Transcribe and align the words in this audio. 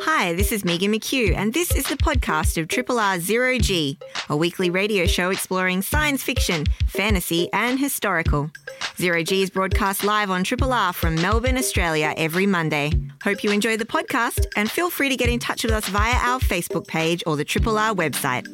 Hi, 0.00 0.32
this 0.34 0.50
is 0.50 0.64
Megan 0.64 0.92
McKeough, 0.92 1.36
and 1.36 1.54
this 1.54 1.72
is 1.72 1.86
the 1.86 1.96
podcast 1.96 2.60
of 2.60 2.66
Triple 2.66 2.98
R 2.98 3.20
Zero 3.20 3.58
G, 3.58 3.96
a 4.28 4.36
weekly 4.36 4.68
radio 4.68 5.06
show 5.06 5.30
exploring 5.30 5.82
science 5.82 6.20
fiction, 6.20 6.64
fantasy, 6.88 7.48
and 7.52 7.78
historical. 7.78 8.50
Zero 8.98 9.22
G 9.22 9.42
is 9.42 9.50
broadcast 9.50 10.02
live 10.02 10.30
on 10.30 10.42
Triple 10.42 10.72
R 10.72 10.92
from 10.92 11.14
Melbourne, 11.14 11.56
Australia 11.56 12.12
every 12.16 12.44
Monday. 12.44 12.90
Hope 13.22 13.44
you 13.44 13.52
enjoy 13.52 13.76
the 13.76 13.84
podcast, 13.84 14.46
and 14.56 14.68
feel 14.68 14.90
free 14.90 15.08
to 15.10 15.16
get 15.16 15.28
in 15.28 15.38
touch 15.38 15.62
with 15.62 15.72
us 15.72 15.88
via 15.88 16.14
our 16.14 16.40
Facebook 16.40 16.88
page 16.88 17.22
or 17.24 17.36
the 17.36 17.44
Triple 17.44 17.78
R 17.78 17.94
website. 17.94 18.46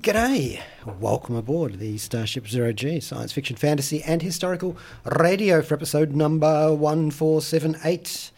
G'day. 0.00 0.62
Welcome 1.00 1.36
aboard 1.36 1.78
the 1.78 1.98
Starship 1.98 2.48
Zero 2.48 2.72
G 2.72 2.98
science 3.00 3.32
fiction, 3.32 3.56
fantasy, 3.56 4.02
and 4.04 4.22
historical 4.22 4.76
radio 5.04 5.60
for 5.60 5.74
episode 5.74 6.12
number 6.12 6.74
1478, 6.74 8.30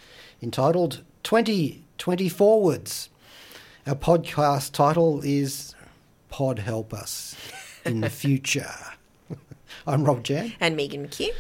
entitled 0.43 1.05
2020 1.29 2.31
Forwards. 2.31 3.11
Our 3.87 3.95
podcast 3.95 4.73
title 4.73 5.21
is 5.23 5.75
Pod 6.31 6.61
Help 6.61 6.95
Us 6.95 7.37
in 7.85 8.01
the 8.01 8.09
Future. 8.09 8.73
I'm 9.87 10.05
Rob 10.05 10.23
Jan. 10.23 10.55
And 10.59 10.75
Megan 10.75 11.07
McKeough. 11.07 11.35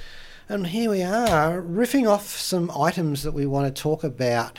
And 0.46 0.66
here 0.66 0.90
we 0.90 1.02
are, 1.02 1.62
riffing 1.62 2.06
off 2.06 2.26
some 2.26 2.70
items 2.72 3.22
that 3.22 3.32
we 3.32 3.46
want 3.46 3.74
to 3.74 3.82
talk 3.82 4.04
about 4.04 4.58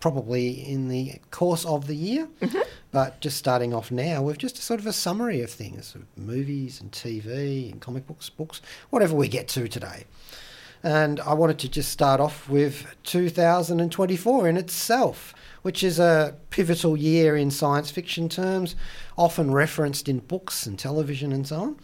probably 0.00 0.50
in 0.50 0.88
the 0.88 1.14
course 1.30 1.64
of 1.64 1.86
the 1.86 1.96
year. 1.96 2.28
Mm-hmm. 2.42 2.60
But 2.90 3.22
just 3.22 3.38
starting 3.38 3.72
off 3.72 3.90
now, 3.90 4.20
we've 4.20 4.36
just 4.36 4.58
a 4.58 4.60
sort 4.60 4.80
of 4.80 4.86
a 4.86 4.92
summary 4.92 5.40
of 5.40 5.50
things 5.50 5.96
movies 6.14 6.78
and 6.78 6.92
TV 6.92 7.72
and 7.72 7.80
comic 7.80 8.06
books, 8.06 8.28
books, 8.28 8.60
whatever 8.90 9.16
we 9.16 9.28
get 9.28 9.48
to 9.48 9.66
today. 9.66 10.04
And 10.82 11.20
I 11.20 11.34
wanted 11.34 11.58
to 11.60 11.68
just 11.68 11.90
start 11.90 12.20
off 12.20 12.48
with 12.48 12.86
2024 13.04 14.48
in 14.48 14.56
itself, 14.56 15.32
which 15.62 15.84
is 15.84 15.98
a 15.98 16.36
pivotal 16.50 16.96
year 16.96 17.36
in 17.36 17.50
science 17.50 17.90
fiction 17.90 18.28
terms, 18.28 18.74
often 19.16 19.52
referenced 19.52 20.08
in 20.08 20.18
books 20.18 20.66
and 20.66 20.78
television 20.78 21.32
and 21.32 21.46
so 21.46 21.60
on. 21.60 21.76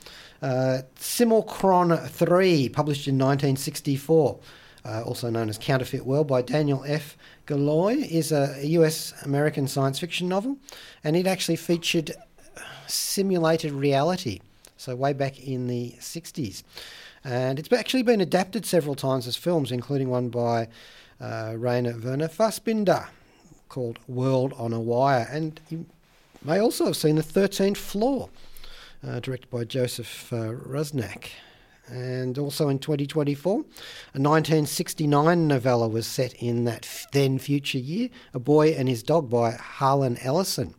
Uh, 0.43 0.83
Simulacron 0.97 2.09
3, 2.09 2.69
published 2.71 3.07
in 3.07 3.17
1964, 3.17 4.41
uh, 4.85 5.03
also 5.03 5.31
known 5.31 5.49
as 5.49 5.59
Counterfeit 5.59 6.05
World 6.05 6.27
by 6.27 6.43
Daniel 6.43 6.85
F. 6.87 7.17
Galouye, 7.47 8.09
is 8.09 8.33
a 8.33 8.67
US 8.67 9.13
American 9.25 9.69
science 9.69 9.99
fiction 9.99 10.29
novel, 10.29 10.57
and 11.05 11.17
it 11.17 11.27
actually 11.27 11.57
featured 11.57 12.13
simulated 12.89 13.73
reality, 13.73 14.41
so 14.79 14.97
way 14.97 15.13
back 15.13 15.39
in 15.41 15.67
the 15.67 15.95
60s. 15.99 16.63
And 17.25 17.59
it's 17.59 17.71
actually 17.73 18.05
been 18.05 18.21
adapted 18.21 18.65
several 18.65 18.95
times 18.95 19.27
as 19.27 19.37
films, 19.37 19.71
including 19.71 20.09
one 20.09 20.31
by 20.31 20.69
uh, 21.21 21.55
Rainer 21.57 21.99
Werner 21.99 22.29
Fassbinder 22.29 23.09
called 23.69 23.99
World 24.07 24.55
on 24.57 24.73
a 24.73 24.81
Wire. 24.81 25.29
And 25.31 25.61
you 25.69 25.85
may 26.43 26.59
also 26.59 26.87
have 26.87 26.97
seen 26.97 27.17
The 27.17 27.23
13th 27.23 27.77
Floor, 27.77 28.31
uh, 29.07 29.21
directed 29.21 29.51
by 29.51 29.65
Joseph 29.65 30.33
uh, 30.33 30.53
Rusnak. 30.53 31.31
And 31.89 32.39
also 32.39 32.69
in 32.69 32.79
2024, 32.79 33.53
a 33.53 33.57
1969 33.57 35.49
novella 35.49 35.89
was 35.89 36.07
set 36.07 36.35
in 36.35 36.65
that 36.65 37.07
then 37.13 37.39
future 37.39 37.79
year, 37.79 38.11
A 38.35 38.39
Boy 38.39 38.71
and 38.71 38.89
His 38.89 39.03
Dog 39.03 39.29
by 39.29 39.53
Harlan 39.53 40.19
Ellison. 40.19 40.75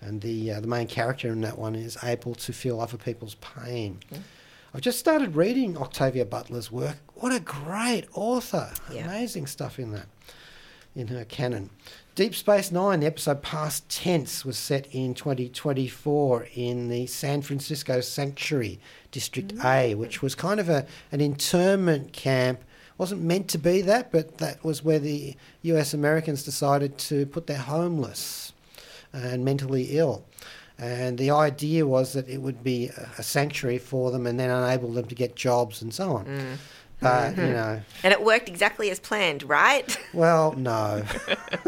and 0.00 0.20
the 0.20 0.50
uh, 0.50 0.60
the 0.60 0.66
main 0.66 0.88
character 0.88 1.28
in 1.28 1.42
that 1.42 1.56
one 1.56 1.76
is 1.76 1.96
able 2.02 2.34
to 2.34 2.52
feel 2.52 2.80
other 2.80 2.98
people's 2.98 3.36
pain. 3.36 4.00
Mm. 4.12 4.22
I've 4.74 4.80
just 4.80 4.98
started 4.98 5.36
reading 5.36 5.78
Octavia 5.78 6.24
Butler's 6.24 6.72
work. 6.72 6.96
What 7.14 7.32
a 7.32 7.38
great 7.38 8.06
author! 8.14 8.72
Yeah. 8.92 9.04
Amazing 9.04 9.46
stuff 9.46 9.78
in 9.78 9.92
that, 9.92 10.06
in 10.96 11.06
her 11.06 11.24
canon. 11.24 11.70
Deep 12.16 12.34
Space 12.34 12.72
Nine, 12.72 13.00
the 13.00 13.06
episode 13.06 13.40
Past 13.40 13.88
Tense, 13.88 14.44
was 14.44 14.58
set 14.58 14.88
in 14.92 15.14
2024 15.14 16.48
in 16.54 16.88
the 16.88 17.06
San 17.06 17.40
Francisco 17.40 18.00
Sanctuary, 18.00 18.80
District 19.12 19.54
mm-hmm. 19.54 19.66
A, 19.66 19.94
which 19.94 20.20
was 20.20 20.34
kind 20.34 20.58
of 20.58 20.68
a, 20.68 20.86
an 21.12 21.20
internment 21.20 22.12
camp. 22.12 22.60
wasn't 22.98 23.22
meant 23.22 23.46
to 23.48 23.58
be 23.58 23.80
that, 23.82 24.10
but 24.10 24.38
that 24.38 24.62
was 24.64 24.84
where 24.84 24.98
the 24.98 25.36
US 25.62 25.94
Americans 25.94 26.42
decided 26.42 26.98
to 26.98 27.26
put 27.26 27.46
their 27.46 27.58
homeless 27.58 28.52
and 29.12 29.44
mentally 29.44 29.96
ill. 29.96 30.24
And 30.78 31.16
the 31.16 31.30
idea 31.30 31.86
was 31.86 32.14
that 32.14 32.28
it 32.28 32.38
would 32.38 32.64
be 32.64 32.90
a 33.18 33.22
sanctuary 33.22 33.78
for 33.78 34.10
them 34.10 34.26
and 34.26 34.40
then 34.40 34.50
enable 34.50 34.90
them 34.92 35.06
to 35.06 35.14
get 35.14 35.36
jobs 35.36 35.80
and 35.80 35.94
so 35.94 36.16
on. 36.16 36.24
Mm. 36.24 36.56
But 37.00 37.32
mm-hmm. 37.32 37.40
you 37.40 37.52
know, 37.52 37.80
and 38.02 38.12
it 38.12 38.22
worked 38.22 38.48
exactly 38.48 38.90
as 38.90 39.00
planned, 39.00 39.42
right? 39.42 39.96
Well, 40.12 40.52
no. 40.54 41.04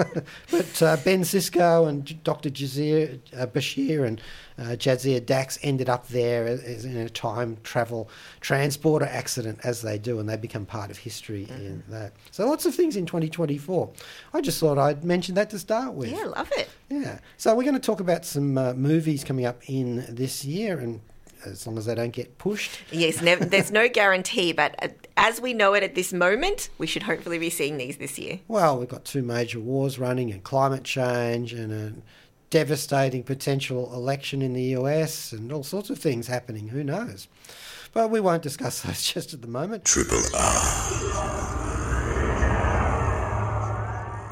but 0.50 0.82
uh, 0.82 0.96
Ben 1.04 1.22
Sisko 1.22 1.88
and 1.88 2.22
Dr. 2.24 2.50
Jazir 2.50 3.20
uh, 3.36 3.46
Bashir 3.46 4.04
and 4.04 4.20
uh, 4.58 4.74
Jadzia 4.76 5.24
Dax 5.24 5.60
ended 5.62 5.88
up 5.88 6.08
there 6.08 6.46
as 6.46 6.84
in 6.84 6.96
a 6.96 7.08
time 7.08 7.56
travel 7.62 8.10
transporter 8.40 9.06
accident, 9.06 9.60
as 9.62 9.80
they 9.80 9.96
do, 9.96 10.18
and 10.18 10.28
they 10.28 10.36
become 10.36 10.66
part 10.66 10.90
of 10.90 10.98
history 10.98 11.46
mm-hmm. 11.46 11.66
in 11.66 11.82
that. 11.88 12.14
So 12.32 12.46
lots 12.48 12.66
of 12.66 12.74
things 12.74 12.96
in 12.96 13.06
2024. 13.06 13.90
I 14.34 14.40
just 14.40 14.58
thought 14.58 14.76
I'd 14.76 15.04
mention 15.04 15.36
that 15.36 15.48
to 15.50 15.58
start 15.58 15.94
with. 15.94 16.10
Yeah, 16.10 16.24
love 16.24 16.50
it. 16.56 16.68
Yeah. 16.90 17.20
So 17.36 17.54
we're 17.54 17.62
going 17.62 17.74
to 17.74 17.80
talk 17.80 18.00
about 18.00 18.24
some 18.24 18.58
uh, 18.58 18.74
movies 18.74 19.22
coming 19.22 19.46
up 19.46 19.62
in 19.68 20.04
this 20.08 20.44
year, 20.44 20.78
and 20.78 21.00
as 21.44 21.66
long 21.66 21.78
as 21.78 21.86
they 21.86 21.94
don't 21.94 22.12
get 22.12 22.38
pushed. 22.38 22.78
Yes, 22.90 23.20
never, 23.22 23.44
there's 23.44 23.70
no 23.70 23.88
guarantee, 23.88 24.52
but 24.52 24.74
uh, 24.82 24.88
as 25.16 25.40
we 25.40 25.54
know 25.54 25.74
it 25.74 25.82
at 25.82 25.94
this 25.94 26.12
moment, 26.12 26.70
we 26.78 26.86
should 26.86 27.02
hopefully 27.04 27.38
be 27.38 27.50
seeing 27.50 27.76
these 27.76 27.96
this 27.96 28.18
year. 28.18 28.40
Well, 28.48 28.78
we've 28.78 28.88
got 28.88 29.04
two 29.04 29.22
major 29.22 29.60
wars 29.60 29.98
running, 29.98 30.30
and 30.30 30.42
climate 30.42 30.84
change, 30.84 31.52
and 31.52 31.72
a 31.72 31.92
devastating 32.50 33.22
potential 33.22 33.92
election 33.94 34.42
in 34.42 34.52
the 34.52 34.76
US, 34.76 35.32
and 35.32 35.52
all 35.52 35.62
sorts 35.62 35.90
of 35.90 35.98
things 35.98 36.26
happening. 36.26 36.68
Who 36.68 36.84
knows? 36.84 37.28
But 37.92 38.10
we 38.10 38.20
won't 38.20 38.42
discuss 38.42 38.80
those 38.82 39.02
just 39.02 39.34
at 39.34 39.42
the 39.42 39.48
moment. 39.48 39.84
Triple 39.84 40.22
R. 40.34 41.71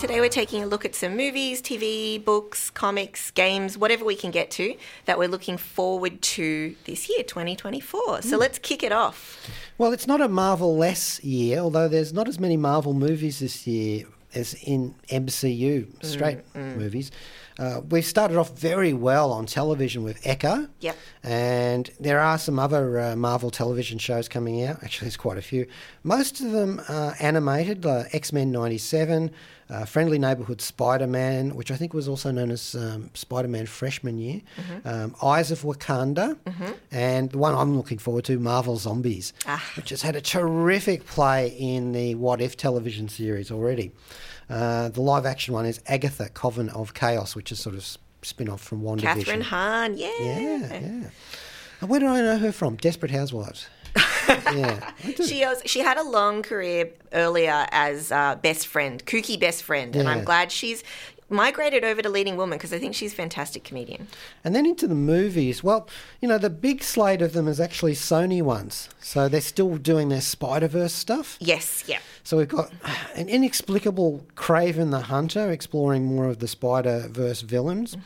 Today 0.01 0.19
we're 0.19 0.31
taking 0.31 0.63
a 0.63 0.67
look 0.67 0.87
at 0.87 0.95
some 0.95 1.15
movies, 1.15 1.61
TV, 1.61 2.25
books, 2.25 2.71
comics, 2.71 3.31
games, 3.33 3.77
whatever 3.77 4.03
we 4.03 4.17
can 4.17 4.31
get 4.31 4.51
to 4.53 4.75
that 5.05 5.19
we're 5.19 5.29
looking 5.29 5.59
forward 5.59 6.23
to 6.23 6.75
this 6.87 7.11
year, 7.11 7.23
2024. 7.23 8.23
So 8.23 8.39
let's 8.39 8.59
kick 8.59 8.83
it 8.83 8.93
off. 8.93 9.47
Well, 9.77 9.93
it's 9.93 10.07
not 10.07 10.23
a 10.23 10.29
Marvel 10.29 10.75
less 10.75 11.23
year, 11.23 11.59
although 11.59 11.87
there's 11.87 12.15
not 12.15 12.29
as 12.29 12.41
many 12.41 12.57
Marvel 12.57 12.95
movies 12.95 13.41
this 13.41 13.67
year 13.67 14.07
as 14.35 14.55
in 14.65 14.95
MCU 15.09 16.03
straight 16.03 16.39
movies. 16.55 17.11
Uh, 17.59 17.83
we've 17.91 18.07
started 18.07 18.39
off 18.39 18.57
very 18.59 18.95
well 18.95 19.33
on 19.33 19.45
television 19.45 20.03
with 20.03 20.27
Echo. 20.27 20.69
Yep. 20.81 20.97
And 21.23 21.91
there 22.01 22.21
are 22.21 22.39
some 22.39 22.59
other 22.59 22.99
uh, 22.99 23.17
Marvel 23.17 23.51
television 23.51 23.99
shows 23.99 24.29
coming 24.29 24.65
out. 24.65 24.83
Actually, 24.83 25.07
there's 25.07 25.19
quite 25.19 25.37
a 25.37 25.43
few. 25.43 25.67
Most 26.03 26.41
of 26.41 26.53
them 26.53 26.81
are 26.89 27.15
animated 27.21 27.85
uh, 27.85 28.05
X 28.13 28.33
Men 28.33 28.51
97, 28.51 29.31
uh, 29.71 29.85
Friendly 29.85 30.19
Neighborhood 30.19 30.61
Spider 30.61 31.07
Man, 31.07 31.55
which 31.55 31.71
I 31.71 31.77
think 31.77 31.95
was 31.95 32.09
also 32.09 32.31
known 32.31 32.51
as 32.51 32.75
um, 32.75 33.11
Spider 33.15 33.49
Man 33.49 33.67
Freshman 33.67 34.19
Year, 34.19 34.41
um, 34.85 35.15
Eyes 35.23 35.51
of 35.51 35.63
Wakanda, 35.63 36.37
and 36.91 37.31
the 37.31 37.39
one 37.39 37.55
I'm 37.55 37.77
looking 37.77 37.99
forward 37.99 38.25
to, 38.25 38.39
Marvel 38.39 38.77
Zombies, 38.77 39.33
which 39.77 39.91
has 39.91 40.03
had 40.03 40.17
a 40.17 40.21
terrific 40.21 41.07
play 41.07 41.49
in 41.59 41.93
the 41.93 42.15
What 42.17 42.41
If 42.41 42.57
television 42.57 43.09
series 43.09 43.51
already. 43.51 43.93
Uh, 44.49 44.89
the 44.89 45.01
live 45.01 45.27
action 45.27 45.55
one 45.55 45.65
is 45.67 45.81
Agatha, 45.87 46.29
Coven 46.31 46.69
of 46.71 46.93
Chaos, 46.93 47.37
which 47.37 47.53
is 47.53 47.61
sort 47.61 47.77
of 47.77 47.87
spin 48.23 48.49
off 48.49 48.61
from 48.61 48.83
WandaVision. 48.83 49.25
Kathryn 49.25 49.43
Hahn, 49.43 49.97
yeah. 49.97 50.11
Yeah, 50.19 50.59
yeah. 50.81 51.11
And 51.81 51.89
where 51.89 52.01
did 52.01 52.09
I 52.09 52.21
know 52.21 52.37
her 52.39 52.53
from? 52.53 52.77
Desperate 52.77 53.13
Housewives. 53.13 53.69
Yeah. 54.55 54.93
She 55.27 55.45
was, 55.45 55.63
she 55.67 55.81
had 55.81 55.97
a 55.97 56.03
long 56.03 56.43
career 56.43 56.91
earlier 57.13 57.67
as 57.71 58.13
uh, 58.13 58.37
best 58.37 58.67
friend, 58.67 59.05
kooky 59.05 59.39
best 59.39 59.63
friend, 59.63 59.95
and 59.97 60.09
I'm 60.09 60.25
glad 60.25 60.53
she's 60.53 60.83
migrated 61.31 61.85
over 61.85 62.03
to 62.03 62.09
leading 62.09 62.37
woman 62.37 62.59
because 62.59 62.73
I 62.73 62.79
think 62.79 62.95
she's 62.95 63.13
a 63.13 63.17
fantastic 63.17 63.65
comedian. 63.65 64.09
And 64.45 64.55
then 64.55 64.67
into 64.67 64.87
the 64.87 64.95
movies. 64.95 65.63
Well, 65.63 65.89
you 66.21 66.29
know, 66.29 66.39
the 66.39 66.51
big 66.51 66.83
slate 66.83 67.23
of 67.23 67.33
them 67.33 67.47
is 67.47 67.61
actually 67.61 67.93
Sony 67.93 68.43
ones. 68.43 68.89
So 69.01 69.29
they're 69.29 69.41
still 69.41 69.77
doing 69.77 70.09
their 70.09 70.21
Spider 70.21 70.69
Verse 70.69 70.93
stuff. 70.93 71.37
Yes, 71.41 71.85
yeah. 71.87 72.01
So 72.25 72.37
we've 72.37 72.49
got 72.49 72.73
an 73.15 73.29
inexplicable 73.29 74.27
Kraven 74.35 74.91
the 74.91 75.03
Hunter 75.03 75.51
exploring 75.51 76.05
more 76.05 76.27
of 76.27 76.41
the 76.41 76.49
Spider 76.49 77.07
Verse 77.09 77.43
villains, 77.43 77.97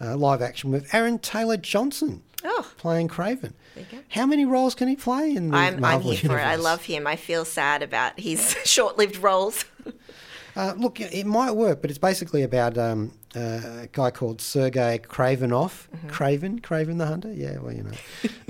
uh, 0.00 0.16
live 0.16 0.42
action 0.42 0.70
with 0.70 0.94
Aaron 0.94 1.18
Taylor 1.18 1.56
Johnson 1.56 2.22
Oh. 2.44 2.70
playing 2.76 3.08
Kraven. 3.08 3.52
How 4.10 4.26
many 4.26 4.44
roles 4.44 4.74
can 4.74 4.86
he 4.88 4.96
play 4.96 5.34
in 5.34 5.48
the 5.48 5.56
I'm, 5.56 5.74
I'm 5.74 5.80
Marvel 5.80 6.10
here 6.10 6.30
for 6.30 6.38
it. 6.38 6.42
I 6.42 6.56
love 6.56 6.84
him. 6.84 7.06
I 7.06 7.16
feel 7.16 7.44
sad 7.44 7.82
about 7.82 8.18
his 8.20 8.56
short-lived 8.64 9.16
roles. 9.18 9.64
Uh, 10.56 10.72
look, 10.76 11.00
it 11.00 11.26
might 11.26 11.50
work, 11.50 11.80
but 11.80 11.90
it's 11.90 11.98
basically 11.98 12.44
about 12.44 12.78
um, 12.78 13.10
uh, 13.34 13.40
a 13.82 13.88
guy 13.90 14.08
called 14.12 14.40
Sergei 14.40 15.00
Kravinoff. 15.02 15.88
Kraven, 16.06 16.60
Kraven 16.60 16.98
the 16.98 17.06
Hunter. 17.06 17.32
Yeah, 17.32 17.58
well, 17.58 17.72
you 17.72 17.82
know, 17.82 17.90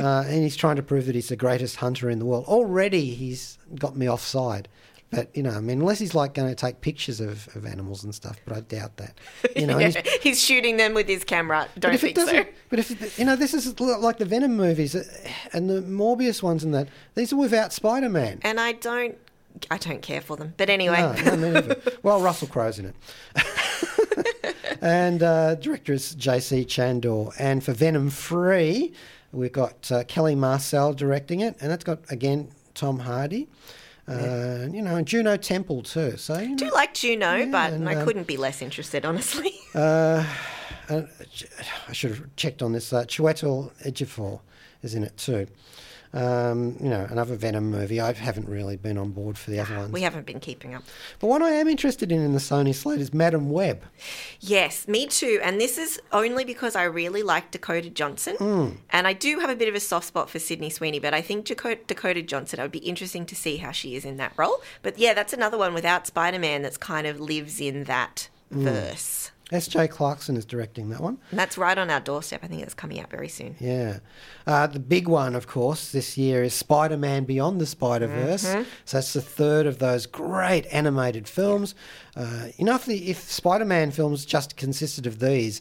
uh, 0.05 0.23
and 0.26 0.43
he's 0.43 0.55
trying 0.55 0.76
to 0.76 0.82
prove 0.82 1.06
that 1.06 1.14
he's 1.14 1.31
the 1.31 1.37
greatest 1.37 1.76
hunter 1.76 2.11
in 2.11 2.19
the 2.19 2.26
world. 2.26 2.44
Already, 2.44 3.14
he's 3.14 3.56
got 3.76 3.97
me 3.97 4.06
offside. 4.06 4.69
But 5.10 5.34
you 5.36 5.42
know, 5.44 5.50
I 5.50 5.60
mean, 5.60 5.80
unless 5.80 6.00
he's 6.00 6.14
like 6.14 6.34
going 6.34 6.48
to 6.48 6.54
take 6.56 6.80
pictures 6.80 7.20
of, 7.20 7.48
of 7.54 7.64
animals 7.66 8.02
and 8.02 8.12
stuff, 8.14 8.36
but 8.44 8.56
I 8.56 8.60
doubt 8.60 8.96
that. 8.96 9.14
You 9.56 9.66
know, 9.68 9.78
and 9.78 9.94
he's- 9.94 10.18
he's 10.22 10.40
shooting 10.42 10.76
them 10.76 10.92
with 10.94 11.06
his 11.06 11.22
camera. 11.22 11.68
Don't 11.78 11.96
think 11.98 12.18
so. 12.18 12.44
but 12.70 12.78
if 12.80 13.18
you 13.18 13.24
know, 13.24 13.36
this 13.36 13.54
is 13.54 13.78
like 13.78 14.18
the 14.18 14.24
Venom 14.24 14.56
movies 14.56 14.94
uh, 14.96 15.04
and 15.52 15.70
the 15.70 15.80
Morbius 15.82 16.42
ones, 16.42 16.64
and 16.64 16.74
that 16.74 16.88
these 17.14 17.32
are 17.32 17.36
without 17.36 17.72
Spider 17.72 18.08
Man. 18.08 18.40
And 18.42 18.58
I 18.58 18.72
don't, 18.72 19.16
I 19.70 19.78
don't 19.78 20.02
care 20.02 20.20
for 20.20 20.36
them. 20.36 20.54
But 20.56 20.68
anyway, 20.70 20.98
No, 21.24 21.36
no, 21.36 21.76
well, 22.02 22.20
Russell 22.20 22.48
Crowe's 22.48 22.80
in 22.80 22.86
it. 22.86 22.94
and 24.80 25.22
uh, 25.22 25.54
director 25.56 25.92
is 25.92 26.14
J.C. 26.14 26.64
Chandor. 26.64 27.32
And 27.38 27.62
for 27.62 27.72
Venom 27.72 28.10
Free, 28.10 28.92
we've 29.32 29.52
got 29.52 29.90
uh, 29.92 30.04
Kelly 30.04 30.34
Marcel 30.34 30.92
directing 30.92 31.40
it. 31.40 31.56
And 31.60 31.70
that's 31.70 31.84
got, 31.84 32.00
again, 32.10 32.48
Tom 32.74 33.00
Hardy. 33.00 33.48
Uh, 34.06 34.68
You 34.70 34.82
know, 34.82 34.96
and 34.96 35.06
Juno 35.06 35.36
Temple 35.36 35.82
too. 35.82 36.16
So, 36.16 36.38
you 36.38 36.52
I 36.52 36.56
do 36.56 36.70
like 36.70 36.94
Juno, 36.94 37.46
but 37.50 37.72
and, 37.72 37.88
I 37.88 37.94
um, 37.94 38.04
couldn't 38.04 38.26
be 38.26 38.36
less 38.36 38.60
interested, 38.60 39.04
honestly. 39.04 39.54
uh, 39.74 40.24
uh, 40.88 41.02
I 41.88 41.92
should 41.92 42.10
have 42.10 42.36
checked 42.36 42.62
on 42.62 42.72
this. 42.72 42.92
Uh, 42.92 43.04
Chiwetel 43.04 43.70
Ejiofor 43.86 44.40
is 44.82 44.94
in 44.94 45.04
it 45.04 45.16
too. 45.16 45.46
Um, 46.14 46.76
you 46.81 46.88
know, 46.88 47.05
another 47.11 47.34
Venom 47.34 47.72
movie. 47.72 48.00
I 48.00 48.12
haven't 48.12 48.49
really 48.49 48.76
been 48.76 48.96
on 48.99 49.11
board 49.11 49.37
for 49.37 49.50
the 49.50 49.58
other 49.58 49.76
ones. 49.76 49.93
we 49.93 50.02
haven't 50.02 50.26
been 50.26 50.38
keeping 50.38 50.72
up. 50.72 50.84
But 51.19 51.26
what 51.26 51.43
I 51.43 51.50
am 51.50 51.66
interested 51.66 52.12
in 52.12 52.20
in 52.20 52.32
the 52.34 52.38
Sony 52.38 52.72
slate 52.72 53.00
is 53.00 53.12
Madame 53.12 53.50
Web. 53.50 53.82
Yes, 54.38 54.87
me 54.87 55.06
too. 55.08 55.40
And 55.43 55.61
this 55.61 55.76
is 55.76 56.00
only 56.12 56.44
because 56.44 56.76
I 56.76 56.84
really 56.84 57.25
like 57.25 57.50
Dakota 57.50 57.90
Johnson. 57.90 58.37
Hmm. 58.37 58.69
And 58.90 59.08
I 59.08 59.12
do 59.12 59.40
have 59.40 59.50
a 59.50 59.56
bit 59.56 59.69
of 59.69 59.75
a 59.75 59.81
soft 59.81 60.06
spot 60.06 60.31
for 60.31 60.38
Sydney 60.38 60.70
Sweeney, 60.70 61.00
but 61.00 61.14
I 61.14 61.20
think 61.20 61.46
Dakota, 61.46 61.81
Dakota 61.87 62.22
Johnson, 62.22 62.61
it 62.61 62.62
would 62.62 62.70
be 62.70 62.78
interesting 62.78 63.26
to 63.26 63.34
see 63.34 63.56
how 63.56 63.72
she 63.72 63.96
is 63.96 64.05
in 64.05 64.16
that 64.19 64.32
role. 64.37 64.62
But 64.82 64.99
yeah, 64.99 65.14
that's 65.14 65.32
another 65.32 65.58
one 65.58 65.75
without 65.75 66.06
Spider 66.06 66.38
Man 66.38 66.62
that's 66.62 66.76
kind 66.76 67.08
of 67.08 67.19
lives 67.19 67.61
in 67.61 67.84
that 67.84 68.28
Hmm. 68.52 68.64
verse. 68.64 69.31
S.J. 69.52 69.88
Clarkson 69.88 70.37
is 70.37 70.44
directing 70.46 70.88
that 70.88 71.00
one. 71.00 71.19
And 71.31 71.38
that's 71.38 71.58
right 71.58 71.76
on 71.76 71.91
our 71.91 72.00
doorstep. 72.00 72.41
I 72.43 72.46
think 72.46 72.62
it's 72.62 72.75
coming 72.75 72.99
out 72.99 73.11
very 73.11 73.29
soon. 73.29 73.56
Yeah. 73.61 73.99
Uh, 74.46 74.67
the 74.67 74.81
big 74.81 75.06
one, 75.06 75.35
of 75.35 75.46
course, 75.46 75.93
this 75.93 76.17
year 76.17 76.43
is 76.43 76.55
Spider 76.55 76.96
Man 76.96 77.25
Beyond 77.25 77.61
the 77.61 77.67
Spider 77.67 78.06
Verse. 78.06 78.46
Mm-hmm. 78.46 78.62
So 78.87 78.96
that's 78.96 79.12
the 79.12 79.20
third 79.20 79.67
of 79.67 79.79
those 79.79 80.06
great 80.06 80.67
animated 80.73 81.29
films. 81.29 81.75
Uh, 82.17 82.49
know, 82.64 82.75
if, 82.75 82.87
the, 82.87 83.11
if 83.11 83.19
Spider 83.19 83.67
Man 83.67 83.91
films 83.91 84.25
just 84.25 84.56
consisted 84.56 85.06
of 85.06 85.19
these, 85.19 85.61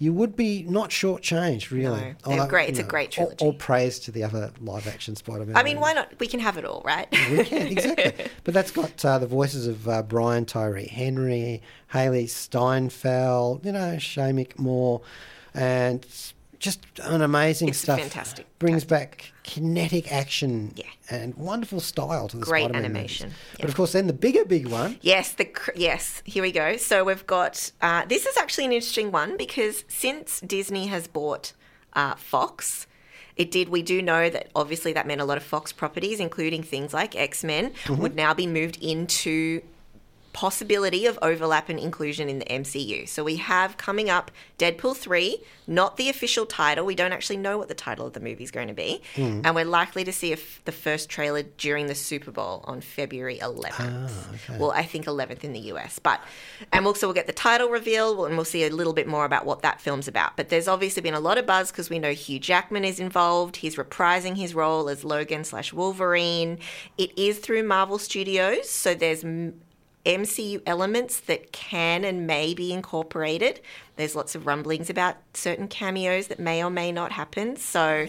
you 0.00 0.14
would 0.14 0.34
be 0.34 0.62
not 0.62 0.88
shortchanged, 0.88 1.70
really. 1.70 2.16
No, 2.26 2.36
they're 2.36 2.46
great. 2.46 2.70
It's 2.70 2.78
a 2.78 2.82
great 2.82 3.18
all- 3.18 3.26
trilogy. 3.26 3.44
All, 3.44 3.52
praise 3.52 3.98
to 4.00 4.10
the 4.10 4.24
other 4.24 4.50
live 4.58 4.88
action 4.88 5.14
Spider 5.14 5.44
Man. 5.44 5.54
I 5.54 5.62
mean, 5.62 5.78
why 5.78 5.92
not? 5.92 6.18
We 6.18 6.26
can 6.26 6.40
have 6.40 6.56
it 6.56 6.64
all, 6.64 6.80
right? 6.86 7.06
We 7.30 7.44
can, 7.44 7.66
exactly. 7.66 8.26
But 8.44 8.54
that's 8.54 8.70
got 8.70 9.04
uh, 9.04 9.18
the 9.18 9.26
voices 9.26 9.66
of 9.66 9.86
uh, 9.86 10.02
Brian 10.02 10.46
Tyree 10.46 10.86
Henry, 10.86 11.60
Hailee 11.92 12.30
Steinfeld, 12.30 13.66
you 13.66 13.72
know, 13.72 13.96
Shameik 13.96 14.58
Moore, 14.58 15.02
and 15.52 16.06
just 16.60 16.80
an 17.02 17.22
amazing 17.22 17.70
It's 17.70 17.78
stuff. 17.78 17.98
fantastic. 17.98 18.46
Brings 18.60 18.84
back 18.84 19.32
kinetic 19.42 20.12
action 20.12 20.72
Yeah. 20.76 20.84
and 21.10 21.34
wonderful 21.34 21.80
style 21.80 22.28
to 22.28 22.36
the 22.36 22.44
Great 22.44 22.60
Spider-Man 22.66 22.84
animation. 22.84 23.26
movies. 23.30 23.38
But 23.58 23.68
of 23.70 23.74
course, 23.74 23.92
then 23.92 24.06
the 24.06 24.12
bigger 24.12 24.44
big 24.44 24.68
one. 24.68 24.98
Yes, 25.00 25.32
the 25.32 25.46
cr- 25.46 25.72
yes. 25.74 26.22
Here 26.24 26.42
we 26.42 26.52
go. 26.52 26.76
So 26.76 27.02
we've 27.02 27.26
got 27.26 27.72
uh, 27.80 28.04
this 28.06 28.26
is 28.26 28.36
actually 28.36 28.66
an 28.66 28.72
interesting 28.72 29.10
one 29.10 29.36
because 29.36 29.84
since 29.88 30.40
Disney 30.40 30.86
has 30.86 31.08
bought 31.08 31.54
uh, 31.94 32.14
Fox, 32.14 32.86
it 33.36 33.50
did. 33.50 33.70
We 33.70 33.82
do 33.82 34.02
know 34.02 34.28
that 34.28 34.50
obviously 34.54 34.92
that 34.92 35.06
meant 35.06 35.20
a 35.20 35.24
lot 35.24 35.38
of 35.38 35.42
Fox 35.42 35.72
properties, 35.72 36.20
including 36.20 36.62
things 36.62 36.92
like 36.92 37.16
X 37.16 37.42
Men, 37.42 37.72
would 37.88 38.14
now 38.14 38.34
be 38.34 38.46
moved 38.46 38.76
into 38.82 39.62
possibility 40.32 41.06
of 41.06 41.18
overlap 41.22 41.68
and 41.68 41.78
inclusion 41.78 42.28
in 42.28 42.38
the 42.38 42.44
MCU. 42.46 43.08
So 43.08 43.24
we 43.24 43.36
have 43.36 43.76
coming 43.76 44.08
up 44.08 44.30
Deadpool 44.58 44.96
3, 44.96 45.38
not 45.66 45.96
the 45.96 46.08
official 46.08 46.46
title. 46.46 46.84
We 46.86 46.94
don't 46.94 47.12
actually 47.12 47.36
know 47.38 47.58
what 47.58 47.68
the 47.68 47.74
title 47.74 48.06
of 48.06 48.12
the 48.12 48.20
movie 48.20 48.44
is 48.44 48.50
going 48.50 48.68
to 48.68 48.74
be. 48.74 49.02
Hmm. 49.16 49.40
And 49.44 49.54
we're 49.54 49.64
likely 49.64 50.04
to 50.04 50.12
see 50.12 50.30
a 50.30 50.36
f- 50.36 50.60
the 50.64 50.72
first 50.72 51.08
trailer 51.08 51.42
during 51.42 51.86
the 51.88 51.94
Super 51.94 52.30
Bowl 52.30 52.64
on 52.64 52.80
February 52.80 53.38
11th. 53.38 53.74
Ah, 53.78 54.56
well, 54.58 54.70
I 54.70 54.82
think 54.84 55.06
11th 55.06 55.42
in 55.44 55.52
the 55.52 55.60
US. 55.72 55.98
But 55.98 56.20
and 56.72 56.86
also 56.86 57.06
we'll 57.06 57.14
get 57.14 57.26
the 57.26 57.32
title 57.32 57.68
reveal 57.68 58.24
and 58.24 58.36
we'll 58.36 58.44
see 58.44 58.64
a 58.64 58.70
little 58.70 58.92
bit 58.92 59.06
more 59.08 59.24
about 59.24 59.44
what 59.46 59.62
that 59.62 59.80
film's 59.80 60.08
about. 60.08 60.36
But 60.36 60.48
there's 60.48 60.68
obviously 60.68 61.02
been 61.02 61.14
a 61.14 61.20
lot 61.20 61.38
of 61.38 61.46
buzz 61.46 61.70
because 61.70 61.90
we 61.90 61.98
know 61.98 62.12
Hugh 62.12 62.38
Jackman 62.38 62.84
is 62.84 63.00
involved. 63.00 63.56
He's 63.56 63.76
reprising 63.76 64.36
his 64.36 64.54
role 64.54 64.88
as 64.88 65.04
Logan 65.04 65.44
slash 65.44 65.72
Wolverine. 65.72 66.58
It 66.98 67.16
is 67.18 67.38
through 67.38 67.64
Marvel 67.64 67.98
Studios, 67.98 68.68
so 68.70 68.94
there's 68.94 69.24
m- 69.24 69.60
MCU 70.06 70.62
elements 70.66 71.20
that 71.20 71.52
can 71.52 72.04
and 72.04 72.26
may 72.26 72.54
be 72.54 72.72
incorporated. 72.72 73.60
There's 73.96 74.16
lots 74.16 74.34
of 74.34 74.46
rumblings 74.46 74.88
about 74.88 75.16
certain 75.34 75.68
cameos 75.68 76.28
that 76.28 76.38
may 76.38 76.64
or 76.64 76.70
may 76.70 76.90
not 76.90 77.12
happen. 77.12 77.56
So 77.56 78.06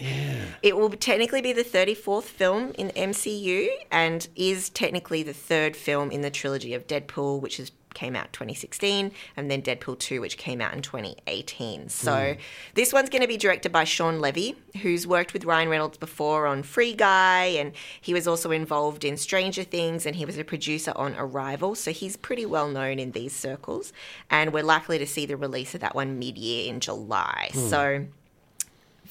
it 0.62 0.76
will 0.76 0.90
technically 0.90 1.42
be 1.42 1.52
the 1.52 1.64
34th 1.64 2.24
film 2.24 2.72
in 2.78 2.88
MCU 2.90 3.68
and 3.90 4.26
is 4.34 4.70
technically 4.70 5.22
the 5.22 5.34
third 5.34 5.76
film 5.76 6.10
in 6.10 6.22
the 6.22 6.30
trilogy 6.30 6.72
of 6.72 6.86
Deadpool, 6.86 7.40
which 7.40 7.60
is 7.60 7.70
came 7.94 8.16
out 8.16 8.32
2016 8.32 9.12
and 9.36 9.50
then 9.50 9.62
Deadpool 9.62 9.98
2 9.98 10.20
which 10.20 10.36
came 10.36 10.60
out 10.60 10.74
in 10.74 10.82
2018. 10.82 11.88
So 11.88 12.34
hmm. 12.34 12.40
this 12.74 12.92
one's 12.92 13.10
going 13.10 13.22
to 13.22 13.28
be 13.28 13.36
directed 13.36 13.72
by 13.72 13.84
Shawn 13.84 14.20
Levy 14.20 14.56
who's 14.82 15.06
worked 15.06 15.32
with 15.32 15.44
Ryan 15.44 15.68
Reynolds 15.68 15.98
before 15.98 16.46
on 16.46 16.62
Free 16.62 16.94
Guy 16.94 17.44
and 17.44 17.72
he 18.00 18.14
was 18.14 18.26
also 18.26 18.50
involved 18.50 19.04
in 19.04 19.16
Stranger 19.16 19.64
Things 19.64 20.06
and 20.06 20.16
he 20.16 20.24
was 20.24 20.38
a 20.38 20.44
producer 20.44 20.92
on 20.96 21.14
Arrival 21.16 21.74
so 21.74 21.90
he's 21.90 22.16
pretty 22.16 22.46
well 22.46 22.68
known 22.68 22.98
in 22.98 23.12
these 23.12 23.34
circles 23.34 23.92
and 24.30 24.52
we're 24.52 24.62
likely 24.62 24.98
to 24.98 25.06
see 25.06 25.26
the 25.26 25.36
release 25.36 25.74
of 25.74 25.80
that 25.80 25.94
one 25.94 26.18
mid-year 26.18 26.68
in 26.68 26.80
July. 26.80 27.50
Hmm. 27.52 27.68
So 27.68 28.06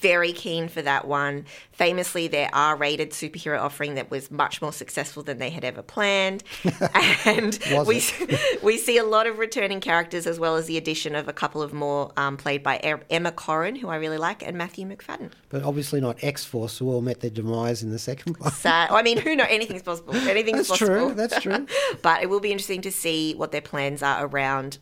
very 0.02 0.34
keen 0.34 0.68
for 0.68 0.82
that 0.82 1.08
one. 1.08 1.46
Famously, 1.72 2.28
their 2.28 2.50
R 2.54 2.76
rated 2.76 3.12
superhero 3.12 3.62
offering 3.62 3.96
that 3.96 4.12
was 4.12 4.30
much 4.30 4.62
more 4.62 4.74
successful 4.74 5.24
than 5.24 5.38
they 5.38 5.50
had 5.50 5.64
ever 5.64 5.82
planned. 5.82 6.44
and 7.26 7.58
we, 7.86 8.04
we 8.64 8.78
see 8.78 8.98
a 8.98 9.04
lot 9.04 9.28
of 9.28 9.38
returning 9.38 9.80
characters 9.80 10.28
as 10.28 10.40
well 10.40 10.56
as 10.56 10.66
the 10.66 10.78
addition 10.78 11.16
of 11.16 11.28
a 11.28 11.34
couple 11.34 11.62
of 11.62 11.74
more 11.74 12.12
um, 12.18 12.38
played 12.38 12.64
by 12.64 12.78
Emma 13.10 13.32
Corrin, 13.32 13.78
who 13.78 13.88
I 13.88 13.96
really 13.98 14.18
like, 14.18 14.46
and 14.46 14.58
Matthew 14.58 14.88
Macfadyen. 14.88 15.32
But 15.50 15.64
obviously 15.64 16.02
not 16.02 16.24
X 16.24 16.44
Force, 16.44 16.78
who 16.78 16.90
all 16.90 17.02
met 17.02 17.22
their 17.22 17.30
demise 17.30 17.84
in 17.84 17.92
the 17.92 18.00
second 18.00 18.38
one. 18.38 18.52
Sad. 18.52 18.90
I 18.92 19.02
mean, 19.04 19.18
who 19.18 19.36
knows? 19.36 19.48
Anything's 19.50 19.84
possible. 19.84 20.16
Anything's 20.16 20.68
That's 20.68 20.80
possible. 20.80 21.14
That's 21.14 21.42
true. 21.42 21.58
That's 21.62 21.76
true. 21.88 21.98
but 22.02 22.24
it 22.24 22.30
will 22.30 22.40
be 22.40 22.52
interesting 22.52 22.82
to 22.82 22.92
see 22.92 23.34
what 23.36 23.52
their 23.52 23.62
plans 23.62 24.02
are 24.02 24.26
around 24.26 24.80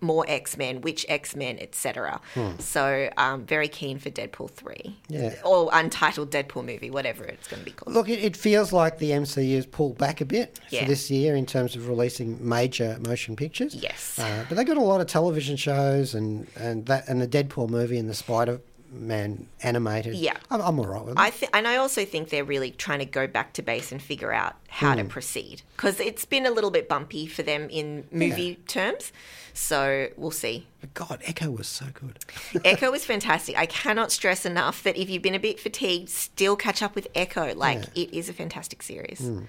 more 0.00 0.24
X 0.28 0.56
Men, 0.56 0.80
which 0.82 1.06
X 1.08 1.34
Men, 1.34 1.58
etc. 1.60 2.20
So, 2.58 3.08
um, 3.16 3.44
very 3.46 3.68
keen 3.68 3.98
for 3.98 4.10
Deadpool 4.10 4.50
three, 4.50 4.96
Yeah. 5.08 5.34
or 5.44 5.70
untitled 5.72 6.30
Deadpool 6.30 6.64
movie, 6.64 6.90
whatever 6.90 7.24
it's 7.24 7.48
going 7.48 7.60
to 7.60 7.64
be 7.64 7.72
called. 7.72 7.94
Look, 7.94 8.08
it, 8.08 8.18
it 8.22 8.36
feels 8.36 8.72
like 8.72 8.98
the 8.98 9.10
MCU 9.10 9.54
has 9.56 9.66
pulled 9.66 9.96
back 9.98 10.20
a 10.20 10.24
bit 10.24 10.60
Yeah. 10.70 10.82
for 10.82 10.88
this 10.88 11.10
year 11.10 11.34
in 11.34 11.46
terms 11.46 11.76
of 11.76 11.88
releasing 11.88 12.46
major 12.46 12.98
motion 13.06 13.36
pictures. 13.36 13.74
Yes. 13.74 14.18
Uh, 14.18 14.44
but 14.48 14.56
they 14.56 14.64
got 14.64 14.76
a 14.76 14.80
lot 14.82 15.00
of 15.00 15.06
television 15.06 15.56
shows 15.56 16.14
and, 16.14 16.46
and 16.56 16.86
that 16.86 17.08
and 17.08 17.20
the 17.20 17.28
Deadpool 17.28 17.68
movie 17.70 17.98
and 17.98 18.08
the 18.08 18.14
Spider 18.14 18.60
Man 18.90 19.46
animated. 19.62 20.14
Yeah. 20.14 20.36
I'm, 20.50 20.60
I'm 20.60 20.78
all 20.78 20.86
right 20.86 21.02
with 21.02 21.12
it. 21.12 21.18
I 21.20 21.30
th- 21.30 21.50
and 21.52 21.66
I 21.66 21.76
also 21.76 22.04
think 22.04 22.28
they're 22.30 22.44
really 22.44 22.70
trying 22.70 23.00
to 23.00 23.04
go 23.04 23.26
back 23.26 23.52
to 23.54 23.62
base 23.62 23.92
and 23.92 24.00
figure 24.00 24.32
out 24.32 24.54
how 24.68 24.92
Hmm. 24.92 24.98
to 24.98 25.04
proceed 25.04 25.62
because 25.76 26.00
it's 26.00 26.24
been 26.24 26.46
a 26.46 26.50
little 26.50 26.70
bit 26.70 26.88
bumpy 26.88 27.26
for 27.26 27.42
them 27.42 27.68
in 27.70 28.06
movie 28.10 28.56
terms. 28.66 29.12
So 29.54 30.08
we'll 30.16 30.30
see. 30.30 30.66
But 30.80 30.92
God, 30.94 31.22
Echo 31.24 31.50
was 31.50 31.66
so 31.66 31.86
good. 31.94 32.18
Echo 32.64 32.90
was 32.90 33.04
fantastic. 33.12 33.56
I 33.56 33.66
cannot 33.66 34.12
stress 34.12 34.44
enough 34.44 34.82
that 34.82 34.96
if 34.96 35.08
you've 35.08 35.22
been 35.22 35.34
a 35.34 35.38
bit 35.40 35.58
fatigued, 35.58 36.10
still 36.10 36.56
catch 36.56 36.82
up 36.82 36.94
with 36.94 37.08
Echo. 37.14 37.54
Like 37.54 37.84
it 37.96 38.14
is 38.14 38.28
a 38.28 38.32
fantastic 38.34 38.82
series. 38.82 39.20
Hmm. 39.20 39.44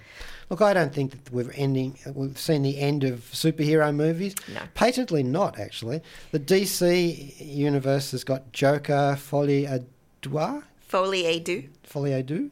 Look, 0.50 0.62
I 0.62 0.74
don't 0.74 0.94
think 0.94 1.12
that 1.12 1.34
we're 1.34 1.52
ending. 1.52 1.98
We've 2.14 2.38
seen 2.38 2.62
the 2.62 2.80
end 2.80 3.04
of 3.04 3.20
superhero 3.34 3.94
movies. 3.94 4.36
No. 4.54 4.62
Patently 4.76 5.22
not, 5.24 5.60
actually. 5.60 6.02
The 6.32 6.40
DC 6.40 7.46
universe 7.46 8.12
has 8.12 8.24
got 8.24 8.54
Joker, 8.54 9.18
Folie 9.20 9.66
à 9.66 9.84
Deux, 10.22 10.64
Folie 10.88 11.26
à 11.26 11.44
deux. 11.44 11.66
Folie 11.84 12.14
à 12.14 12.26
Deux. 12.26 12.50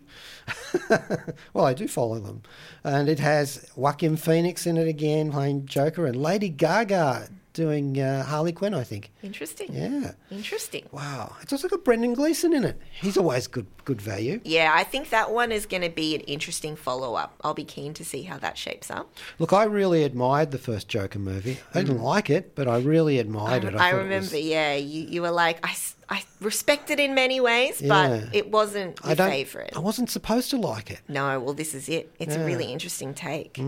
well, 1.54 1.66
I 1.66 1.74
do 1.74 1.88
follow 1.88 2.20
them, 2.20 2.44
and 2.84 3.08
it 3.08 3.20
has 3.20 3.72
Joaquin 3.76 4.18
Phoenix 4.18 4.68
in 4.68 4.78
it 4.78 4.88
again 4.88 5.32
playing 5.32 5.66
Joker, 5.66 6.06
and 6.06 6.22
Lady 6.22 6.50
Gaga 6.50 7.30
doing 7.56 8.00
uh, 8.00 8.24
Harley 8.24 8.52
Quinn. 8.52 8.74
I 8.76 8.84
think. 8.84 9.12
Interesting. 9.24 9.74
Yeah. 9.74 10.12
Interesting. 10.30 10.86
Wow. 10.92 11.36
It's 11.42 11.52
also 11.52 11.68
got 11.68 11.84
Brendan 11.84 12.14
Gleeson 12.14 12.54
in 12.54 12.64
it. 12.64 12.80
He's 13.02 13.18
always 13.18 13.48
good. 13.48 13.66
Good 13.86 14.02
value. 14.02 14.42
Yeah, 14.44 14.72
I 14.74 14.84
think 14.84 15.12
that 15.12 15.32
one 15.32 15.52
is 15.52 15.68
going 15.68 15.84
to 15.84 15.90
be 15.92 16.16
an 16.16 16.22
interesting 16.22 16.76
follow 16.76 17.14
up. 17.14 17.36
I'll 17.44 17.54
be 17.54 17.64
keen 17.64 17.94
to 17.94 18.04
see 18.04 18.24
how 18.24 18.40
that 18.40 18.58
shapes 18.58 18.90
up. 18.90 19.14
Look, 19.38 19.54
I 19.54 19.66
really 19.66 20.04
admired 20.04 20.50
the 20.50 20.58
first 20.58 20.88
Joker 20.88 21.20
movie. 21.20 21.60
I 21.76 21.82
didn't 21.84 22.02
like 22.02 22.32
it, 22.32 22.56
but 22.56 22.68
I 22.68 22.80
really 22.80 23.20
admired 23.20 23.64
it. 23.64 23.74
Mm. 23.74 23.80
I, 23.80 23.92
thought 23.92 23.98
it 24.00 24.04
remember, 24.04 24.16
was- 24.32 24.34
yeah, 24.42 24.74
you, 24.74 25.04
you 25.08 25.22
were 25.22 25.30
like, 25.30 25.60
I, 25.64 25.76
I 26.10 26.24
respect 26.42 26.90
it 26.90 27.00
in 27.00 27.14
many 27.14 27.40
ways, 27.40 27.80
Yeah. 27.80 27.90
but 28.24 28.36
it 28.36 28.50
wasn't 28.50 29.00
I 29.06 29.10
your 29.10 29.16
don't. 29.18 29.30
favourite. 29.30 29.76
I 29.78 29.80
wasn't 29.80 30.10
supposed 30.10 30.50
to 30.50 30.58
like 30.58 30.90
it. 30.90 31.02
No, 31.08 31.40
well, 31.40 31.54
this 31.54 31.76
is 31.76 31.88
it. 31.88 32.12
It's 32.18 32.36
a 32.36 32.40
Yeah. 32.40 32.44
Mm. 32.44 32.48
really 32.48 32.72
interesting 32.74 33.14
take. 33.14 33.60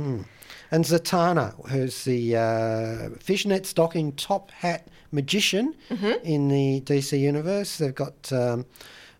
And 0.72 0.84
Zatanna, 0.84 1.70
who's 1.70 2.04
the 2.04 2.36
uh, 2.36 3.10
fishnet 3.20 3.66
stocking 3.66 4.12
top 4.14 4.52
hat 4.52 4.88
magician 5.12 5.74
Mm-hmm. 5.90 6.26
in 6.26 6.48
the 6.50 6.82
DC 6.82 7.18
universe. 7.20 7.78
They've 7.78 7.96
got 7.96 8.32
um, 8.34 8.66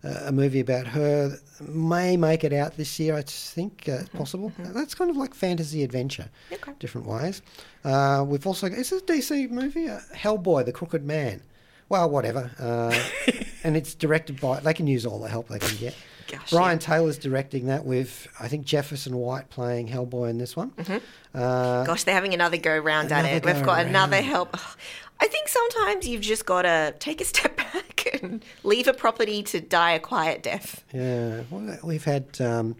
a 0.04 0.30
movie 0.32 0.60
about 0.60 0.86
her. 0.88 1.38
May 1.66 2.16
make 2.16 2.44
it 2.44 2.52
out 2.52 2.76
this 2.76 3.00
year, 3.00 3.16
I 3.16 3.22
think. 3.22 3.84
Uh, 3.88 3.92
it's 4.00 4.08
possible. 4.10 4.52
That's 4.58 4.94
kind 4.94 5.10
of 5.10 5.16
like 5.16 5.34
fantasy 5.34 5.82
adventure, 5.82 6.28
Mm-hmm. 6.50 6.54
Okay. 6.68 6.72
different 6.78 7.06
ways. 7.06 7.40
Uh, 7.84 8.24
we've 8.28 8.46
also 8.46 8.68
got, 8.68 8.78
is 8.78 8.90
this 8.90 9.00
a 9.02 9.04
DC 9.06 9.50
movie? 9.50 9.88
Uh, 9.88 10.00
Hellboy, 10.14 10.66
the 10.66 10.72
Crooked 10.72 11.04
Man. 11.04 11.40
Well, 11.88 12.10
whatever. 12.10 12.50
Uh, 12.60 12.94
and 13.64 13.74
it's 13.76 13.94
directed 13.94 14.38
by. 14.40 14.60
They 14.60 14.74
can 14.74 14.86
use 14.86 15.06
all 15.06 15.18
the 15.18 15.28
help 15.30 15.48
they 15.48 15.58
can 15.58 15.76
get. 15.78 15.94
Gosh, 16.28 16.50
Brian 16.50 16.78
Taylor's 16.78 17.18
directing 17.18 17.66
that 17.66 17.84
with, 17.84 18.28
I 18.38 18.48
think, 18.48 18.64
Jefferson 18.66 19.16
White 19.16 19.50
playing 19.50 19.88
Hellboy 19.88 20.30
in 20.30 20.38
this 20.38 20.54
one. 20.56 20.72
Uh, 21.34 21.84
Gosh, 21.84 22.04
they're 22.04 22.14
having 22.14 22.34
another 22.34 22.56
go 22.56 22.76
round 22.78 23.10
at 23.12 23.20
Another 23.24 23.36
it. 23.36 23.44
We've 23.44 23.60
go 23.62 23.66
got 23.66 23.86
another 23.86 24.12
round. 24.16 24.26
help. 24.26 24.56
I 25.20 25.26
think 25.26 25.48
sometimes 25.48 26.06
you've 26.06 26.20
just 26.22 26.46
got 26.46 26.62
to 26.62 26.94
take 27.00 27.20
a 27.20 27.24
step 27.24 27.56
back 27.72 28.08
and 28.22 28.44
leave 28.62 28.86
a 28.88 28.92
property 28.94 29.42
to 29.44 29.60
die 29.60 29.92
a 29.92 30.00
quiet 30.00 30.42
death. 30.42 30.84
yeah, 30.92 31.42
well, 31.50 31.78
we've 31.82 32.04
had 32.04 32.40
um, 32.40 32.76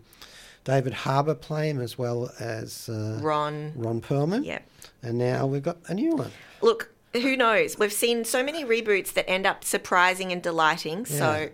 David 0.65 0.93
Harbour 0.93 1.35
play 1.35 1.69
him 1.71 1.81
as 1.81 1.99
well 1.99 2.31
as 2.39 2.89
uh, 2.89 3.19
Ron. 3.21 3.73
Ron 3.75 4.01
Perlman. 4.01 4.45
Yeah. 4.45 4.61
And 5.03 5.19
now 5.19 5.47
we've 5.47 5.63
got 5.63 5.79
a 5.89 5.95
new 5.95 6.15
one. 6.15 6.31
Look, 6.61 6.91
who 7.15 7.37
knows? 7.37 7.79
We've 7.79 7.93
seen 7.93 8.25
so 8.25 8.43
many 8.45 8.65
reboots 8.65 9.13
that 9.15 9.29
end 9.29 9.47
up 9.47 9.65
surprising 9.65 10.31
and 10.33 10.43
delighting. 10.43 10.99
Yeah. 11.01 11.05
So 11.19 11.49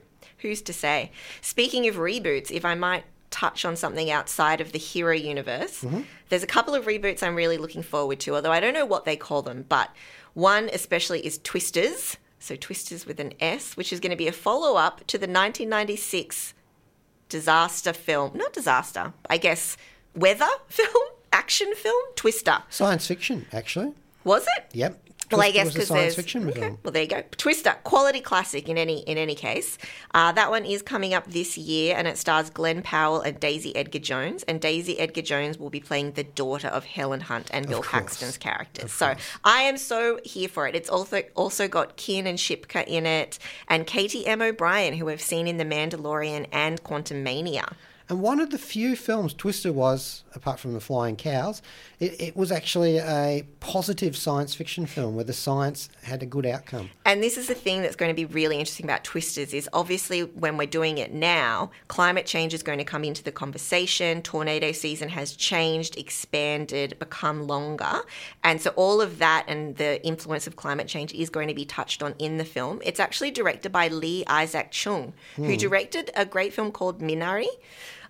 who's 0.45 0.63
to 0.63 0.73
say? 0.73 1.11
Speaking 1.41 1.89
of 1.89 1.97
reboots, 1.97 2.51
if 2.51 2.65
I 2.65 2.75
might 2.75 3.05
touch 3.31 3.65
on 3.65 3.75
something 3.77 4.11
outside 4.11 4.61
of 4.61 4.73
the 4.73 4.79
hero 4.79 5.13
universe, 5.15 5.81
Mm-hmm. 5.83 6.03
there's 6.29 6.43
a 6.45 6.47
couple 6.47 6.75
of 6.75 6.85
reboots 6.85 7.23
I'm 7.23 7.35
really 7.35 7.59
looking 7.59 7.83
forward 7.83 8.21
to, 8.21 8.35
although 8.37 8.53
I 8.53 8.61
don't 8.61 8.75
know 8.75 8.87
what 8.87 9.05
they 9.07 9.17
call 9.17 9.43
them, 9.43 9.65
but 9.69 9.91
one 10.35 10.69
especially 10.73 11.25
is 11.27 11.39
Twisters. 11.39 12.17
So 12.39 12.57
Twisters 12.57 13.07
with 13.07 13.19
an 13.21 13.33
S, 13.41 13.75
which 13.77 13.93
is 13.93 14.01
going 14.01 14.11
to 14.11 14.17
be 14.17 14.29
a 14.29 14.33
follow 14.33 14.77
up 14.77 14.99
to 15.07 15.17
the 15.17 15.27
1996 15.27 16.53
disaster 17.29 17.93
film. 17.93 18.33
Not 18.35 18.53
disaster, 18.53 19.13
I 19.31 19.39
guess, 19.39 19.77
weather 20.15 20.47
film, 20.69 21.05
action 21.33 21.75
film, 21.75 22.03
Twister. 22.17 22.59
Science 22.71 23.07
fiction, 23.07 23.47
actually. 23.53 23.93
Was 24.25 24.47
it? 24.59 24.67
Yep. 24.73 25.01
Well, 25.31 25.41
I 25.41 25.51
guess 25.51 25.73
because 25.73 25.89
there's 25.89 26.15
fiction 26.15 26.49
okay. 26.49 26.61
film. 26.61 26.79
Well, 26.83 26.93
there 26.93 27.03
you 27.03 27.09
go. 27.09 27.23
Twister, 27.37 27.77
quality 27.85 28.21
classic 28.21 28.69
in 28.69 28.79
any 28.79 29.01
in 29.01 29.19
any 29.19 29.35
case. 29.35 29.79
Uh, 30.13 30.33
that 30.33 30.51
one 30.51 30.65
is 30.65 30.83
coming 30.83 31.15
up 31.15 31.27
this 31.31 31.57
year, 31.59 31.95
and 31.97 32.07
it 32.07 32.19
stars 32.19 32.51
Glen 32.51 32.83
Powell 32.83 33.21
and 33.21 33.39
Daisy 33.41 33.75
Edgar 33.77 33.99
Jones. 33.99 34.43
And 34.45 34.61
Daisy 34.61 34.99
Edgar 34.99 35.23
Jones 35.23 35.59
will 35.59 35.71
be 35.71 35.81
playing 35.81 36.13
the 36.13 36.25
daughter 36.25 36.69
of 36.69 36.85
Helen 36.85 37.21
Hunt 37.21 37.49
and 37.53 37.69
Bill. 37.69 37.83
Paxton's 37.83 38.39
characters. 38.39 38.93
So. 38.93 39.15
I 39.45 39.63
am 39.63 39.77
so 39.77 40.19
here 40.25 40.49
for 40.49 40.67
it. 40.67 40.75
It's 40.75 40.89
also 40.89 41.23
also 41.35 41.69
got 41.69 41.97
Kiernan 41.97 42.37
Shipka 42.37 42.85
in 42.87 43.07
it, 43.07 43.39
and 43.69 43.87
Katie 43.87 44.27
M 44.27 44.43
O'Brian, 44.43 44.95
who 44.95 45.07
we've 45.07 45.21
seen 45.21 45.47
in 45.47 45.57
The 45.57 45.65
Mandalorian 45.65 46.47
and 46.53 46.83
Quantumania. 46.83 47.73
And 48.09 48.21
one 48.21 48.39
of 48.39 48.51
the 48.51 48.59
few 48.59 48.97
films 48.97 49.33
Twister 49.33 49.73
was, 49.73 50.25
apart 50.35 50.61
from 50.61 50.75
the 50.75 50.81
flying 50.81 51.17
cows, 51.17 51.63
it, 51.99 52.21
it 52.21 52.37
was 52.37 52.53
actually 52.53 52.99
a 52.99 53.47
positive 53.61 54.15
science 54.15 54.55
fiction 54.55 54.85
film 54.85 55.15
where 55.15 55.25
the 55.25 55.33
science 55.33 55.89
had 56.03 56.23
a 56.23 56.27
good 56.27 56.45
outcome. 56.45 56.91
And 57.07 57.23
this 57.23 57.39
is 57.39 57.47
the 57.47 57.55
thing 57.55 57.81
that's 57.81 57.97
going 57.97 58.11
to 58.11 58.15
be 58.15 58.27
really 58.27 58.59
interesting 58.59 58.85
about 58.85 59.05
Twisters 59.05 59.55
is 59.55 59.71
obviously 59.73 60.23
when 60.23 60.59
we're 60.59 60.67
doing 60.67 60.99
it 60.99 61.15
now, 61.15 61.71
climate 61.89 62.27
change 62.27 62.53
is 62.53 62.63
going 62.63 62.79
to 62.79 62.85
come 62.85 63.05
into 63.05 63.25
the 63.25 63.33
conversation. 63.33 64.21
Tornado 64.21 64.73
season 64.73 65.09
has 65.09 65.35
changed, 65.35 65.97
expanded, 65.97 66.99
become 66.99 67.47
longer. 67.47 68.03
And 68.43 68.61
so 68.61 68.71
all 68.77 69.01
of 69.01 69.19
that 69.19 69.47
and 69.49 69.77
the 69.77 70.05
influence 70.05 70.47
of 70.47 70.57
climate 70.57 70.89
change 70.89 71.15
is 71.15 71.31
going 71.31 71.49
to 71.49 71.55
be 71.55 71.65
touched 71.65 72.03
on 72.03 72.15
in 72.19 72.37
the 72.37 72.45
film. 72.45 72.83
It's 72.85 73.01
actually 73.01 73.31
directed 73.31 73.73
by 73.73 73.89
Lee 73.89 74.25
Isaac 74.27 74.71
Chung, 74.73 75.15
who 75.37 75.53
hmm. 75.53 75.57
directed 75.57 76.11
a 76.15 76.27
great 76.27 76.53
film 76.53 76.71
called 76.71 77.01
Minari. 77.01 77.49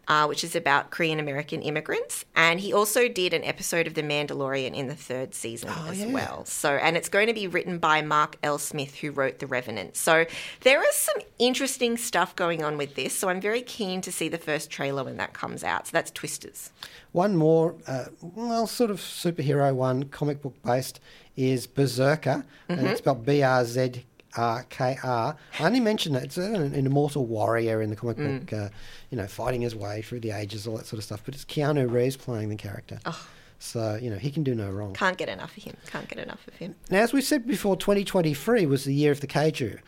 Uh, 0.07 0.27
which 0.27 0.45
is 0.45 0.55
about 0.55 0.91
Korean 0.91 1.19
American 1.19 1.63
immigrants. 1.63 2.27
And 2.37 2.61
he 2.61 2.75
also 2.75 3.09
did 3.09 3.33
an 3.33 3.43
episode 3.43 3.87
of 3.87 3.95
The 3.95 4.03
Mandalorian 4.03 4.75
in 4.75 4.87
the 4.87 4.95
third 4.95 5.35
season 5.35 5.71
as 5.89 6.01
yeah. 6.01 6.13
well. 6.13 6.45
So, 6.45 6.77
and 6.77 6.95
it's 6.97 7.09
going 7.09 7.27
to 7.29 7.33
be 7.33 7.47
written 7.47 7.79
by 7.79 8.03
Mark 8.03 8.37
L. 8.43 8.59
Smith, 8.59 8.97
who 8.97 9.11
wrote 9.13 9.39
The 9.39 9.47
Revenant. 9.47 9.97
So, 9.97 10.27
there 10.61 10.87
is 10.87 10.95
some 10.95 11.23
interesting 11.39 11.97
stuff 11.97 12.37
going 12.37 12.63
on 12.63 12.77
with 12.77 12.97
this. 12.97 13.19
So, 13.19 13.31
I'm 13.31 13.41
very 13.41 13.63
keen 13.63 14.03
to 14.03 14.13
see 14.13 14.29
the 14.29 14.37
first 14.37 14.71
trailer 14.71 15.05
when 15.05 15.17
that 15.17 15.33
comes 15.33 15.65
out. 15.65 15.87
So, 15.87 15.93
that's 15.93 16.11
Twisters. 16.11 16.71
One 17.13 17.35
more, 17.37 17.75
uh, 17.87 18.07
well, 18.21 18.67
sort 18.67 18.91
of 18.91 18.99
superhero 19.01 19.75
one, 19.75 20.05
comic 20.05 20.43
book 20.43 20.55
based, 20.63 21.01
is 21.37 21.67
Berserker, 21.67 22.45
Mm-hmm. 22.69 22.79
and 22.79 22.89
it's 22.89 22.99
spelled 22.99 23.25
B 23.25 23.43
R 23.43 23.65
Z 23.65 24.05
R 24.37 24.65
K 24.71 24.97
R. 25.03 25.37
I 25.61 25.65
only 25.65 25.81
mentioned 25.81 26.15
that 26.17 26.25
it's 26.25 26.37
an, 26.37 26.55
an 26.57 26.87
immortal 26.87 27.27
warrior 27.27 27.81
in 27.83 27.91
the 27.91 27.97
comic 27.97 28.17
Mm. 28.17 28.41
book, 28.41 28.53
uh, 28.53 28.69
you 29.11 29.17
know, 29.17 29.27
fighting 29.27 29.61
his 29.61 29.75
way 29.77 30.03
through 30.03 30.21
the 30.21 30.31
ages, 30.31 30.67
all 30.67 30.77
that 30.77 30.87
sort 30.87 30.99
of 30.99 31.05
stuff. 31.05 31.23
But 31.25 31.35
it's 31.35 31.45
Keanu 31.45 31.91
Reeves 31.91 32.17
playing 32.17 32.49
the 32.49 32.57
character. 32.57 32.99
Oh. 33.07 33.29
So, 33.61 33.99
you 34.01 34.11
know, 34.11 34.17
he 34.17 34.31
can 34.31 34.43
do 34.43 34.55
no 34.55 34.69
wrong. 34.71 34.93
Can't 34.95 35.17
get 35.17 35.29
enough 35.29 35.57
of 35.57 35.63
him. 35.63 35.77
Can't 35.87 36.07
get 36.09 36.19
enough 36.19 36.47
of 36.49 36.55
him. 36.55 36.75
Now, 36.91 36.99
as 37.03 37.13
we 37.15 37.23
said 37.23 37.47
before, 37.47 37.77
2023 37.77 38.67
was 38.67 38.85
the 38.85 38.93
year 38.93 39.11
of 39.13 39.21
the 39.21 39.27
kaiju. 39.27 39.79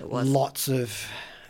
It 0.00 0.08
was. 0.08 0.26
Lots 0.28 0.68
of 0.68 1.06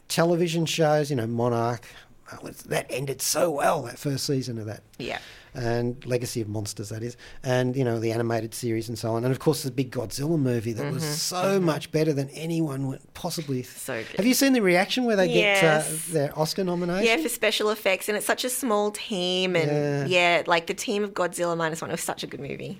television 0.08 0.66
shows, 0.66 1.10
you 1.10 1.16
know, 1.16 1.26
Monarch. 1.26 1.86
Oh, 2.32 2.48
that 2.48 2.86
ended 2.90 3.22
so 3.22 3.50
well, 3.52 3.82
that 3.82 3.98
first 4.00 4.26
season 4.26 4.58
of 4.58 4.66
that. 4.66 4.82
Yeah. 4.98 5.18
And 5.56 6.04
Legacy 6.04 6.40
of 6.42 6.48
Monsters, 6.48 6.90
that 6.90 7.02
is, 7.02 7.16
and 7.42 7.74
you 7.74 7.82
know 7.84 7.98
the 7.98 8.12
animated 8.12 8.52
series 8.54 8.88
and 8.88 8.98
so 8.98 9.14
on, 9.14 9.24
and 9.24 9.32
of 9.32 9.38
course 9.40 9.62
the 9.62 9.70
big 9.70 9.90
Godzilla 9.90 10.38
movie 10.38 10.72
that 10.74 10.92
was 10.92 11.02
so 11.04 11.58
much 11.58 11.90
better 11.90 12.12
than 12.12 12.28
anyone 12.30 12.88
would 12.88 13.00
possibly. 13.14 13.62
Mm-hmm. 13.62 13.78
So 13.78 14.02
good. 14.02 14.16
Have 14.18 14.26
you 14.26 14.34
seen 14.34 14.52
the 14.52 14.62
reaction 14.62 15.04
where 15.04 15.16
they 15.16 15.26
Yes. 15.32 15.60
get 15.62 15.64
uh, 15.64 16.12
their 16.12 16.38
Oscar 16.38 16.62
nomination? 16.64 17.06
Yeah, 17.06 17.16
for 17.22 17.28
special 17.30 17.70
effects, 17.70 18.08
and 18.08 18.16
it's 18.18 18.26
such 18.26 18.44
a 18.44 18.50
small 18.50 18.90
team, 18.90 19.56
and 19.56 20.08
yeah, 20.10 20.42
like 20.46 20.66
the 20.66 20.74
team 20.74 21.02
of 21.02 21.14
Godzilla 21.14 21.56
minus 21.56 21.80
one. 21.80 21.90
It 21.90 21.94
was 21.94 22.02
such 22.02 22.22
a 22.22 22.26
good 22.26 22.40
movie. 22.40 22.78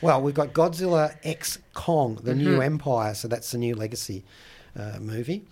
Well, 0.00 0.22
we've 0.22 0.34
got 0.34 0.52
Godzilla 0.54 1.14
X 1.22 1.58
Kong, 1.74 2.18
the 2.22 2.34
new 2.34 2.52
Mm-hmm. 2.52 2.62
empire, 2.62 3.14
so 3.14 3.28
that's 3.28 3.50
the 3.52 3.58
new 3.58 3.74
legacy 3.74 4.24
uh, 4.78 4.98
movie. 5.00 5.44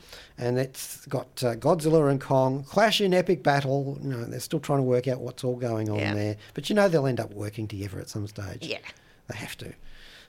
And 0.42 0.59
it's 0.59 1.04
got 1.06 1.26
uh, 1.44 1.54
Godzilla 1.54 2.11
and 2.11 2.18
Kong 2.20 2.64
clash 2.64 3.00
in 3.02 3.12
epic 3.12 3.42
battle. 3.42 3.99
You 4.02 4.09
know, 4.09 4.25
they're 4.25 4.40
still 4.40 4.59
trying 4.59 4.78
to 4.78 4.85
work 4.85 5.06
out 5.06 5.20
what's 5.20 5.44
all 5.44 5.56
going 5.56 5.90
on 5.90 5.99
Yeah. 5.99 6.14
there. 6.14 6.37
But 6.54 6.70
you 6.70 6.75
know 6.75 6.88
they'll 6.88 7.06
end 7.06 7.20
up 7.20 7.30
working 7.35 7.68
together 7.68 8.00
at 8.00 8.09
some 8.09 8.26
stage. 8.26 8.66
Yeah. 8.66 8.78
They 9.28 9.37
have 9.37 9.56
to. 9.59 9.75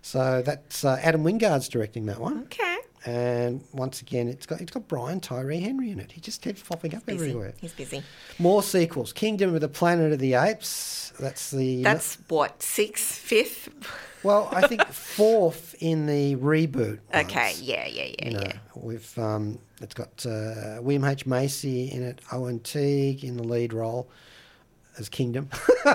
So 0.01 0.41
that's 0.41 0.83
uh, 0.83 0.99
Adam 1.01 1.23
Wingard's 1.23 1.69
directing 1.69 2.07
that 2.07 2.19
one. 2.19 2.41
Okay. 2.43 2.77
And 3.05 3.63
once 3.73 4.01
again, 4.01 4.27
it's 4.27 4.45
got 4.45 4.59
it's 4.61 4.71
got 4.71 4.87
Brian 4.87 5.21
Tyree 5.21 5.61
Henry 5.61 5.89
in 5.91 5.99
it. 5.99 6.11
He 6.11 6.19
just 6.21 6.41
keeps 6.41 6.61
popping 6.61 6.93
up 6.93 7.05
Busy. 7.05 7.17
everywhere. 7.29 7.53
He's 7.61 7.73
busy. 7.73 8.03
More 8.37 8.61
sequels. 8.61 9.13
Kingdom 9.13 9.55
of 9.55 9.61
the 9.61 9.69
Planet 9.69 10.11
of 10.11 10.19
the 10.19 10.33
Apes. 10.35 11.13
That's 11.19 11.49
the 11.51 11.81
That's 11.83 12.17
what 12.27 12.61
sixth, 12.61 13.15
fifth. 13.15 13.69
Well, 14.23 14.49
I 14.51 14.67
think 14.67 14.85
fourth 14.87 15.75
in 15.79 16.05
the 16.05 16.35
reboot. 16.37 16.99
Okay. 17.13 17.53
Yeah. 17.61 17.87
Yeah. 17.87 18.03
Yeah. 18.17 18.25
You 18.25 18.31
know, 18.33 18.43
yeah. 18.45 18.53
we've 18.75 19.17
um, 19.17 19.59
it's 19.81 19.93
got 19.93 20.25
uh, 20.25 20.79
William 20.81 21.03
H 21.05 21.25
Macy 21.25 21.91
in 21.91 22.03
it, 22.03 22.21
Owen 22.31 22.59
Teague 22.59 23.23
in 23.23 23.37
the 23.37 23.43
lead 23.43 23.73
role 23.73 24.09
as 24.97 25.09
Kingdom. 25.09 25.49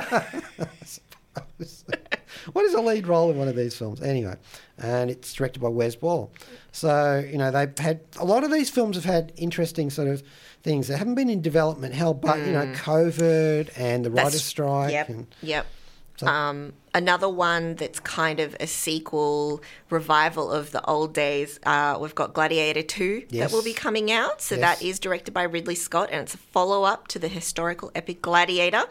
what 2.53 2.65
is 2.65 2.75
a 2.75 2.81
lead 2.81 3.07
role 3.07 3.31
in 3.31 3.39
one 3.39 3.49
of 3.49 3.57
these 3.57 3.77
films? 3.77 4.01
Anyway, 4.03 4.35
and 4.79 5.11
it's 5.11 5.33
directed 5.33 5.61
by 5.61 5.69
Wes 5.69 5.95
Ball. 5.97 6.31
So 6.73 7.25
you 7.31 7.39
know 7.39 7.51
they've 7.51 7.77
had 7.79 8.01
a 8.19 8.25
lot 8.25 8.45
of 8.45 8.51
these 8.51 8.71
films 8.71 8.97
have 8.97 9.05
had 9.05 9.33
interesting 9.37 9.91
sort 9.91 10.09
of 10.09 10.23
things 10.63 10.89
that 10.89 10.99
haven't 10.99 11.15
been 11.15 11.31
in 11.31 11.41
development 11.43 11.95
hell, 11.95 12.15
but 12.15 12.39
you 12.41 12.53
know 12.53 12.67
COVID 12.75 13.71
and 13.77 14.05
the 14.05 14.11
writer's 14.11 14.45
strike. 14.45 14.91
Mm. 14.91 14.93
Yep. 14.93 15.09
And, 15.09 15.27
Yep. 15.43 15.67
So- 16.19 16.27
Um, 16.27 16.73
another 16.97 17.29
one 17.29 17.75
that's 17.77 18.01
kind 18.01 18.41
of 18.41 18.57
a 18.59 18.67
sequel 18.67 19.63
revival 19.91 20.51
of 20.51 20.73
the 20.73 20.85
old 20.87 21.13
days. 21.15 21.61
Uh, 21.65 21.97
we've 22.01 22.15
got 22.15 22.33
Gladiator 22.35 22.83
Two 22.83 23.23
Yes. 23.29 23.51
that 23.51 23.57
will 23.57 23.63
be 23.63 23.75
coming 23.75 24.11
out. 24.11 24.41
So 24.43 24.57
Yes. 24.57 24.79
that 24.81 24.85
is 24.85 24.99
directed 24.99 25.33
by 25.33 25.43
Ridley 25.45 25.75
Scott, 25.77 26.09
and 26.11 26.23
it's 26.23 26.35
a 26.35 26.39
follow 26.39 26.83
up 26.85 27.07
to 27.09 27.19
the 27.19 27.29
historical 27.29 27.93
epic 27.95 28.23
Gladiator, 28.23 28.85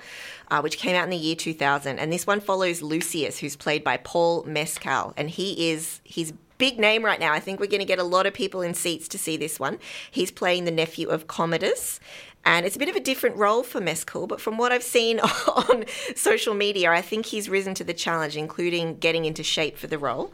uh, 0.52 0.62
which 0.62 0.78
came 0.78 0.96
out 0.96 1.04
in 1.04 1.10
the 1.10 1.18
year 1.18 1.36
2000. 1.36 2.00
And 2.00 2.14
this 2.14 2.26
one 2.28 2.40
follows 2.40 2.82
Lucius, 2.82 3.40
who's 3.40 3.56
played 3.56 3.84
by 3.84 3.98
Paul 3.98 4.44
Mescal, 4.46 5.14
and 5.18 5.30
he 5.30 5.72
is 5.72 6.00
he's 6.04 6.32
big 6.58 6.80
name 6.80 7.04
right 7.04 7.20
now. 7.20 7.34
I 7.34 7.42
think 7.42 7.60
we're 7.60 7.68
going 7.68 7.82
to 7.82 7.86
get 7.86 8.00
a 8.00 8.04
lot 8.04 8.26
of 8.26 8.34
people 8.34 8.62
in 8.62 8.74
seats 8.74 9.10
to 9.10 9.18
see 9.18 9.36
this 9.36 9.60
one. 9.60 9.78
He's 10.10 10.32
playing 10.32 10.64
the 10.64 10.72
nephew 10.72 11.10
of 11.10 11.28
Commodus. 11.28 12.00
And 12.46 12.66
it's 12.66 12.76
a 12.76 12.80
bit 12.80 12.90
of 12.90 12.96
a 12.96 13.00
different 13.00 13.38
role 13.38 13.64
for 13.64 13.82
Mescal, 13.82 14.28
but 14.28 14.40
from 14.40 14.58
what 14.58 14.72
I've 14.72 14.84
seen 14.84 15.20
on 15.70 15.86
social 16.16 16.54
media, 16.54 16.92
I 16.92 17.02
think 17.02 17.26
he's 17.26 17.50
risen 17.50 17.74
to 17.76 17.84
the 17.84 17.94
challenge, 17.94 18.38
including 18.38 18.98
getting 18.98 19.26
into 19.26 19.44
shape 19.44 19.78
for 19.78 19.88
the 19.88 19.98
role. 19.98 20.32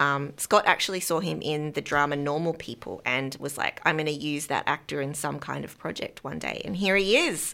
Um, 0.00 0.32
Scott 0.38 0.64
actually 0.66 1.00
saw 1.00 1.20
him 1.20 1.42
in 1.42 1.72
the 1.72 1.80
drama 1.82 2.16
Normal 2.16 2.54
People 2.54 3.02
and 3.04 3.36
was 3.38 3.58
like, 3.58 3.80
I'm 3.84 3.96
going 3.96 4.06
to 4.06 4.12
use 4.12 4.46
that 4.46 4.64
actor 4.66 5.00
in 5.00 5.14
some 5.14 5.38
kind 5.38 5.64
of 5.64 5.76
project 5.78 6.24
one 6.24 6.38
day. 6.38 6.62
And 6.64 6.74
here 6.76 6.96
he 6.96 7.16
is. 7.16 7.52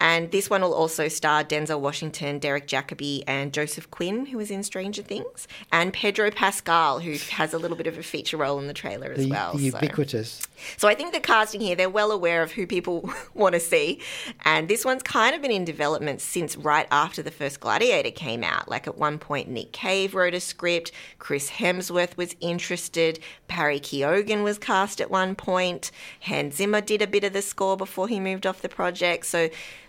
And 0.00 0.30
this 0.30 0.48
one 0.48 0.62
will 0.62 0.74
also 0.74 1.08
star 1.08 1.42
Denzel 1.42 1.80
Washington, 1.80 2.38
Derek 2.38 2.66
Jacobi, 2.66 3.22
and 3.26 3.52
Joseph 3.52 3.90
Quinn, 3.90 4.26
who 4.26 4.36
was 4.36 4.50
in 4.50 4.62
Stranger 4.62 5.02
Things, 5.02 5.48
and 5.72 5.92
Pedro 5.92 6.30
Pascal, 6.30 7.00
who 7.00 7.16
has 7.30 7.52
a 7.52 7.58
little 7.58 7.76
bit 7.76 7.86
of 7.86 7.98
a 7.98 8.02
feature 8.02 8.36
role 8.36 8.58
in 8.58 8.66
the 8.66 8.74
trailer 8.74 9.12
as 9.12 9.18
the, 9.18 9.30
well. 9.30 9.52
the 9.54 9.70
so- 9.70 9.78
ubiquitous. 9.78 10.46
so 10.76 10.88
I 10.88 10.94
think 10.94 11.12
the 11.12 11.20
casting 11.20 11.60
here, 11.60 11.74
they're 11.74 11.90
well 11.90 12.12
aware 12.12 12.42
of 12.42 12.52
who 12.52 12.66
people 12.66 13.10
want 13.34 13.54
to 13.54 13.60
see. 13.60 14.00
And 14.44 14.68
this 14.68 14.84
one's 14.84 15.02
kind 15.02 15.34
of 15.34 15.42
been 15.42 15.50
in 15.50 15.64
development 15.64 16.20
since 16.20 16.56
right 16.56 16.86
after 16.90 17.22
the 17.22 17.30
first 17.30 17.60
Gladiator 17.60 18.10
came 18.10 18.44
out. 18.44 18.68
Like 18.68 18.86
at 18.86 18.96
one 18.96 19.18
point, 19.18 19.48
Nick 19.48 19.72
Cave 19.72 20.14
wrote 20.14 20.34
a 20.34 20.40
script, 20.40 20.92
Chris 21.18 21.50
Hemsworth 21.50 22.16
was 22.16 22.36
interested, 22.40 23.18
Barry 23.48 23.80
Keoghan 23.80 24.44
was 24.44 24.58
cast 24.58 25.00
at 25.00 25.10
one 25.10 25.34
point, 25.34 25.90
Hans 26.20 26.56
Zimmer 26.56 26.80
did 26.80 27.02
a 27.02 27.06
bit 27.06 27.24
of 27.24 27.32
the 27.32 27.42
score 27.42 27.76
before 27.76 28.08
he 28.08 28.20
moved 28.20 28.46
off 28.46 28.62
the 28.62 28.68
project. 28.68 29.26
So 29.26 29.48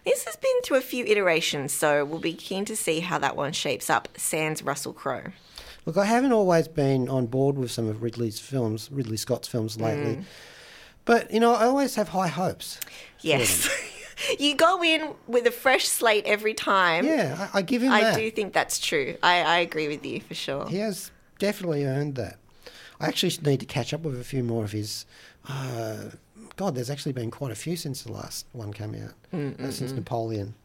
this 0.09 0.25
has 0.25 0.35
been 0.35 0.61
through 0.63 0.77
a 0.77 0.81
few 0.81 1.05
iterations. 1.05 1.73
So 1.73 2.03
we'll 2.03 2.19
be 2.19 2.33
keen 2.33 2.65
to 2.65 2.75
see 2.75 2.99
how 2.99 3.19
that 3.19 3.35
one 3.35 3.53
shapes 3.53 3.89
up. 3.89 4.07
Sans 4.17 4.61
Russell 4.63 4.93
Crowe. 4.93 5.31
Look, 5.85 5.97
I 5.97 6.05
haven't 6.05 6.33
always 6.33 6.67
been 6.67 7.07
on 7.09 7.27
board 7.27 7.57
with 7.57 7.71
some 7.71 7.87
of 7.87 8.03
Ridley's 8.03 8.39
films, 8.39 8.89
Ridley 8.91 9.17
Scott's 9.17 9.47
films 9.47 9.79
lately. 9.79 10.17
Mm. 10.17 10.23
But, 11.05 11.31
you 11.31 11.39
know, 11.39 11.53
I 11.53 11.65
always 11.65 11.95
have 11.95 12.09
high 12.09 12.27
hopes. 12.27 12.79
Yes. 13.21 13.69
you 14.39 14.55
go 14.55 14.83
in 14.83 15.13
with 15.27 15.47
a 15.47 15.51
fresh 15.51 15.87
slate 15.87 16.25
every 16.25 16.53
time. 16.53 17.05
Yeah, 17.05 17.49
I, 17.53 17.59
I 17.59 17.61
give 17.61 17.81
him 17.81 17.91
I 17.91 18.01
that. 18.01 18.15
do 18.17 18.29
think 18.29 18.53
that's 18.53 18.79
true. 18.79 19.15
I, 19.23 19.41
I 19.41 19.57
agree 19.59 19.87
with 19.87 20.05
you 20.05 20.21
for 20.21 20.35
sure. 20.35 20.67
He 20.67 20.77
has 20.77 21.11
definitely 21.39 21.85
earned 21.85 22.15
that. 22.15 22.37
I 22.99 23.07
actually 23.07 23.33
need 23.49 23.61
to 23.61 23.65
catch 23.65 23.93
up 23.93 24.01
with 24.01 24.19
a 24.19 24.23
few 24.23 24.43
more 24.43 24.63
of 24.65 24.73
his. 24.73 25.05
Uh, 25.47 26.11
God, 26.59 26.75
there's 26.75 26.89
actually 26.89 27.13
been 27.13 27.31
quite 27.31 27.53
a 27.53 27.55
few 27.55 27.77
since 27.77 28.01
the 28.03 28.11
last 28.11 28.45
one 28.51 28.73
came 28.73 28.93
out, 28.93 29.13
uh, 29.33 29.71
since 29.71 29.93
Napoleon. 29.93 30.55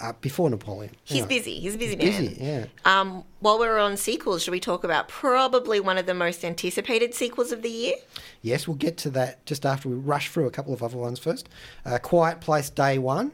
Uh, 0.00 0.12
before 0.20 0.48
Napoleon. 0.48 0.94
He's 1.02 1.18
Anyway, 1.18 1.28
busy. 1.38 1.58
He's 1.58 1.74
a 1.74 1.78
busy 1.78 1.96
he's 1.96 2.12
man. 2.14 2.22
busy, 2.28 2.42
yeah. 2.42 2.64
Um, 2.84 3.24
while 3.40 3.58
we're 3.58 3.76
on 3.78 3.96
sequels, 3.96 4.42
should 4.44 4.52
we 4.52 4.60
talk 4.60 4.84
about 4.84 5.08
probably 5.08 5.80
one 5.80 5.98
of 5.98 6.06
the 6.06 6.14
most 6.14 6.44
anticipated 6.44 7.12
sequels 7.12 7.50
of 7.50 7.62
the 7.62 7.68
year? 7.68 7.96
Yes, 8.40 8.68
we'll 8.68 8.76
get 8.76 8.96
to 8.98 9.10
that 9.10 9.44
just 9.44 9.66
after 9.66 9.88
we 9.88 9.96
rush 9.96 10.30
through 10.30 10.46
a 10.46 10.50
couple 10.50 10.72
of 10.72 10.80
other 10.82 10.96
ones 10.96 11.18
first. 11.18 11.48
Uh, 11.84 11.98
Quiet 11.98 12.40
Place 12.40 12.70
Day 12.70 12.98
One, 12.98 13.32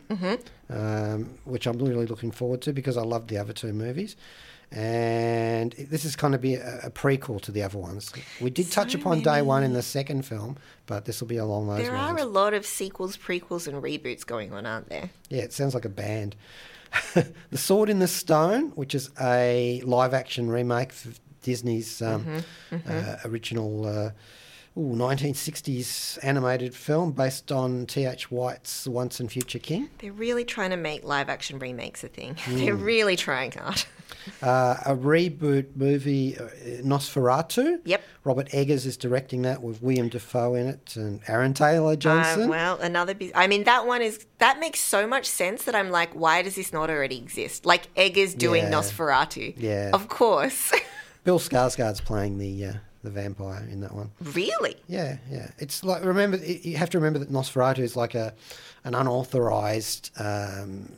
um, 0.71 1.39
which 1.45 1.67
I'm 1.67 1.79
really 1.79 2.07
looking 2.07 2.31
forward 2.33 2.63
to 2.63 2.73
because 2.73 2.97
I 2.97 3.03
loved 3.03 3.29
the 3.29 3.37
other 3.37 3.53
two 3.53 3.73
movies. 3.75 4.17
And 4.71 5.73
this 5.73 6.05
is 6.05 6.15
kind 6.15 6.35
of 6.35 6.41
be 6.43 6.55
a, 6.57 6.81
a 6.85 6.91
prequel 6.91 7.41
to 7.43 7.53
the 7.53 7.63
other 7.63 7.79
ones. 7.79 8.13
We 8.41 8.51
did 8.51 8.71
touch 8.71 8.93
So 8.93 8.99
upon 8.99 9.23
Day 9.23 9.41
One 9.41 9.63
in 9.65 9.73
the 9.73 9.83
second 9.83 10.27
film, 10.27 10.57
but 10.87 11.05
this 11.07 11.21
will 11.21 11.29
be 11.29 11.39
along 11.39 11.69
those 11.69 11.79
There 11.87 11.93
lines. 11.93 12.21
are 12.21 12.23
a 12.23 12.29
lot 12.29 12.53
of 12.55 12.67
sequels, 12.67 13.17
prequels, 13.17 13.67
and 13.67 13.83
reboots 13.83 14.27
going 14.27 14.53
on, 14.53 14.67
aren't 14.67 14.89
there? 14.91 15.11
Yeah, 15.31 15.43
it 15.43 15.53
sounds 15.53 15.75
like 15.75 15.87
a 15.87 15.91
band. 15.91 16.37
the 17.15 17.59
Sword 17.59 17.89
in 17.91 17.99
the 17.99 18.09
Stone, 18.09 18.71
which 18.75 18.95
is 18.95 19.11
a 19.21 19.81
live 19.85 20.13
action 20.15 20.51
remake 20.51 20.91
of 21.05 21.19
Disney's 21.43 22.03
um, 22.03 22.45
Uh, 22.87 23.17
original 23.25 23.87
uh, 23.87 24.11
ooh, 24.79 24.95
1960s 24.95 26.19
animated 26.23 26.75
film 26.75 27.13
based 27.13 27.51
on 27.53 27.87
T.H. 27.87 28.31
White's 28.31 28.87
Once 28.87 29.21
and 29.21 29.31
Future 29.31 29.59
King. 29.59 29.91
They're 29.99 30.13
really 30.13 30.45
trying 30.45 30.71
to 30.71 30.77
make 30.77 31.05
live 31.05 31.29
action 31.29 31.59
remakes 31.59 32.05
a 32.05 32.09
thing. 32.09 32.37
Hmm. 32.49 32.57
They're 32.59 32.75
really 32.75 33.17
trying 33.17 33.53
hard. 33.53 33.85
Uh, 34.43 34.77
a 34.87 34.95
reboot 34.95 35.75
movie, 35.77 36.37
uh, 36.39 36.49
Nosferatu. 36.83 37.81
Yep. 37.85 38.03
Robert 38.25 38.49
Eggers 38.55 38.87
is 38.87 38.97
directing 38.97 39.43
that 39.43 39.63
with 39.63 39.83
William 39.83 40.09
Dafoe 40.09 40.55
in 40.55 40.67
it 40.69 40.97
and 40.97 41.21
Aaron 41.29 41.53
Taylor 41.55 41.93
Uh, 41.93 41.97
Johnson. 41.97 42.49
well, 42.49 42.79
another. 42.79 43.15
Bus- 43.15 43.33
I 43.35 43.47
mean, 43.47 43.65
that 43.65 43.87
one 43.87 44.03
is 44.03 44.27
that 44.39 44.61
makes 44.61 44.81
so 44.81 45.07
much 45.07 45.27
sense 45.27 45.65
that 45.65 45.75
I'm 45.75 45.91
like, 45.91 46.13
why 46.15 46.43
does 46.43 46.55
this 46.57 46.73
not 46.73 46.91
already 46.91 47.17
exist? 47.19 47.67
Like 47.67 47.89
Eggers 47.97 48.35
doing 48.35 48.65
Yeah. 48.65 48.71
Nosferatu. 48.73 49.55
Yeah. 49.57 49.91
Of 49.93 50.09
course. 50.09 50.73
Bill 51.25 51.39
Skarsgård's 51.39 52.01
playing 52.01 52.39
the 52.39 52.65
uh, 52.67 52.73
the 53.03 53.11
vampire 53.11 53.67
in 53.71 53.81
that 53.81 53.95
one. 53.95 54.11
really? 54.21 54.77
Yeah, 54.89 55.19
yeah. 55.31 55.51
It's 55.59 55.85
like 55.85 56.05
remember 56.05 56.37
you 56.39 56.77
have 56.77 56.91
to 56.91 56.99
remember 56.99 57.19
that 57.21 57.31
Nosferatu 57.31 57.79
is 57.79 57.97
like 57.97 58.15
a 58.15 58.35
an 58.85 58.95
unauthorized, 58.95 60.11
um, 60.19 60.93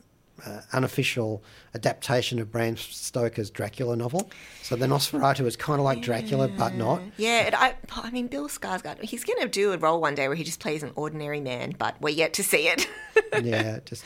uh, 0.46 0.60
unofficial 0.72 1.42
adaptation 1.74 2.38
of 2.38 2.50
Bram 2.50 2.76
Stoker's 2.76 3.50
Dracula 3.50 3.96
novel. 3.96 4.30
So 4.62 4.76
the 4.76 4.86
Nosferatu 4.86 5.44
is 5.46 5.56
kind 5.56 5.78
of 5.78 5.84
like 5.84 6.00
Dracula, 6.00 6.48
but 6.48 6.74
not. 6.74 7.02
Yeah, 7.16 7.40
and 7.46 7.54
I, 7.54 7.74
I 7.92 8.10
mean, 8.10 8.26
Bill 8.28 8.48
Skarsgård, 8.48 9.02
he's 9.02 9.24
going 9.24 9.40
to 9.40 9.48
do 9.48 9.72
a 9.72 9.78
role 9.78 10.00
one 10.00 10.14
day 10.14 10.28
where 10.28 10.36
he 10.36 10.44
just 10.44 10.60
plays 10.60 10.82
an 10.82 10.92
ordinary 10.94 11.40
man, 11.40 11.74
but 11.78 12.00
we're 12.00 12.10
yet 12.14 12.32
to 12.34 12.42
see 12.42 12.68
it. 12.68 12.88
Yeah, 13.42 13.78
just 13.84 14.04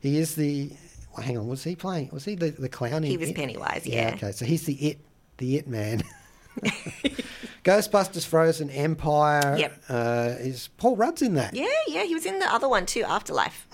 he 0.00 0.18
is 0.18 0.34
the. 0.34 0.70
Well, 1.14 1.24
hang 1.24 1.38
on, 1.38 1.46
was 1.46 1.62
he 1.62 1.76
playing? 1.76 2.10
Was 2.12 2.24
he 2.24 2.34
the, 2.34 2.50
the 2.50 2.68
clown? 2.68 3.04
In 3.04 3.04
He 3.04 3.16
was 3.16 3.28
It? 3.30 3.36
Pennywise, 3.36 3.86
yeah. 3.86 4.12
Okay, 4.14 4.32
so 4.32 4.44
he's 4.44 4.64
the 4.66 4.74
it, 4.74 4.98
the 5.38 5.56
it 5.58 5.68
man. 5.68 6.02
Ghostbusters: 7.64 8.26
Frozen 8.26 8.70
Empire. 8.70 9.56
Yep. 9.58 9.82
Uh, 9.88 10.34
is 10.38 10.68
Paul 10.76 10.96
Rudd's 10.96 11.22
in 11.22 11.34
that? 11.34 11.54
yeah, 11.54 11.66
yeah, 11.88 12.04
he 12.04 12.14
was 12.14 12.26
in 12.26 12.38
the 12.38 12.52
other 12.52 12.68
one 12.68 12.86
too, 12.86 13.02
Afterlife. 13.04 13.66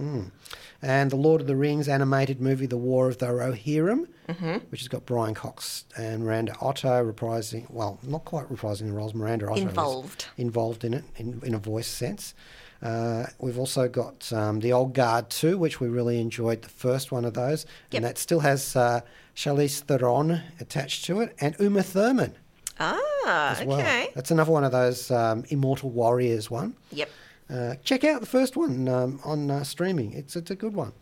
and 0.82 1.10
the 1.10 1.16
Lord 1.16 1.40
of 1.40 1.46
the 1.46 1.56
Rings 1.56 1.88
animated 1.88 2.40
movie, 2.40 2.66
The 2.66 2.76
War 2.78 3.08
of 3.08 3.18
the 3.18 3.26
Rohirrim, 3.26 4.06
Mm-hmm. 4.28 4.58
which 4.70 4.80
has 4.80 4.86
got 4.86 5.06
Brian 5.06 5.34
Cox 5.34 5.84
and 5.98 6.22
Miranda 6.24 6.54
Otto 6.60 7.04
reprising, 7.04 7.68
well, 7.68 7.98
not 8.04 8.24
quite 8.24 8.48
reprising 8.48 8.86
the 8.86 8.92
roles, 8.92 9.12
Miranda 9.12 9.46
Otto 9.50 9.60
Involved. 9.60 10.26
involved 10.36 10.84
in 10.84 10.94
it 10.94 11.02
in, 11.16 11.40
in 11.44 11.52
a 11.52 11.58
voice 11.58 11.88
sense. 11.88 12.32
Uh, 12.80 13.26
we've 13.40 13.58
also 13.58 13.88
got 13.88 14.32
um, 14.32 14.60
The 14.60 14.72
Old 14.72 14.94
Guard 14.94 15.30
2, 15.30 15.58
which 15.58 15.80
we 15.80 15.88
really 15.88 16.20
enjoyed 16.20 16.62
the 16.62 16.68
first 16.68 17.10
one 17.10 17.24
of 17.24 17.34
those. 17.34 17.66
Yep. 17.90 17.98
And 17.98 18.04
that 18.04 18.18
still 18.18 18.38
has 18.40 18.76
uh, 18.76 19.00
Charlize 19.34 19.80
Theron 19.80 20.40
attached 20.60 21.04
to 21.06 21.20
it 21.22 21.34
and 21.40 21.56
Uma 21.58 21.82
Thurman 21.82 22.36
Ah, 22.80 23.50
as 23.60 23.66
well. 23.66 23.78
okay. 23.78 24.10
That's 24.14 24.30
another 24.30 24.50
one 24.50 24.64
of 24.64 24.72
those 24.72 25.10
um, 25.10 25.44
Immortal 25.50 25.90
Warriors 25.90 26.50
one. 26.50 26.74
Yep. 26.92 27.10
Uh, 27.48 27.74
check 27.84 28.04
out 28.04 28.20
the 28.20 28.26
first 28.26 28.56
one 28.56 28.88
um, 28.88 29.20
on 29.24 29.50
uh, 29.50 29.62
streaming. 29.64 30.12
It's 30.14 30.34
it's 30.36 30.50
a 30.50 30.54
good 30.56 30.74
one. 30.74 30.92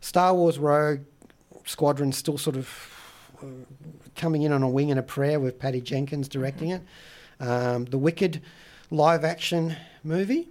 Star 0.00 0.34
Wars 0.34 0.58
Rogue 0.58 1.00
Squadron 1.64 2.12
still 2.12 2.38
sort 2.38 2.56
of 2.56 2.68
uh, 3.42 3.46
coming 4.16 4.42
in 4.42 4.52
on 4.52 4.62
a 4.62 4.68
wing 4.68 4.90
and 4.90 4.98
a 4.98 5.02
prayer 5.02 5.38
with 5.38 5.58
Patty 5.58 5.80
Jenkins 5.80 6.28
directing 6.28 6.70
it. 6.70 6.82
Um, 7.40 7.84
the 7.84 7.98
Wicked 7.98 8.40
live 8.90 9.24
action 9.24 9.76
movie, 10.02 10.48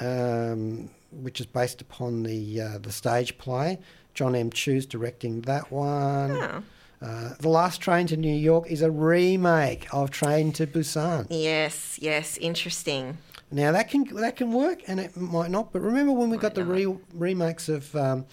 um, 0.00 0.90
which 1.12 1.40
is 1.40 1.46
based 1.46 1.80
upon 1.80 2.22
the 2.24 2.60
uh, 2.60 2.78
the 2.78 2.90
stage 2.90 3.38
play. 3.38 3.78
John 4.14 4.34
M. 4.34 4.50
Chu's 4.50 4.86
directing 4.86 5.42
that 5.42 5.70
one. 5.70 6.30
Oh. 6.32 6.62
Uh, 7.06 7.34
the 7.38 7.48
Last 7.48 7.80
Train 7.80 8.08
to 8.08 8.16
New 8.16 8.34
York 8.34 8.66
is 8.68 8.82
a 8.82 8.90
remake 8.90 9.86
of 9.92 10.10
Train 10.10 10.50
to 10.52 10.66
Busan. 10.66 11.28
Yes, 11.30 11.98
yes, 12.02 12.36
interesting. 12.38 13.18
Now 13.52 13.70
that 13.70 13.88
can 13.88 14.04
that 14.16 14.34
can 14.34 14.52
work, 14.52 14.80
and 14.88 14.98
it 14.98 15.16
might 15.16 15.52
not. 15.52 15.72
But 15.72 15.82
remember 15.82 16.10
when 16.12 16.30
we 16.30 16.36
got 16.36 16.56
the 16.56 16.64
re- 16.64 16.98
remakes 17.14 17.68
of 17.68 17.94
um, 17.94 18.26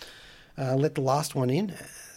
uh, 0.57 0.73
Let 0.73 0.95
the 0.95 1.01
Last 1.01 1.35
One 1.35 1.51
In? 1.51 1.75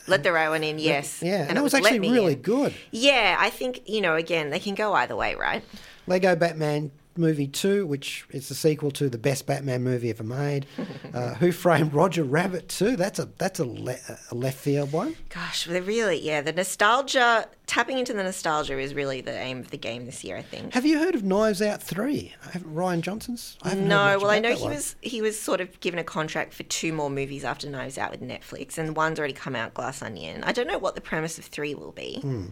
Let 0.09 0.23
the 0.23 0.33
right 0.33 0.49
one 0.49 0.63
in, 0.63 0.79
yes. 0.79 1.21
Yeah, 1.21 1.43
and, 1.43 1.51
it 1.51 1.55
that 1.55 1.65
was 1.65 1.75
actually 1.75 1.99
really 1.99 2.35
In. 2.35 2.41
good. 2.41 2.73
Yeah, 2.93 3.37
I 3.39 3.51
think, 3.51 3.83
you 3.87 4.01
know, 4.01 4.15
again, 4.15 4.51
they 4.51 4.61
can 4.61 4.77
go 4.77 4.95
either 4.95 5.17
way, 5.17 5.35
right? 5.35 5.65
Lego 6.07 6.37
Batman 6.37 6.93
Movie 7.19 7.47
Two, 7.49 7.87
which 7.87 8.25
is 8.31 8.49
the 8.49 8.55
sequel 8.55 8.91
to 8.93 9.09
the 9.09 9.19
best 9.19 9.47
Batman 9.47 9.83
movie 9.85 10.11
ever 10.11 10.23
made. 10.25 10.67
uh, 11.15 11.35
Who 11.35 11.53
Framed 11.53 11.93
Roger 11.95 12.25
Rabbit 12.25 12.69
Two? 12.69 12.97
That's 12.97 13.19
a 13.19 13.29
that's 13.39 13.59
a, 13.61 13.65
le- 13.65 13.97
a 14.31 14.35
left 14.35 14.59
field 14.59 14.93
one. 14.93 15.17
Gosh, 15.29 15.65
they're 15.65 15.83
really, 15.83 16.21
yeah, 16.21 16.41
the 16.41 16.53
nostalgia, 16.53 17.49
tapping 17.67 17.99
into 17.99 18.13
the 18.13 18.23
nostalgia 18.23 18.79
is 18.79 18.95
really 18.95 19.21
the 19.21 19.33
aim 19.37 19.59
of 19.61 19.71
the 19.71 19.77
game 19.77 20.07
this 20.07 20.23
year, 20.25 20.37
I 20.37 20.43
think. 20.43 20.73
Have 20.75 20.87
you 20.87 20.99
heard 20.99 21.15
of 21.15 21.23
Knives 21.25 21.61
Out 21.63 21.83
Three? 21.83 22.35
I 22.47 22.51
haven't- 22.53 22.75
Rian 22.75 23.01
Johnson's. 23.01 23.57
I 23.63 23.71
haven't 23.71 23.89
No, 23.89 24.19
well, 24.21 24.31
I 24.31 24.39
know 24.39 24.55
he 24.55 24.63
one. 24.63 24.73
was 24.75 24.97
he 25.01 25.21
was 25.23 25.39
sort 25.39 25.61
of 25.61 25.79
given 25.81 25.99
a 25.99 26.05
contract 26.05 26.53
for 26.55 26.63
two 26.65 26.93
more 26.93 27.11
movies 27.11 27.45
after 27.45 27.69
Knives 27.69 27.99
Out 27.99 28.11
with 28.11 28.21
Netflix, 28.23 28.79
and 28.79 28.97
one's 28.97 29.19
already 29.19 29.35
come 29.35 29.57
out, 29.57 29.75
Glass 29.75 30.03
Onion. 30.03 30.43
I 30.45 30.53
don't 30.53 30.67
know 30.67 30.79
what 30.79 30.95
the 30.95 31.01
premise 31.01 31.39
of 31.39 31.45
three 31.47 31.75
will 31.75 31.93
be. 31.93 32.21
Hmm. 32.21 32.47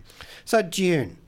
So 0.44 0.62
Dune. 0.62 1.18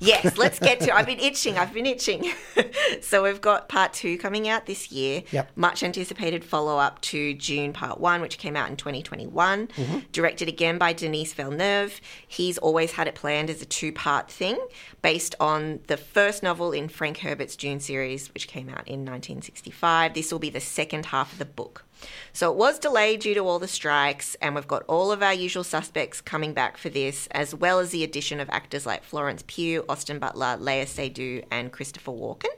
Yes, 0.00 0.36
let's 0.36 0.58
get 0.58 0.80
to. 0.80 0.94
I've 0.94 1.06
been 1.06 1.20
itching. 1.20 1.58
I've 1.58 1.72
been 1.72 1.86
itching. 1.86 2.32
so 3.00 3.22
we've 3.22 3.40
got 3.40 3.68
part 3.68 3.92
two 3.92 4.18
coming 4.18 4.48
out 4.48 4.66
this 4.66 4.90
year. 4.92 5.22
Yep. 5.30 5.52
Much 5.56 5.82
anticipated 5.82 6.44
follow 6.44 6.78
up 6.78 7.00
to 7.02 7.34
Dune 7.34 7.72
Part 7.72 8.00
One, 8.00 8.20
which 8.20 8.38
came 8.38 8.56
out 8.56 8.68
in 8.68 8.76
2021. 8.76 9.68
Mm-hmm. 9.68 9.98
Directed 10.12 10.48
again 10.48 10.78
by 10.78 10.92
Denis 10.92 11.32
Villeneuve. 11.32 12.00
He's 12.26 12.58
always 12.58 12.92
had 12.92 13.08
it 13.08 13.14
planned 13.14 13.50
as 13.50 13.62
a 13.62 13.66
two 13.66 13.92
part 13.92 14.30
thing, 14.30 14.58
based 15.02 15.34
on 15.40 15.80
the 15.86 15.96
first 15.96 16.42
novel 16.42 16.72
in 16.72 16.88
Frank 16.88 17.18
Herbert's 17.18 17.56
Dune 17.56 17.80
series, 17.80 18.32
which 18.34 18.48
came 18.48 18.68
out 18.68 18.86
in 18.86 19.00
1965. 19.00 20.14
This 20.14 20.30
will 20.30 20.38
be 20.38 20.50
the 20.50 20.60
second 20.60 21.06
half 21.06 21.32
of 21.32 21.38
the 21.38 21.44
book. 21.44 21.85
So 22.32 22.50
it 22.50 22.56
was 22.56 22.78
delayed 22.78 23.20
due 23.20 23.34
to 23.34 23.40
all 23.40 23.58
the 23.58 23.68
strikes, 23.68 24.36
and 24.42 24.54
we've 24.54 24.68
got 24.68 24.84
all 24.88 25.10
of 25.10 25.22
our 25.22 25.34
usual 25.34 25.64
suspects 25.64 26.20
coming 26.20 26.52
back 26.52 26.76
for 26.76 26.88
this, 26.88 27.26
as 27.30 27.54
well 27.54 27.78
as 27.78 27.90
the 27.90 28.04
addition 28.04 28.40
of 28.40 28.50
actors 28.50 28.86
like 28.86 29.04
Florence 29.04 29.42
Pugh, 29.46 29.84
Austin 29.88 30.18
Butler, 30.18 30.58
Léa 30.60 30.84
Seydoux, 30.84 31.44
and 31.50 31.72
Christopher 31.72 32.12
Walken. 32.12 32.54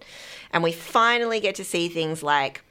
And 0.53 0.63
we 0.63 0.73
finally 0.73 1.41
get 1.41 1.55
to 1.57 1.65
see 1.65 1.89
things 1.89 2.23
like 2.23 2.63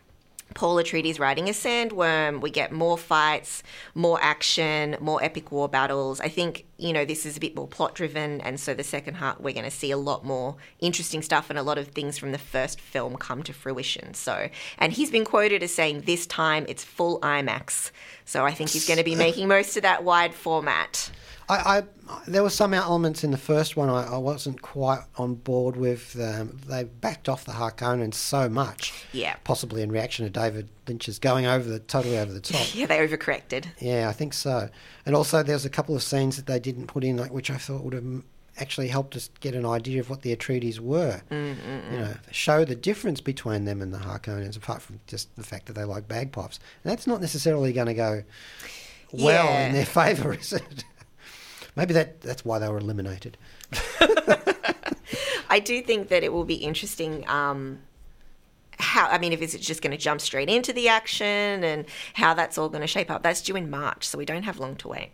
Paul 0.54 0.78
Atreides 0.78 1.20
riding 1.20 1.50
a 1.50 1.52
sandworm. 1.52 2.42
We 2.42 2.50
get 2.50 2.72
more 2.72 2.98
fights, 2.98 3.64
more 3.96 4.20
action, 4.22 4.98
more 5.00 5.24
epic 5.24 5.52
war 5.52 5.70
battles. 5.70 6.20
I 6.20 6.30
think, 6.30 6.66
you 6.78 6.94
know, 6.94 7.06
this 7.06 7.26
is 7.26 7.38
a 7.38 7.40
bit 7.40 7.56
more 7.56 7.68
plot 7.68 7.96
driven. 7.96 8.42
And 8.42 8.60
so 8.60 8.74
the 8.74 8.84
second 8.84 9.16
half, 9.16 9.40
we're 9.40 9.54
going 9.54 9.66
to 9.66 9.72
see 9.72 9.92
a 9.92 9.98
lot 9.98 10.26
more 10.26 10.56
interesting 10.80 11.22
stuff 11.22 11.50
and 11.50 11.60
a 11.60 11.64
lot 11.64 11.78
of 11.78 11.90
things 11.90 12.18
from 12.18 12.32
the 12.32 12.38
first 12.38 12.82
film 12.82 13.18
come 13.18 13.44
to 13.44 13.54
fruition. 13.54 14.14
So, 14.14 14.50
and 14.78 14.94
he's 14.94 15.12
been 15.12 15.26
quoted 15.26 15.64
as 15.64 15.74
saying 15.74 16.02
this 16.02 16.26
time 16.26 16.66
it's 16.68 16.84
full 16.84 17.20
IMAX. 17.22 17.92
So 18.26 18.46
I 18.46 18.54
think 18.54 18.72
he's 18.72 18.88
going 18.88 18.98
to 18.98 19.04
be 19.04 19.16
making 19.28 19.48
most 19.48 19.78
of 19.78 19.84
that 19.84 20.04
wide 20.04 20.34
format. 20.34 21.12
I, 21.50 21.78
I 21.78 21.84
there 22.28 22.44
were 22.44 22.50
some 22.50 22.74
elements 22.74 23.24
in 23.24 23.32
the 23.32 23.38
first 23.38 23.76
one 23.78 23.90
I, 23.90 24.04
I 24.14 24.18
wasn't 24.18 24.62
quite 24.62 25.02
on 25.18 25.36
board 25.36 25.76
with. 25.78 26.18
Um, 26.20 26.60
they 26.68 26.84
backed 26.86 27.28
off 27.30 27.46
the 27.46 27.54
Harkonnen 27.54 28.14
so 28.14 28.48
much, 28.50 28.94
Yeah. 29.14 29.36
possibly 29.44 29.82
in 29.82 29.92
reaction 29.92 30.26
to 30.26 30.30
David 30.32 30.70
Lynch's 30.88 31.20
going 31.20 31.46
over 31.46 31.68
the 31.70 31.80
totally 31.80 32.18
over 32.18 32.32
the 32.34 32.42
top. 32.42 32.66
Yeah, 32.76 32.86
they 32.86 32.98
overcorrected. 33.06 33.66
yeah, 33.80 34.08
I 34.10 34.14
think 34.14 34.34
so. 34.34 34.70
And 35.06 35.16
also, 35.16 35.44
there 35.44 35.56
was 35.56 35.66
a 35.66 35.70
couple 35.70 35.96
of 35.96 36.04
scenes 36.04 36.36
that 36.38 36.46
they 36.48 36.60
didn't 36.60 36.88
put 36.88 37.04
in, 37.04 37.18
like 37.18 37.32
which 37.34 37.50
I 37.50 37.58
thought 37.58 37.84
would 37.84 37.94
have 37.94 38.24
actually 38.60 38.88
helped 38.88 39.16
us 39.16 39.30
get 39.40 39.54
an 39.54 39.66
idea 39.66 40.00
of 40.00 40.10
what 40.10 40.24
the 40.24 40.36
Atreides 40.36 40.80
were. 40.80 41.22
Mm, 41.30 41.56
mm, 41.56 41.58
mm. 41.58 41.92
You 41.92 41.98
know, 42.00 42.14
show 42.32 42.66
the 42.66 42.76
difference 42.76 43.22
between 43.22 43.66
them 43.66 43.82
and 43.82 43.94
the 43.94 44.00
Harkonnens, 44.00 44.58
apart 44.58 44.82
from 44.82 45.00
just 45.08 45.34
the 45.36 45.44
fact 45.44 45.68
that 45.68 45.74
they 45.74 45.84
like 45.84 46.08
bagpipes. 46.08 46.60
And 46.84 46.92
that's 46.92 47.06
not 47.06 47.22
necessarily 47.22 47.72
going 47.72 47.88
to 47.88 47.94
go 47.94 48.24
well 49.12 49.46
Yeah. 49.46 49.68
in 49.68 49.74
their 49.74 49.86
favour, 50.00 50.34
is 50.34 50.54
it? 50.54 50.84
Maybe 51.78 51.94
that 51.94 52.22
that's 52.22 52.44
why 52.44 52.58
they 52.58 52.68
were 52.68 52.80
eliminated. 52.80 53.38
I 55.50 55.60
do 55.63 55.80
think 55.84 56.08
that 56.08 56.24
it 56.24 56.34
will 56.34 56.44
be 56.44 56.56
interesting. 56.56 57.24
Um, 57.30 57.78
how 58.80 59.08
I 59.08 59.20
mean, 59.20 59.32
if 59.32 59.44
it's 59.44 59.56
just 59.56 59.84
going 59.84 59.92
to 59.92 59.98
jump 59.98 60.20
straight 60.20 60.50
into 60.50 60.74
the 60.74 60.90
action 60.90 61.63
and 61.63 61.86
how 62.16 62.34
that's 62.34 62.58
all 62.58 62.68
going 62.68 62.82
to 62.82 62.88
shape 62.88 63.12
up. 63.12 63.22
That's 63.22 63.44
due 63.44 63.56
in 63.56 63.70
March, 63.70 64.08
so 64.08 64.18
we 64.18 64.26
don't 64.26 64.42
have 64.42 64.58
long 64.58 64.76
to 64.78 64.88
wait. 64.88 65.12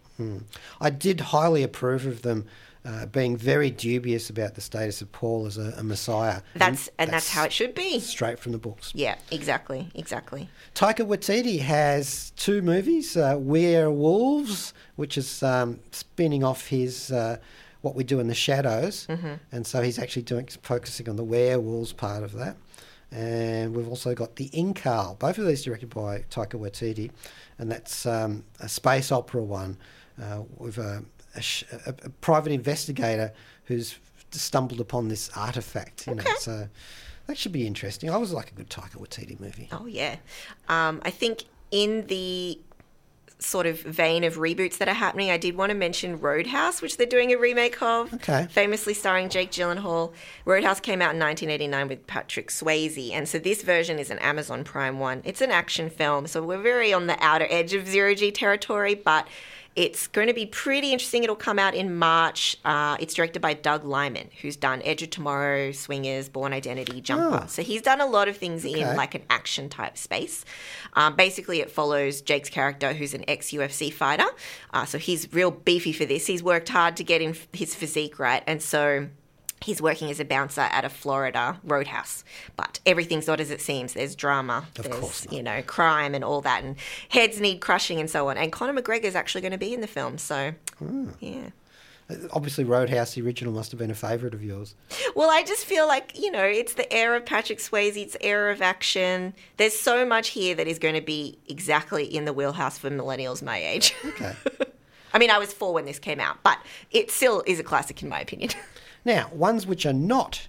I 0.80 0.90
did 0.90 1.20
highly 1.20 1.64
approve 1.64 2.06
of 2.06 2.22
them 2.22 2.46
uh, 2.86 3.06
being 3.06 3.38
very 3.38 3.70
dubious 3.70 4.30
about 4.30 4.56
the 4.56 4.62
status 4.62 5.02
of 5.02 5.12
Paul 5.12 5.46
as 5.46 5.58
a, 5.58 5.74
a 5.78 5.84
messiah. 5.84 6.42
That's 6.56 6.90
and 6.98 7.10
that's 7.10 7.30
how 7.30 7.46
it 7.46 7.54
should 7.54 7.74
be. 7.74 8.00
straight 8.00 8.40
from 8.40 8.52
the 8.52 8.58
books. 8.58 8.92
Yeah, 8.94 9.16
exactly, 9.32 9.90
exactly. 9.96 10.50
Taika 10.76 11.08
Waititi 11.08 11.60
has 11.60 12.32
two 12.36 12.62
movies: 12.62 13.16
uh, 13.16 13.38
Werewolves, 13.40 14.74
which 14.96 15.18
is 15.18 15.44
um, 15.44 15.80
spinning 15.92 16.44
off 16.44 16.68
his 16.68 17.12
uh, 17.12 17.38
What 17.82 17.96
We 17.96 18.04
Do 18.04 18.20
in 18.20 18.28
the 18.28 18.36
Shadows, 18.36 19.08
and 19.52 19.66
so 19.66 19.82
he's 19.82 20.00
actually 20.00 20.24
doing 20.24 20.48
focusing 20.62 21.08
on 21.08 21.16
the 21.16 21.24
werewolves 21.24 21.94
part 21.94 22.24
of 22.24 22.34
that. 22.34 22.58
And 23.12 23.76
we've 23.76 23.88
also 23.88 24.16
got 24.16 24.38
the 24.38 24.50
Incal, 24.50 25.20
both 25.20 25.38
of 25.38 25.46
these 25.46 25.64
directed 25.64 25.92
by 25.92 26.26
Taika 26.32 26.60
Waititi, 26.60 27.12
and 27.60 27.72
that's 27.72 28.08
um, 28.08 28.44
a 28.60 28.68
space 28.68 29.12
opera 29.12 29.44
one 29.44 29.78
uh, 30.22 30.42
with 30.58 30.80
a, 30.80 31.04
a, 31.36 31.42
sh- 31.42 31.64
a, 31.86 31.90
a 32.04 32.10
private 32.22 32.52
investigator 32.52 33.32
who's 33.66 33.98
stumbled 34.32 34.80
upon 34.80 35.08
this 35.10 35.30
artifact. 35.36 36.08
You 36.08 36.16
know, 36.16 36.22
Okay. 36.22 36.34
so 36.40 36.68
that 37.28 37.38
should 37.38 37.52
be 37.52 37.66
interesting. 37.68 38.10
I 38.10 38.18
was 38.18 38.34
like 38.34 38.52
a 38.52 38.56
good 38.56 38.70
Taika 38.70 38.96
Waititi 38.98 39.40
movie. 39.40 39.70
Oh 39.72 39.86
yeah, 39.86 40.18
um, 40.70 41.02
I 41.04 41.10
think 41.12 41.44
in 41.72 42.08
the 42.08 42.60
sort 43.40 43.66
of 43.66 43.78
vein 43.82 44.24
of 44.24 44.36
reboots 44.38 44.78
that 44.78 44.88
are 44.88 44.94
happening, 44.94 45.30
I 45.30 45.36
did 45.38 45.58
want 45.58 45.70
to 45.72 45.76
mention 45.76 46.18
Roadhouse, 46.20 46.82
which 46.82 46.96
they're 46.96 47.06
doing 47.06 47.34
a 47.34 47.38
remake 47.38 47.82
of. 47.82 48.14
Okay. 48.14 48.48
Famously 48.50 48.94
starring 48.94 49.28
Jake 49.28 49.52
Gyllenhaal. 49.52 50.14
Roadhouse 50.46 50.80
came 50.80 51.02
out 51.02 51.14
in 51.14 51.20
1989 51.20 51.88
with 51.90 52.08
Patrick 52.08 52.48
Swayze, 52.50 53.12
and 53.12 53.28
so 53.28 53.40
this 53.40 53.62
version 53.62 54.00
is 54.00 54.10
an 54.10 54.20
Amazon 54.20 54.64
Prime 54.64 54.98
one. 54.98 55.22
It's 55.26 55.42
an 55.42 55.52
action 55.52 55.90
film, 55.90 56.26
so 56.28 56.42
we're 56.42 56.62
very 56.62 56.94
on 56.94 57.08
the 57.08 57.18
outer 57.22 57.48
edge 57.50 57.74
of 57.74 57.88
zero 57.88 58.16
G 58.16 58.32
territory, 58.32 58.96
but. 58.96 59.28
It's 59.76 60.08
going 60.08 60.28
to 60.28 60.34
be 60.34 60.46
pretty 60.46 60.92
interesting. 60.92 61.24
It'll 61.24 61.36
come 61.36 61.58
out 61.58 61.74
in 61.74 61.96
March. 61.96 62.58
Uh, 62.64 62.96
it's 63.00 63.14
directed 63.16 63.42
by 63.42 63.54
Doug 63.56 63.84
Liman, 63.84 64.30
who's 64.42 64.56
done 64.56 64.82
Edge 64.84 65.02
of 65.02 65.10
Tomorrow, 65.10 65.72
Swingers, 65.72 66.30
Bourne 66.30 66.54
Identity, 66.54 67.02
Jumper. 67.02 67.42
Oh. 67.44 67.48
So 67.48 67.64
he's 67.64 67.82
done 67.82 68.00
a 68.00 68.06
lot 68.06 68.28
of 68.28 68.38
things 68.38 68.66
in 68.66 68.96
like 68.96 69.16
an 69.16 69.24
action 69.30 69.70
type 69.70 69.98
space. 69.98 70.46
Um, 70.94 71.16
basically, 71.16 71.60
it 71.62 71.72
follows 71.72 72.22
Jake's 72.22 72.50
character, 72.50 72.94
who's 72.94 73.16
an 73.16 73.26
ex 73.28 73.52
UFC 73.52 73.92
fighter. 73.92 74.28
Uh, 74.72 74.86
so 74.86 74.98
he's 75.00 75.32
real 75.34 75.50
beefy 75.50 75.92
for 75.92 76.06
this. 76.06 76.28
He's 76.28 76.44
worked 76.44 76.70
hard 76.70 76.96
to 76.98 77.04
get 77.04 77.22
in 77.22 77.36
his 77.52 77.74
physique 77.74 78.20
right, 78.20 78.44
and 78.46 78.62
so. 78.62 79.08
He's 79.64 79.82
working 79.82 80.12
as 80.12 80.20
a 80.20 80.26
bouncer 80.26 80.62
at 80.62 80.86
a 80.86 80.90
Florida 80.90 81.60
roadhouse, 81.64 82.24
but 82.58 82.80
everything's 82.86 83.28
not 83.28 83.40
as 83.40 83.50
it 83.52 83.62
seems. 83.62 83.94
There's 83.94 84.16
drama, 84.16 84.68
Of 84.78 84.86
there's 84.86 85.00
course 85.00 85.28
you 85.32 85.42
know 85.42 85.62
crime 85.64 86.14
and 86.16 86.24
all 86.24 86.42
that, 86.42 86.64
and 86.64 86.76
heads 87.10 87.40
need 87.40 87.60
crushing 87.62 88.00
and 88.00 88.10
so 88.10 88.30
on. 88.30 88.38
And 88.38 88.52
Conor 88.52 88.80
McGregor's 88.82 89.16
actually 89.16 89.42
going 89.42 89.52
to 89.54 89.58
be 89.58 89.74
in 89.74 89.82
the 89.82 89.88
film, 89.88 90.18
so 90.18 90.54
Hmm. 90.80 91.10
yeah. 91.20 91.50
Obviously, 92.32 92.66
Roadhouse, 92.66 93.14
the 93.14 93.22
original, 93.22 93.54
must 93.54 93.72
have 93.72 93.80
been 93.80 93.90
a 93.90 93.96
favourite 93.96 94.34
of 94.34 94.44
yours. 94.44 94.76
Well, 95.16 95.30
I 95.32 95.42
just 95.44 95.66
feel 95.66 95.88
like, 95.88 96.20
you 96.20 96.30
know, 96.32 96.44
it's 96.44 96.74
the 96.74 96.92
era 96.94 97.16
of 97.18 97.26
Patrick 97.26 97.60
Swayze, 97.60 97.96
it's 97.96 98.18
era 98.20 98.52
of 98.52 98.62
action. 98.62 99.34
There's 99.56 99.74
so 99.80 100.06
much 100.06 100.28
here 100.30 100.54
that 100.56 100.68
is 100.68 100.80
going 100.80 100.96
to 100.96 101.02
be 101.02 101.40
exactly 101.48 102.04
in 102.04 102.26
the 102.26 102.34
wheelhouse 102.34 102.78
for 102.78 102.90
millennials 102.90 103.42
my 103.42 103.58
age. 103.58 103.96
Okay. 104.06 104.36
I 105.14 105.18
mean, 105.18 105.32
I 105.32 105.38
was 105.38 105.54
four 105.54 105.74
when 105.74 105.86
this 105.86 105.98
came 105.98 106.20
out, 106.20 106.44
but 106.44 106.58
it 106.92 107.10
still 107.10 107.42
is 107.48 107.58
a 107.60 107.64
classic 107.64 108.04
in 108.04 108.10
my 108.10 108.20
opinion. 108.20 108.50
now, 109.06 109.30
ones 109.34 109.66
which 109.68 109.86
are 109.86 109.94
not 109.94 110.48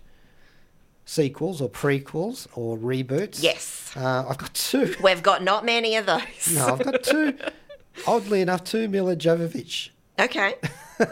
sequels 1.05 1.61
or 1.61 1.69
prequels 1.69 2.47
or 2.55 2.77
reboots. 2.79 3.43
Yes. 3.43 3.93
Uh, 3.97 4.27
I've 4.29 4.39
got 4.39 4.55
two. 4.55 4.95
We've 5.03 5.23
got 5.23 5.43
not 5.43 5.65
many 5.65 5.97
of 5.97 6.07
those. 6.07 6.23
No, 6.55 6.67
I've 6.69 6.83
got 6.85 7.03
two. 7.03 7.37
Oddly 8.07 8.41
enough, 8.41 8.65
two 8.65 8.89
Milla 8.89 9.15
Jovovich. 9.17 9.91
Okay. 10.19 10.55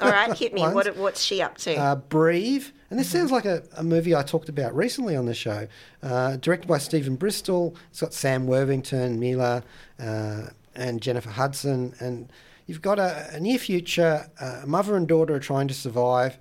All 0.00 0.10
right, 0.10 0.32
hit 0.36 0.54
me. 0.54 0.62
What, 0.68 0.96
what's 0.96 1.22
she 1.22 1.42
up 1.42 1.58
to? 1.58 1.74
Uh, 1.76 1.96
Breathe. 1.96 2.66
And 2.90 2.98
this 2.98 3.08
Mm-hmm. 3.08 3.18
sounds 3.18 3.32
like 3.32 3.44
a, 3.46 3.62
a 3.76 3.82
movie 3.82 4.14
I 4.14 4.22
talked 4.22 4.48
about 4.48 4.74
recently 4.76 5.16
on 5.16 5.26
the 5.26 5.34
show. 5.34 5.66
Uh, 6.02 6.36
directed 6.36 6.68
by 6.68 6.78
Stefon 6.78 7.18
Bristol. 7.18 7.74
It's 7.90 8.00
got 8.00 8.12
Sam 8.14 8.46
Worthington, 8.46 9.18
Milla, 9.18 9.62
uh, 9.98 10.42
and 10.74 11.00
Jennifer 11.00 11.30
Hudson. 11.30 11.94
And 12.00 12.30
you've 12.66 12.82
got 12.82 12.98
a, 12.98 13.28
a 13.32 13.40
near 13.40 13.58
future, 13.58 14.30
uh, 14.40 14.60
a 14.62 14.66
mother 14.66 14.96
and 14.96 15.08
daughter 15.08 15.34
are 15.34 15.40
trying 15.40 15.68
to 15.68 15.74
survive 15.74 16.38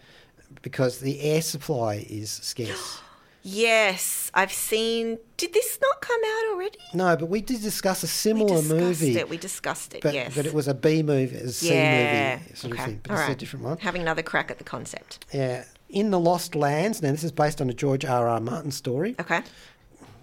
because 0.62 1.00
the 1.00 1.22
air 1.22 1.42
supply 1.42 2.06
is 2.10 2.30
scarce. 2.32 3.00
yes, 3.44 4.30
I've 4.34 4.52
seen. 4.52 5.18
Did 5.38 5.54
this 5.54 5.80
not 5.82 6.02
come 6.02 6.22
out 6.24 6.54
already? 6.54 6.78
no, 6.94 7.16
but 7.18 7.28
we 7.28 7.42
did 7.42 7.62
discuss 7.62 8.04
a 8.04 8.06
We 8.06 8.10
similar 8.10 8.58
discussed 8.58 8.70
movie. 8.70 9.18
it. 9.18 9.30
We 9.30 9.38
discussed 9.38 9.94
it. 9.94 10.02
But, 10.02 10.14
yes. 10.14 10.36
but 10.36 10.46
it 10.46 10.54
was 10.54 10.68
a 10.68 10.74
B 10.74 11.04
movie, 11.04 11.36
a 11.38 11.50
C 11.50 11.74
yeah. 11.74 12.38
movie 12.38 12.56
sort 12.56 12.74
okay. 12.74 12.82
of 12.82 12.88
thing. 12.88 13.00
But 13.04 13.12
All 13.12 13.18
this 13.18 13.28
is 13.28 13.34
a 13.34 13.38
different 13.38 13.66
one. 13.66 13.78
Having 13.80 14.02
another 14.04 14.22
crack 14.24 14.52
at 14.52 14.58
the 14.58 14.64
concept. 14.64 15.26
Yeah. 15.34 15.64
In 15.90 16.12
the 16.12 16.20
Lost 16.20 16.56
Lands. 16.56 17.02
Now, 17.02 17.12
this 17.12 17.24
is 17.24 17.32
based 17.32 17.60
on 17.60 17.70
a 17.70 17.74
George 17.74 18.06
R. 18.06 18.28
R. 18.28 18.40
Martin 18.40 18.72
story. 18.72 19.16
Okay. 19.20 19.42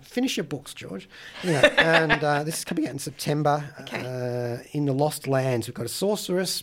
Finish 0.00 0.38
your 0.38 0.44
books, 0.44 0.72
George. 0.72 1.06
Anyway, 1.42 1.74
and 1.76 2.24
uh, 2.24 2.42
this 2.42 2.58
is 2.58 2.64
coming 2.64 2.86
out 2.86 2.92
in 2.92 2.98
September. 2.98 3.74
Okay. 3.82 4.00
Uh, 4.00 4.62
in 4.72 4.86
the 4.86 4.94
Lost 4.94 5.26
Lands, 5.26 5.66
we've 5.66 5.74
got 5.74 5.84
a 5.84 5.90
sorceress 5.90 6.62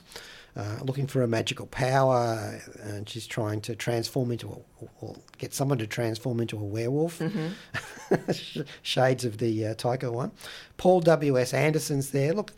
uh, 0.56 0.78
looking 0.84 1.06
for 1.08 1.22
a 1.22 1.28
magical 1.28 1.66
power, 1.68 2.62
and 2.82 3.08
she's 3.10 3.28
trying 3.28 3.60
to 3.62 3.76
transform 3.76 4.32
into 4.32 4.48
a, 4.50 4.86
or 5.02 5.16
get 5.38 5.54
someone 5.54 5.78
to 5.80 5.88
transform 5.88 6.40
into 6.40 6.58
a 6.58 6.64
werewolf. 6.64 7.20
Mm-hmm. 7.20 8.62
Shades 8.82 9.26
of 9.26 9.38
the 9.40 9.68
uh, 9.68 9.74
Taika 9.76 10.12
one. 10.12 10.32
Paul 10.78 11.02
W. 11.02 11.38
S. 11.40 11.54
Anderson's 11.54 12.12
there. 12.12 12.34
Look, 12.34 12.54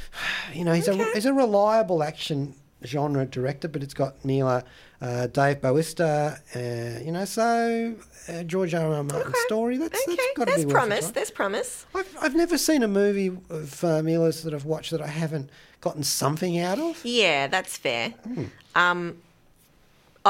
you 0.52 0.64
know, 0.64 0.72
he's 0.72 0.88
a 0.88 0.94
he's 1.14 1.26
a 1.26 1.32
reliable 1.32 2.02
action 2.02 2.54
genre 2.84 3.24
director, 3.26 3.66
but 3.66 3.82
it's 3.82 3.94
got 3.94 4.24
Milla, 4.24 4.62
uh, 5.00 5.26
Dave 5.28 5.60
Bautista, 5.60 6.38
uh, 6.54 7.04
you 7.04 7.10
know, 7.10 7.24
so 7.24 7.96
uh, 8.28 8.42
George 8.44 8.72
R. 8.74 8.94
R. 8.94 9.02
Martin's 9.02 9.26
Okay. 9.26 9.38
story. 9.46 9.76
That's, 9.78 10.00
okay. 10.06 10.16
that's 10.16 10.32
got 10.36 10.48
to 10.48 10.56
be 10.56 10.64
worth 10.66 10.74
promise. 10.74 11.00
try. 11.06 11.10
There's 11.12 11.30
promise. 11.30 11.86
I've, 11.94 12.16
I've 12.20 12.34
never 12.36 12.56
seen 12.58 12.82
a 12.84 12.88
movie 12.88 13.36
of 13.50 13.82
uh, 13.82 14.02
Milla's 14.02 14.42
that 14.44 14.54
I've 14.54 14.64
watched 14.64 14.90
that 14.92 15.00
I 15.00 15.08
haven't 15.08 15.50
gotten 15.80 16.02
something 16.02 16.58
out 16.58 16.78
of. 16.78 17.04
Yeah, 17.04 17.46
that's 17.46 17.76
fair. 17.76 18.10
Hmm. 18.10 18.44
Um, 18.74 19.22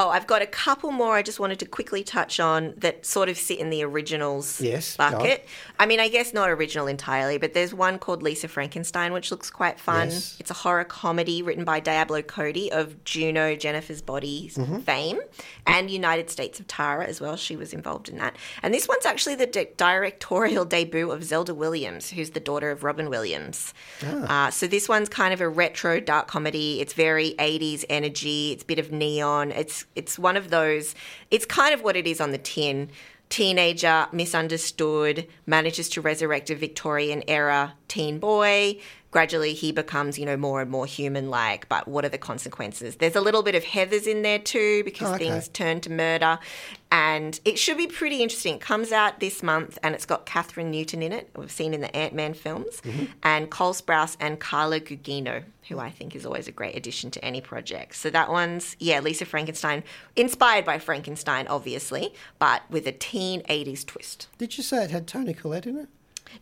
oh, 0.00 0.10
I've 0.10 0.26
got 0.26 0.42
a 0.42 0.46
couple 0.46 0.90
more 0.92 1.14
I 1.16 1.22
just 1.22 1.40
wanted 1.40 1.58
to 1.58 1.66
quickly 1.66 2.02
touch 2.04 2.38
on 2.38 2.74
that 2.76 3.04
sort 3.04 3.28
of 3.28 3.36
sit 3.36 3.58
in 3.58 3.68
the 3.70 3.82
originals 3.82 4.60
Yes, 4.60 4.96
bucket. 4.96 5.44
I 5.78 5.86
mean, 5.86 5.98
I 6.00 6.08
guess 6.08 6.32
not 6.32 6.48
original 6.50 6.86
entirely, 6.86 7.36
but 7.38 7.52
there's 7.52 7.74
one 7.74 7.98
called 7.98 8.22
Lisa 8.22 8.46
Frankenstein, 8.48 9.12
which 9.12 9.30
looks 9.32 9.50
quite 9.50 9.78
fun. 9.80 10.08
Yes. 10.08 10.36
It's 10.40 10.50
a 10.50 10.54
horror 10.54 10.84
comedy 10.84 11.42
written 11.42 11.64
by 11.64 11.80
Diablo 11.80 12.22
Cody 12.22 12.70
of 12.70 13.02
Juno, 13.04 13.56
Jennifer's 13.56 14.00
Body 14.02 14.50
Mm-hmm. 14.54 14.78
fame, 14.80 15.18
and 15.66 15.90
United 15.90 16.30
States 16.30 16.60
of 16.60 16.66
Tara 16.68 17.04
as 17.06 17.20
well. 17.20 17.36
She 17.36 17.56
was 17.56 17.72
involved 17.72 18.08
in 18.08 18.18
that. 18.18 18.36
And 18.62 18.72
this 18.72 18.86
one's 18.88 19.04
actually 19.06 19.34
the 19.34 19.46
di- 19.46 19.68
directorial 19.76 20.64
debut 20.64 21.10
of 21.10 21.24
Zelda 21.24 21.54
Williams, 21.54 22.10
who's 22.10 22.30
the 22.30 22.40
daughter 22.40 22.70
of 22.70 22.84
Robin 22.84 23.10
Williams. 23.10 23.74
Ah. 24.04 24.46
Uh, 24.48 24.50
so 24.50 24.66
this 24.66 24.88
one's 24.88 25.08
kind 25.08 25.34
of 25.34 25.40
a 25.40 25.48
retro 25.48 25.98
dark 26.00 26.28
comedy. 26.28 26.80
It's 26.80 26.92
very 26.92 27.34
80s 27.38 27.84
energy. 27.88 28.52
It's 28.52 28.62
a 28.62 28.66
bit 28.66 28.78
of 28.78 28.92
neon. 28.92 29.50
It's 29.52 29.84
it's 29.94 30.18
one 30.18 30.36
of 30.36 30.50
those. 30.50 30.94
It's 31.30 31.44
kind 31.46 31.74
of 31.74 31.82
what 31.82 31.96
it 31.96 32.06
is 32.06 32.20
on 32.20 32.30
the 32.30 32.38
tin. 32.38 32.90
Teenager, 33.28 34.06
misunderstood, 34.12 35.26
manages 35.46 35.88
to 35.90 36.00
resurrect 36.00 36.50
a 36.50 36.54
Victorian 36.54 37.22
era 37.28 37.74
teen 37.88 38.18
boy. 38.18 38.78
Gradually, 39.10 39.54
he 39.54 39.72
becomes, 39.72 40.18
you 40.18 40.26
know, 40.26 40.36
more 40.36 40.60
and 40.60 40.70
more 40.70 40.84
human-like. 40.84 41.66
But 41.70 41.88
what 41.88 42.04
are 42.04 42.10
the 42.10 42.18
consequences? 42.18 42.96
There's 42.96 43.16
a 43.16 43.22
little 43.22 43.42
bit 43.42 43.54
of 43.54 43.64
Heather's 43.64 44.06
in 44.06 44.20
there 44.20 44.38
too, 44.38 44.84
because 44.84 45.08
Oh, 45.08 45.14
okay. 45.14 45.30
things 45.30 45.48
turn 45.48 45.80
to 45.80 45.90
murder, 45.90 46.38
and 46.92 47.40
it 47.46 47.58
should 47.58 47.78
be 47.78 47.86
pretty 47.86 48.22
interesting. 48.22 48.56
It 48.56 48.60
comes 48.60 48.92
out 48.92 49.20
this 49.20 49.42
month, 49.42 49.78
and 49.82 49.94
it's 49.94 50.04
got 50.04 50.26
Kathryn 50.26 50.66
Newton 50.66 51.02
in 51.02 51.12
it. 51.12 51.30
We've 51.34 51.50
seen 51.50 51.72
in 51.72 51.80
the 51.80 51.94
Ant 51.96 52.12
Man 52.12 52.34
films, 52.34 52.82
mm-hmm. 52.82 53.06
and 53.22 53.48
Cole 53.48 53.72
Sprouse 53.72 54.18
and 54.20 54.38
Carla 54.38 54.78
Gugino, 54.78 55.42
who 55.68 55.78
I 55.78 55.88
think 55.88 56.14
is 56.14 56.26
always 56.26 56.46
a 56.46 56.52
great 56.52 56.76
addition 56.76 57.10
to 57.12 57.24
any 57.24 57.40
project. 57.40 57.96
So 57.96 58.10
that 58.10 58.28
one's 58.28 58.76
yeah, 58.78 59.00
Lisa 59.00 59.24
Frankenstein, 59.24 59.84
inspired 60.16 60.66
by 60.66 60.78
Frankenstein, 60.78 61.46
obviously, 61.48 62.12
but 62.38 62.60
with 62.68 62.86
a 62.86 62.92
teen 62.92 63.40
'80s 63.44 63.86
twist. 63.86 64.28
Did 64.36 64.58
you 64.58 64.62
say 64.62 64.84
it 64.84 64.90
had 64.90 65.06
Toni 65.06 65.32
Collette 65.32 65.66
in 65.66 65.78
it? 65.78 65.88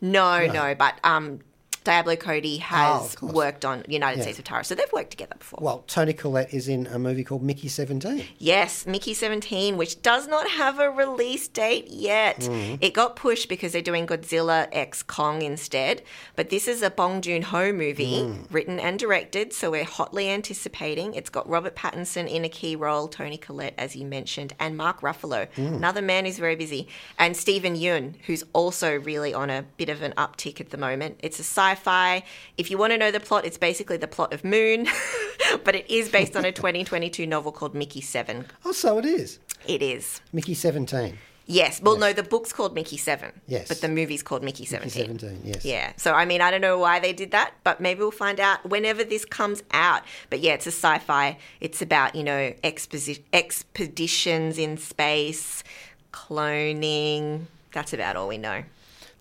No, 0.01 0.45
no, 0.47 0.75
but 0.75 0.95
um, 1.03 1.39
Diablo 1.87 2.17
Cody 2.17 2.57
Oh, 2.57 2.65
has 2.65 3.15
course. 3.15 3.31
worked 3.31 3.63
on 3.63 3.85
United 3.87 4.17
Yeah. 4.17 4.23
States 4.23 4.39
of 4.39 4.43
Tara, 4.45 4.63
so 4.65 4.75
they've 4.75 4.91
worked 4.91 5.11
together 5.11 5.35
before. 5.39 5.59
Well, 5.61 5.83
Toni 5.87 6.11
Collette 6.11 6.53
is 6.53 6.67
in 6.67 6.85
a 6.87 6.99
movie 6.99 7.23
called 7.23 7.41
Mickey 7.41 7.69
17. 7.69 8.25
Yes, 8.37 8.85
Mickey 8.85 9.13
17, 9.13 9.77
which 9.77 10.01
does 10.01 10.27
not 10.27 10.49
have 10.49 10.79
a 10.79 10.89
release 10.89 11.47
date 11.47 11.87
yet. 11.89 12.41
Mm. 12.41 12.79
It 12.81 12.93
got 12.93 13.15
pushed 13.15 13.47
because 13.47 13.71
they're 13.71 13.81
doing 13.81 14.05
Godzilla 14.05 14.67
X 14.73 15.01
Kong 15.01 15.41
instead. 15.41 16.01
But 16.35 16.49
this 16.49 16.67
is 16.67 16.81
a 16.81 16.89
Bong 16.89 17.21
Joon 17.21 17.43
Ho 17.43 17.71
movie, 17.71 18.21
Mm. 18.23 18.47
written 18.51 18.79
and 18.81 18.99
directed, 18.99 19.53
so 19.53 19.71
we're 19.71 19.85
hotly 19.85 20.29
anticipating. 20.29 21.13
It's 21.13 21.29
got 21.29 21.47
Robert 21.47 21.75
Pattinson 21.77 22.29
in 22.29 22.43
a 22.43 22.49
key 22.49 22.75
role, 22.75 23.07
Toni 23.07 23.37
Collette, 23.37 23.75
as 23.77 23.95
you 23.95 24.05
mentioned, 24.05 24.53
and 24.59 24.75
Mark 24.75 24.99
Ruffalo, 24.99 25.47
Mm. 25.55 25.77
another 25.77 26.01
man 26.01 26.25
who's 26.25 26.37
very 26.37 26.57
busy, 26.57 26.89
and 27.17 27.37
Steven 27.37 27.77
Yeun, 27.77 28.15
who's 28.25 28.43
also 28.51 28.97
really 28.99 29.33
on 29.33 29.49
a 29.49 29.63
bit 29.77 29.87
of 29.87 30.01
an 30.01 30.13
uptick 30.17 30.59
at 30.59 30.71
the 30.71 30.77
moment. 30.77 31.17
It's 31.23 31.39
a 31.39 31.43
sci 31.43 31.75
fi. 31.77 32.23
If 32.57 32.69
you 32.69 32.77
want 32.77 32.91
to 32.93 32.97
know 32.97 33.11
the 33.11 33.19
plot, 33.19 33.45
it's 33.45 33.57
basically 33.57 33.97
the 33.97 34.07
plot 34.07 34.33
of 34.33 34.43
Moon, 34.43 34.87
but 35.63 35.75
it 35.75 35.89
is 35.89 36.09
based 36.09 36.35
on 36.35 36.43
a 36.45 36.51
2022 36.63 37.25
novel 37.25 37.51
called 37.51 37.73
Mickey 37.73 38.01
7. 38.01 38.45
Oh, 38.65 38.71
so 38.71 38.97
it 38.99 39.05
is. 39.05 39.39
It 39.65 39.81
is. 39.81 40.21
Mickey 40.33 40.53
17. 40.53 41.17
Yes. 41.49 41.81
Well, 41.81 41.97
no, 41.97 42.11
the 42.11 42.23
book's 42.23 42.51
called 42.51 42.75
Mickey 42.75 42.97
7. 42.97 43.31
Yes. 43.47 43.69
But 43.69 43.79
the 43.79 43.87
movie's 43.87 44.21
called 44.21 44.43
Mickey 44.43 44.63
Mickey 44.63 44.89
17. 44.91 45.19
17, 45.19 45.41
yes. 45.45 45.63
Yeah. 45.63 45.93
So, 45.95 46.11
I 46.13 46.25
mean, 46.25 46.41
I 46.41 46.51
don't 46.51 46.59
know 46.59 46.77
why 46.77 46.99
they 46.99 47.13
did 47.13 47.31
that, 47.31 47.53
but 47.63 47.79
maybe 47.79 47.99
we'll 47.99 48.11
find 48.11 48.41
out 48.41 48.67
whenever 48.69 49.05
this 49.05 49.23
comes 49.23 49.63
out. 49.71 50.01
But 50.29 50.41
yeah, 50.41 50.55
it's 50.55 50.67
a 50.67 50.71
sci 50.71 50.97
fi. 50.99 51.37
It's 51.61 51.81
about, 51.81 52.15
you 52.15 52.23
know, 52.25 52.53
exposi- 52.65 53.23
expeditions 53.31 54.57
in 54.57 54.75
space, 54.77 55.63
cloning. 56.11 57.45
That's 57.71 57.93
about 57.93 58.17
all 58.17 58.27
we 58.27 58.37
know. 58.37 58.63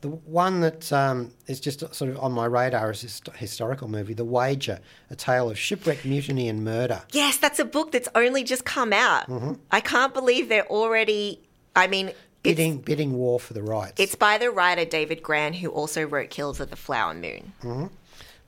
The 0.07 0.13
one 0.13 0.61
that 0.61 0.93
um, 0.93 1.33
is 1.49 1.59
just 1.59 1.81
sort 1.93 2.13
of 2.13 2.19
on 2.21 2.31
my 2.31 2.47
radar 2.47 2.93
is 2.93 3.03
this 3.03 3.21
historical 3.35 3.89
movie, 3.89 4.15
The 4.15 4.25
Wager, 4.25 4.79
a 5.11 5.17
tale 5.17 5.51
of 5.51 5.59
shipwreck, 5.59 6.05
mutiny, 6.05 6.49
and 6.49 6.63
murder. 6.65 7.03
Yes, 7.11 7.39
that's 7.39 7.59
a 7.59 7.65
book 7.65 7.91
that's 7.91 8.09
only 8.15 8.45
just 8.45 8.65
come 8.65 8.93
out. 8.93 9.27
Mm-hmm. 9.29 9.55
I 9.73 9.81
can't 9.81 10.15
believe 10.15 10.49
they're 10.49 10.69
already. 10.69 11.41
I 11.75 11.89
mean, 11.89 12.13
Bidding, 12.45 12.79
bidding 12.79 13.15
war 13.15 13.41
for 13.41 13.53
the 13.53 13.65
rights. 13.65 13.95
it's 14.01 14.15
by 14.15 14.39
the 14.39 14.53
writer 14.53 14.85
David 14.85 15.25
Grann, 15.25 15.55
who 15.55 15.71
also 15.71 16.05
wrote 16.05 16.31
Kills 16.31 16.61
of 16.61 16.71
the 16.71 16.77
Flower 16.77 17.13
Moon. 17.13 17.53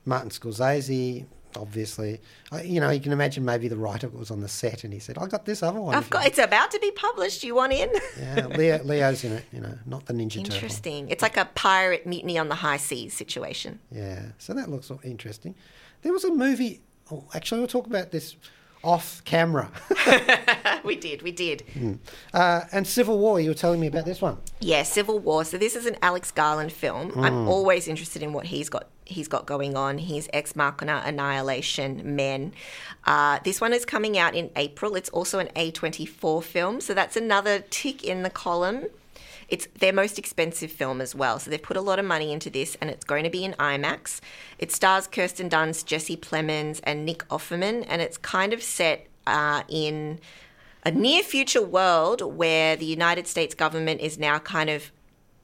Martin 0.05 0.29
Scorsese, 0.29 1.25
obviously. 1.59 2.19
I, 2.51 2.61
you 2.63 2.79
know, 2.79 2.89
you 2.89 2.99
can 2.99 3.11
imagine 3.11 3.45
maybe 3.45 3.67
the 3.67 3.77
writer 3.77 4.07
was 4.09 4.31
on 4.31 4.41
the 4.41 4.47
set 4.47 4.83
and 4.83 4.93
he 4.93 4.99
said, 4.99 5.17
I 5.17 5.27
got 5.27 5.45
this 5.45 5.61
other 5.61 5.81
one. 5.81 5.95
I've 5.95 6.09
got. 6.09 6.25
It's 6.25 6.39
about 6.39 6.71
to 6.71 6.79
be 6.79 6.91
published. 6.91 7.43
You 7.43 7.55
want 7.55 7.73
in? 7.73 7.89
Yeah, 8.19 8.47
Leo, 8.47 8.83
Leo's 8.83 9.23
in 9.23 9.33
it, 9.33 9.45
you 9.51 9.59
know, 9.59 9.77
not 9.85 10.05
the 10.05 10.13
Ninja 10.13 10.37
Turtle. 10.37 10.53
Interesting. 10.55 11.09
It's 11.09 11.21
like 11.21 11.37
a 11.37 11.45
pirate 11.55 12.05
mutiny 12.05 12.37
on 12.37 12.49
the 12.49 12.55
high 12.55 12.77
seas 12.77 13.13
situation. 13.13 13.79
Yeah, 13.91 14.23
so 14.37 14.53
that 14.53 14.69
looks 14.69 14.91
interesting. 15.03 15.55
There 16.01 16.13
was 16.13 16.23
a 16.23 16.31
movie, 16.31 16.81
oh, 17.11 17.25
actually, 17.33 17.59
we'll 17.59 17.67
talk 17.67 17.87
about 17.87 18.11
this 18.11 18.35
off 18.83 19.21
camera. 19.25 19.71
we 20.83 20.95
did. 20.95 21.21
We 21.21 21.31
did. 21.31 21.63
uh, 22.33 22.61
and 22.71 22.87
Civil 22.87 23.19
War, 23.19 23.39
you 23.39 23.49
were 23.49 23.55
telling 23.55 23.79
me 23.79 23.87
about 23.87 24.05
this 24.05 24.21
one. 24.21 24.37
Yeah, 24.59 24.83
Civil 24.83 25.19
War. 25.19 25.43
So 25.43 25.57
this 25.57 25.75
is 25.75 25.85
an 25.85 25.97
Alex 26.01 26.31
Garland 26.31 26.71
film. 26.71 27.13
I'm 27.17 27.47
always 27.47 27.87
interested 27.87 28.23
in 28.23 28.33
what 28.33 28.45
he's 28.47 28.69
got. 28.69 28.87
He's 29.09 29.27
got 29.27 29.45
going 29.45 29.75
on. 29.75 29.97
He's 29.97 30.29
Ex 30.31 30.55
Machina, 30.55 31.01
Annihilation, 31.05 32.15
Men. 32.15 32.53
Uh, 33.05 33.39
this 33.43 33.59
one 33.59 33.73
is 33.73 33.85
coming 33.85 34.17
out 34.17 34.35
in 34.35 34.51
April. 34.55 34.95
It's 34.95 35.09
also 35.09 35.39
an 35.39 35.47
A24 35.55 36.43
film, 36.43 36.79
so 36.79 36.93
that's 36.93 37.17
another 37.17 37.59
tick 37.69 38.03
in 38.03 38.23
the 38.23 38.29
column. 38.29 38.85
It's 39.49 39.67
their 39.79 39.91
most 39.91 40.19
expensive 40.19 40.71
film 40.71 41.01
as 41.01 41.15
well, 41.15 41.39
so 41.39 41.49
they've 41.49 41.61
put 41.61 41.75
a 41.75 41.81
lot 41.81 41.97
of 41.97 42.05
money 42.05 42.31
into 42.31 42.51
this, 42.51 42.77
and 42.79 42.89
it's 42.89 43.03
going 43.03 43.23
to 43.23 43.31
be 43.31 43.43
in 43.43 43.53
IMAX. 43.53 44.21
It 44.59 44.71
stars 44.71 45.07
Kirsten 45.07 45.49
Dunst, 45.49 45.85
Jesse 45.85 46.17
Plemons, 46.17 46.79
and 46.83 47.03
Nick 47.03 47.27
Offerman, 47.29 47.85
and 47.89 48.01
it's 48.01 48.17
kind 48.17 48.53
of 48.53 48.61
set 48.61 49.07
uh, 49.25 49.63
in 49.67 50.19
a 50.85 50.91
near 50.91 51.23
future 51.23 51.63
world 51.63 52.21
where 52.21 52.75
the 52.75 52.85
United 52.85 53.27
States 53.27 53.55
government 53.55 54.01
is 54.01 54.19
now 54.19 54.37
kind 54.37 54.69
of 54.69 54.91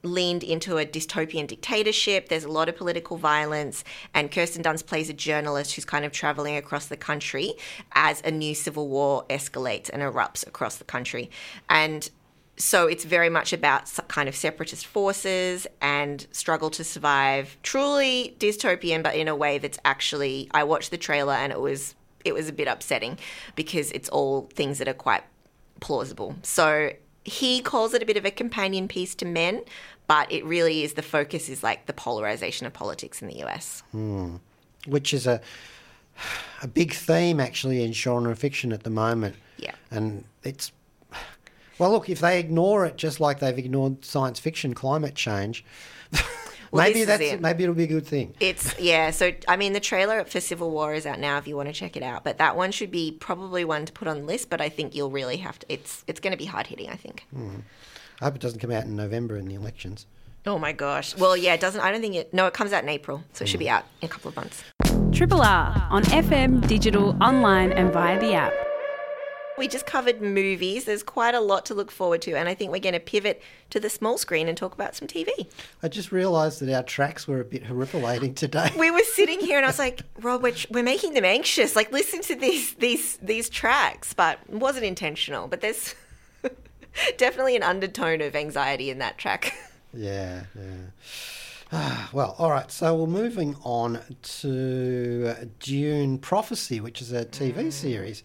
leaned 0.06 0.44
into 0.44 0.78
a 0.78 0.86
dystopian 0.86 1.48
dictatorship. 1.48 2.30
There's 2.30 2.44
a 2.44 2.52
lot 2.52 2.70
of 2.70 2.76
political 2.76 3.18
violence, 3.18 3.84
and 4.13 4.32
Kirsten 4.32 4.63
Dunst 4.63 4.86
plays 4.86 5.10
a 5.10 5.13
journalist 5.13 5.76
who's 5.76 5.86
kind 5.86 6.06
of 6.06 6.12
traveling 6.12 6.56
across 6.56 6.88
the 6.88 6.98
country 6.98 7.54
as 7.94 8.22
a 8.24 8.32
new 8.32 8.56
civil 8.56 8.88
war 8.88 9.26
escalates 9.30 9.89
and 9.91 10.02
erupts 10.02 10.46
across 10.48 10.78
the 10.78 10.84
country. 10.84 11.30
And 11.70 12.10
so 12.58 12.88
it's 12.88 13.04
very 13.04 13.30
much 13.30 13.52
about 13.52 13.91
kind 14.08 14.30
of 14.30 14.36
separatist 14.36 14.86
forces 14.86 15.68
and 15.82 16.26
struggle 16.32 16.70
to 16.72 16.84
survive. 16.84 17.58
Truly 17.63 18.36
dystopian, 18.39 19.04
but 19.04 19.15
in 19.15 19.28
a 19.28 19.36
way 19.36 19.58
that's 19.58 19.80
actually. 19.84 20.50
I 20.52 20.63
watched 20.63 20.91
the 20.91 20.98
trailer 20.98 21.34
and 21.34 21.52
it 21.52 21.60
was 21.60 21.96
it 22.24 22.34
was 22.34 22.50
a 22.50 22.54
bit 22.54 22.68
upsetting 22.68 23.20
because 23.56 23.91
it's 23.91 24.10
all 24.10 24.50
things 24.54 24.80
that 24.80 24.88
are 24.88 24.94
quite 24.94 25.24
plausible. 25.80 26.36
So 26.41 26.91
he 27.25 27.59
calls 27.59 27.93
it 27.93 28.01
a 28.01 28.05
bit 28.05 28.17
of 28.17 28.25
a 28.25 28.31
companion 28.31 28.88
piece 28.88 29.15
to 29.15 29.25
men, 29.25 29.63
but 30.07 30.31
it 30.31 30.45
really 30.45 30.83
is 30.83 30.93
the 30.93 31.01
focus 31.01 31.49
is 31.49 31.63
like 31.63 31.88
the 31.88 31.93
polarization 31.93 32.65
of 32.67 32.73
politics 32.73 33.21
in 33.21 33.27
the 33.27 33.43
US. 33.43 33.83
Hmm. 33.91 34.38
which 34.85 35.13
is 35.13 35.25
a 35.25 35.41
a 36.61 36.67
big 36.67 36.93
theme 36.93 37.39
actually 37.41 37.83
in 37.83 37.91
genre 37.91 38.35
fiction 38.35 38.71
at 38.71 38.83
the 38.83 38.89
moment. 38.89 39.35
Yeah. 39.57 39.73
And 39.91 40.23
it's 40.43 40.71
well, 41.77 41.91
look, 41.91 42.09
if 42.09 42.19
they 42.19 42.39
ignore 42.39 42.85
it 42.85 42.95
just 42.95 43.19
like 43.19 43.39
they've 43.39 43.57
ignored 43.57 44.05
science 44.05 44.39
fiction, 44.39 44.73
climate 44.73 45.15
change, 45.15 45.65
Well, 46.75 46.85
maybe 46.85 47.05
that's 47.05 47.21
it. 47.21 47.41
maybe 47.41 47.63
it'll 47.63 47.75
be 47.75 47.83
a 47.83 47.88
good 47.88 48.05
thing. 48.05 48.33
It's 48.39 48.77
yeah. 48.79 49.11
So 49.11 49.31
I 49.47 49.55
mean, 49.55 49.73
the 49.73 49.79
trailer 49.79 50.23
for 50.25 50.39
Civil 50.39 50.71
War 50.71 50.93
is 50.93 51.05
out 51.05 51.19
now 51.19 51.38
if 51.38 51.47
you 51.47 51.55
want 51.55 51.69
to 51.69 51.73
check 51.73 51.95
it 51.95 52.03
out. 52.03 52.23
But 52.23 52.38
that 52.38 52.55
one 52.55 52.71
should 52.71 52.91
be 52.91 53.11
probably 53.11 53.63
one 53.63 53.85
to 53.85 53.93
put 53.93 54.07
on 54.07 54.19
the 54.19 54.25
list. 54.25 54.49
But 54.49 54.61
I 54.61 54.69
think 54.69 54.95
you'll 54.95 55.11
really 55.11 55.38
have 55.38 55.59
to. 55.59 55.65
It's 55.71 56.03
it's 56.07 56.19
going 56.19 56.31
to 56.31 56.38
be 56.38 56.45
hard 56.45 56.67
hitting. 56.67 56.89
I 56.89 56.95
think. 56.95 57.25
Mm-hmm. 57.35 57.59
I 58.21 58.25
hope 58.25 58.35
it 58.35 58.41
doesn't 58.41 58.59
come 58.59 58.71
out 58.71 58.83
in 58.83 58.95
November 58.95 59.38
in 59.38 59.45
the 59.45 59.55
elections. 59.55 60.05
Oh 60.45 60.59
my 60.59 60.73
gosh. 60.73 61.17
Well, 61.17 61.35
yeah. 61.35 61.53
It 61.53 61.61
doesn't. 61.61 61.81
I 61.81 61.91
don't 61.91 62.01
think 62.01 62.15
it. 62.15 62.33
No, 62.33 62.45
it 62.47 62.53
comes 62.53 62.73
out 62.73 62.83
in 62.83 62.89
April, 62.89 63.23
so 63.33 63.43
it 63.43 63.47
should 63.47 63.59
be 63.59 63.65
mm. 63.65 63.71
out 63.71 63.85
in 64.01 64.07
a 64.07 64.09
couple 64.09 64.29
of 64.29 64.35
months. 64.35 64.63
Triple 65.11 65.41
R 65.41 65.88
on 65.89 66.03
FM, 66.03 66.67
digital, 66.67 67.15
online, 67.23 67.71
and 67.71 67.93
via 67.93 68.19
the 68.19 68.33
app. 68.33 68.53
We 69.58 69.70
just 69.70 69.86
covered 69.86 70.22
movies. 70.22 70.84
There's 70.84 71.04
quite 71.04 71.34
a 71.34 71.39
lot 71.39 71.65
to 71.68 71.74
look 71.74 71.89
forward 71.89 72.22
to, 72.24 72.34
and 72.34 72.50
I 72.50 72.54
think 72.54 72.72
we're 72.72 72.80
going 72.80 72.94
to 72.94 73.00
pivot 73.00 73.41
to 73.70 73.80
the 73.80 73.89
small 73.89 74.18
screen 74.18 74.50
and 74.50 74.58
talk 74.58 74.74
about 74.74 74.96
some 74.96 75.08
TV. 75.08 75.30
I 75.82 75.88
just 75.88 76.12
realised 76.12 76.60
that 76.60 76.74
our 76.74 76.84
tracks 76.84 77.26
were 77.28 77.39
a 77.39 77.46
bit 77.46 77.63
horripilating 77.63 78.34
today. 78.34 78.70
we 78.78 78.91
were 78.91 79.04
sitting 79.13 79.39
here 79.39 79.58
and 79.58 79.65
I 79.65 79.70
was 79.70 79.80
like, 79.86 80.02
Rob, 80.20 80.44
we're, 80.44 80.56
we're 80.70 80.84
making 80.84 81.13
them 81.13 81.24
anxious. 81.24 81.76
Like, 81.76 81.91
listen 81.91 82.22
to 82.24 82.36
these 82.36 82.74
these 82.76 83.18
these 83.18 83.50
tracks, 83.50 84.13
but 84.13 84.39
it 84.50 84.56
wasn't 84.56 84.86
intentional. 84.86 85.48
But 85.48 85.62
there's 85.62 85.96
definitely 87.18 87.56
an 87.56 87.63
undertone 87.63 88.22
of 88.22 88.36
anxiety 88.36 88.89
in 88.89 89.00
that 89.00 89.18
track. 89.18 89.54
Yeah, 89.98 90.44
yeah. 90.54 90.88
Ah, 91.72 92.10
well, 92.13 92.36
all 92.38 92.52
right. 92.52 92.70
So 92.70 92.94
we're 92.96 93.08
moving 93.08 93.56
on 93.63 94.02
to 94.41 95.50
Dune 95.62 96.18
Prophecy, 96.18 96.82
which 96.82 97.02
is 97.02 97.13
a 97.13 97.24
TV 97.24 97.72
series 97.72 98.22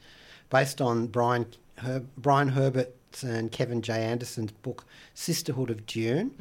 based 0.51 0.81
on 0.81 1.07
Brian 1.07 1.47
Her- 1.79 2.05
Brian 2.17 2.49
Herbert 2.49 2.95
and 3.23 3.51
Kevin 3.51 3.83
J. 3.83 4.05
Anderson's 4.05 4.53
book 4.53 4.85
Sisterhood 5.15 5.71
of 5.71 5.87
Dune. 5.87 6.33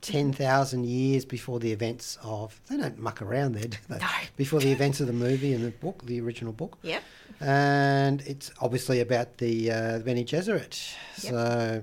Ten 0.00 0.32
thousand 0.32 0.86
years 0.86 1.24
before 1.24 1.58
the 1.60 1.72
events 1.72 2.18
of 2.22 2.60
they 2.68 2.76
don't 2.76 2.98
muck 2.98 3.22
around 3.22 3.52
there, 3.52 3.68
do 3.68 3.78
they? 3.88 3.98
No. 3.98 4.06
Before 4.36 4.60
the 4.60 4.70
events 4.72 5.00
of 5.00 5.06
the 5.06 5.12
movie 5.12 5.52
and 5.52 5.64
the 5.64 5.70
book, 5.70 6.04
the 6.04 6.20
original 6.20 6.52
book. 6.52 6.78
Yep. 6.82 7.02
And 7.40 8.22
it's 8.22 8.50
obviously 8.60 9.00
about 9.00 9.38
the 9.38 9.70
uh, 9.70 9.98
Bene 10.00 10.24
Gesserit. 10.24 10.94
Yep. 11.22 11.32
So 11.32 11.82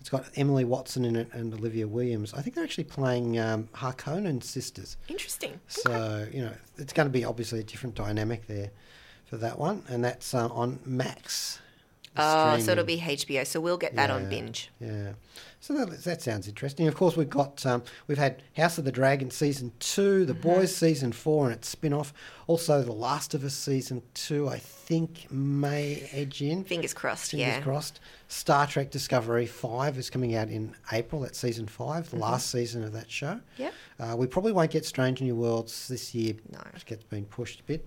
it's 0.00 0.08
got 0.08 0.26
Emily 0.36 0.64
Watson 0.64 1.04
in 1.04 1.14
it 1.16 1.28
and 1.32 1.52
Olivia 1.54 1.86
Williams. 1.86 2.32
I 2.34 2.40
think 2.42 2.54
they're 2.56 2.64
actually 2.64 2.84
playing 2.84 3.38
um, 3.38 3.68
Harkonnen 3.74 4.42
sisters. 4.42 4.96
Interesting. 5.08 5.60
So, 5.68 6.26
you 6.32 6.42
know, 6.42 6.52
it's 6.78 6.92
going 6.92 7.06
to 7.06 7.12
be 7.12 7.24
obviously 7.24 7.60
a 7.60 7.62
different 7.62 7.94
dynamic 7.94 8.46
there 8.46 8.70
for 9.30 9.36
that 9.38 9.58
one. 9.58 9.84
And 9.88 10.04
that's 10.04 10.34
uh, 10.34 10.48
on 10.48 10.80
Max. 10.84 11.60
Oh, 12.16 12.58
so 12.58 12.72
it'll 12.72 12.84
be 12.84 12.98
HBO. 12.98 13.46
So 13.46 13.60
we'll 13.60 13.78
get 13.78 13.94
that 13.94 14.10
on 14.10 14.28
binge. 14.28 14.68
Yeah. 14.80 15.12
So 15.60 15.74
that, 15.74 16.02
that 16.02 16.20
sounds 16.20 16.48
interesting. 16.48 16.88
Of 16.88 16.96
course, 16.96 17.16
we've 17.16 17.30
got 17.30 17.64
um, 17.64 17.84
we've 18.08 18.18
had 18.18 18.42
House 18.56 18.78
of 18.78 18.84
the 18.84 18.90
Dragon 18.90 19.30
season 19.30 19.72
two, 19.78 20.24
The 20.24 20.34
Boys 20.34 20.74
season 20.74 21.12
four, 21.12 21.44
and 21.46 21.54
its 21.54 21.68
spin 21.68 21.92
off. 21.92 22.12
Also, 22.48 22.82
The 22.82 22.92
Last 22.92 23.32
of 23.34 23.44
Us 23.44 23.54
season 23.54 24.02
two. 24.14 24.48
I 24.48 24.58
think 24.58 25.30
may 25.30 26.08
edge 26.12 26.42
in. 26.42 26.64
Fingers 26.64 26.92
crossed. 26.92 27.32
Yeah. 27.32 27.44
Fingers 27.46 27.58
yeah. 27.58 27.64
crossed. 27.64 28.00
Star 28.26 28.66
Trek 28.66 28.90
Discovery 28.90 29.46
5 29.46 29.98
is 29.98 30.08
coming 30.10 30.34
out 30.34 30.48
in 30.48 30.74
April. 30.92 31.20
That's 31.22 31.38
season 31.38 31.66
5, 31.66 32.06
Mm-hmm. 32.08 32.18
last 32.18 32.50
season 32.50 32.82
of 32.84 32.92
that 32.92 33.10
show. 33.10 33.40
Yep. 33.56 33.74
Uh, 33.98 34.14
we 34.16 34.26
probably 34.26 34.52
won't 34.52 34.70
get 34.70 34.84
Strange 34.84 35.20
New 35.20 35.34
Worlds 35.36 35.88
this 35.88 36.14
year. 36.14 36.34
No. 36.52 36.60
It 36.74 36.84
gets 36.86 37.02
been 37.04 37.24
pushed 37.24 37.60
a 37.60 37.64
bit. 37.64 37.86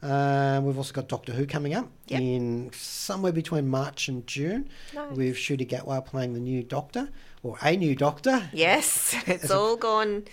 Um, 0.00 0.64
we've 0.64 0.76
also 0.76 0.92
got 0.92 1.08
Doctor 1.08 1.32
Who 1.32 1.44
coming 1.46 1.74
up 1.74 1.88
Yep. 2.06 2.20
in 2.20 2.70
somewhere 2.72 3.32
between 3.32 3.66
March 3.68 4.08
and 4.08 4.24
June 4.26 4.68
Nice. 4.94 5.10
with 5.16 5.36
Ncuti 5.36 5.68
Gatwa 5.68 6.04
playing 6.04 6.34
the 6.34 6.40
new 6.40 6.62
Doctor, 6.62 7.08
or 7.42 7.56
a 7.62 7.76
new 7.76 7.96
Doctor. 7.96 8.48
Yes, 8.52 9.14
it's 9.26 9.50
a- 9.50 9.56
all 9.56 9.76
gone. 9.76 10.24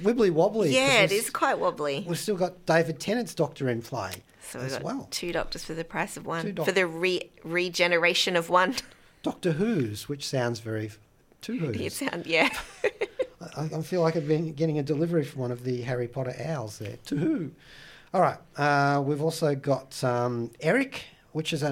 Wibbly 0.00 0.30
wobbly. 0.32 0.74
Yeah, 0.74 1.02
it 1.02 1.12
is 1.12 1.30
quite 1.30 1.58
wobbly. 1.60 2.04
We've 2.08 2.18
still 2.18 2.34
got 2.36 2.66
David 2.66 2.98
Tennant's 2.98 3.34
Doctor 3.34 3.68
in 3.68 3.82
play 3.82 4.10
So 4.50 4.58
as 4.58 4.80
well. 4.80 5.06
two 5.12 5.30
doctors 5.32 5.64
for 5.64 5.74
the 5.74 5.84
price 5.84 6.16
of 6.16 6.26
one. 6.26 6.54
Doc- 6.54 6.66
for 6.66 6.72
the 6.72 6.86
re- 6.86 7.30
regeneration 7.44 8.34
of 8.34 8.48
one. 8.50 8.74
Doctor 9.22 9.52
Who's, 9.52 10.08
which 10.08 10.26
sounds 10.26 10.58
very. 10.58 10.90
Two 11.42 11.58
Who's. 11.58 11.76
It 11.80 11.92
sound 11.92 12.26
yeah. 12.26 12.48
I, 13.56 13.64
I 13.76 13.82
feel 13.82 14.00
like 14.00 14.16
I've 14.16 14.26
been 14.26 14.52
getting 14.54 14.78
a 14.78 14.82
delivery 14.82 15.24
from 15.24 15.42
one 15.42 15.52
of 15.52 15.62
the 15.64 15.82
Harry 15.82 16.08
Potter 16.08 16.34
owls 16.44 16.78
there. 16.78 16.96
To 17.06 17.16
who? 17.16 17.50
All 18.14 18.20
right. 18.20 18.38
Uh, 18.56 19.00
we've 19.00 19.22
also 19.22 19.54
got 19.54 20.02
um, 20.04 20.50
Eric, 20.60 21.04
which 21.32 21.52
is 21.54 21.62
a, 21.62 21.68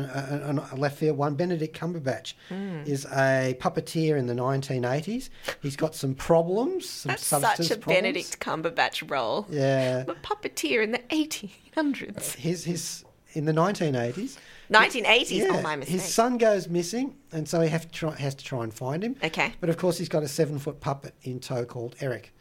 a, 0.73 0.75
a 0.75 0.77
left 0.77 0.97
field 0.99 1.19
one. 1.19 1.35
Benedict 1.35 1.79
Cumberbatch 1.79 2.33
Hmm. 2.49 2.83
is 2.87 3.05
a 3.07 3.57
puppeteer 3.61 4.17
in 4.17 4.27
the 4.27 4.33
1980s. 4.35 5.29
He's 5.61 5.77
got 5.77 5.95
some 5.95 6.15
problems. 6.15 6.89
Some 6.89 7.11
That's 7.11 7.27
substance 7.27 7.69
such 7.69 7.77
a 7.77 7.81
problems. 7.81 8.03
Benedict 8.03 8.41
Cumberbatch 8.41 9.11
role. 9.11 9.47
Yeah. 9.51 10.05
A 10.09 10.15
puppeteer 10.15 10.83
in 10.83 10.93
the 10.93 10.99
1800s. 11.11 12.35
His, 12.37 12.65
his, 12.65 13.05
in 13.35 13.45
the 13.45 13.53
1980s. 13.53 14.39
1980s. 14.73 15.31
Yeah, 15.31 15.47
oh, 15.51 15.63
my 15.63 15.77
mistake. 15.77 15.93
his 15.93 16.05
son 16.05 16.39
goes 16.39 16.69
missing, 16.69 17.17
and 17.33 17.49
so 17.49 17.61
he 17.61 17.69
have 17.69 17.83
to 17.83 17.91
try, 17.93 18.15
has 18.17 18.35
to 18.37 18.45
try 18.45 18.63
and 18.63 18.73
find 18.73 19.03
him. 19.03 19.17
Okay. 19.23 19.53
But 19.61 19.69
of 19.69 19.77
course, 19.77 19.99
he's 19.99 20.09
got 20.09 20.23
a 20.23 20.29
seven 20.29 20.59
foot 20.59 20.81
puppet 20.81 21.15
in 21.23 21.41
tow 21.41 21.65
called 21.65 21.97
Eric. 22.01 22.33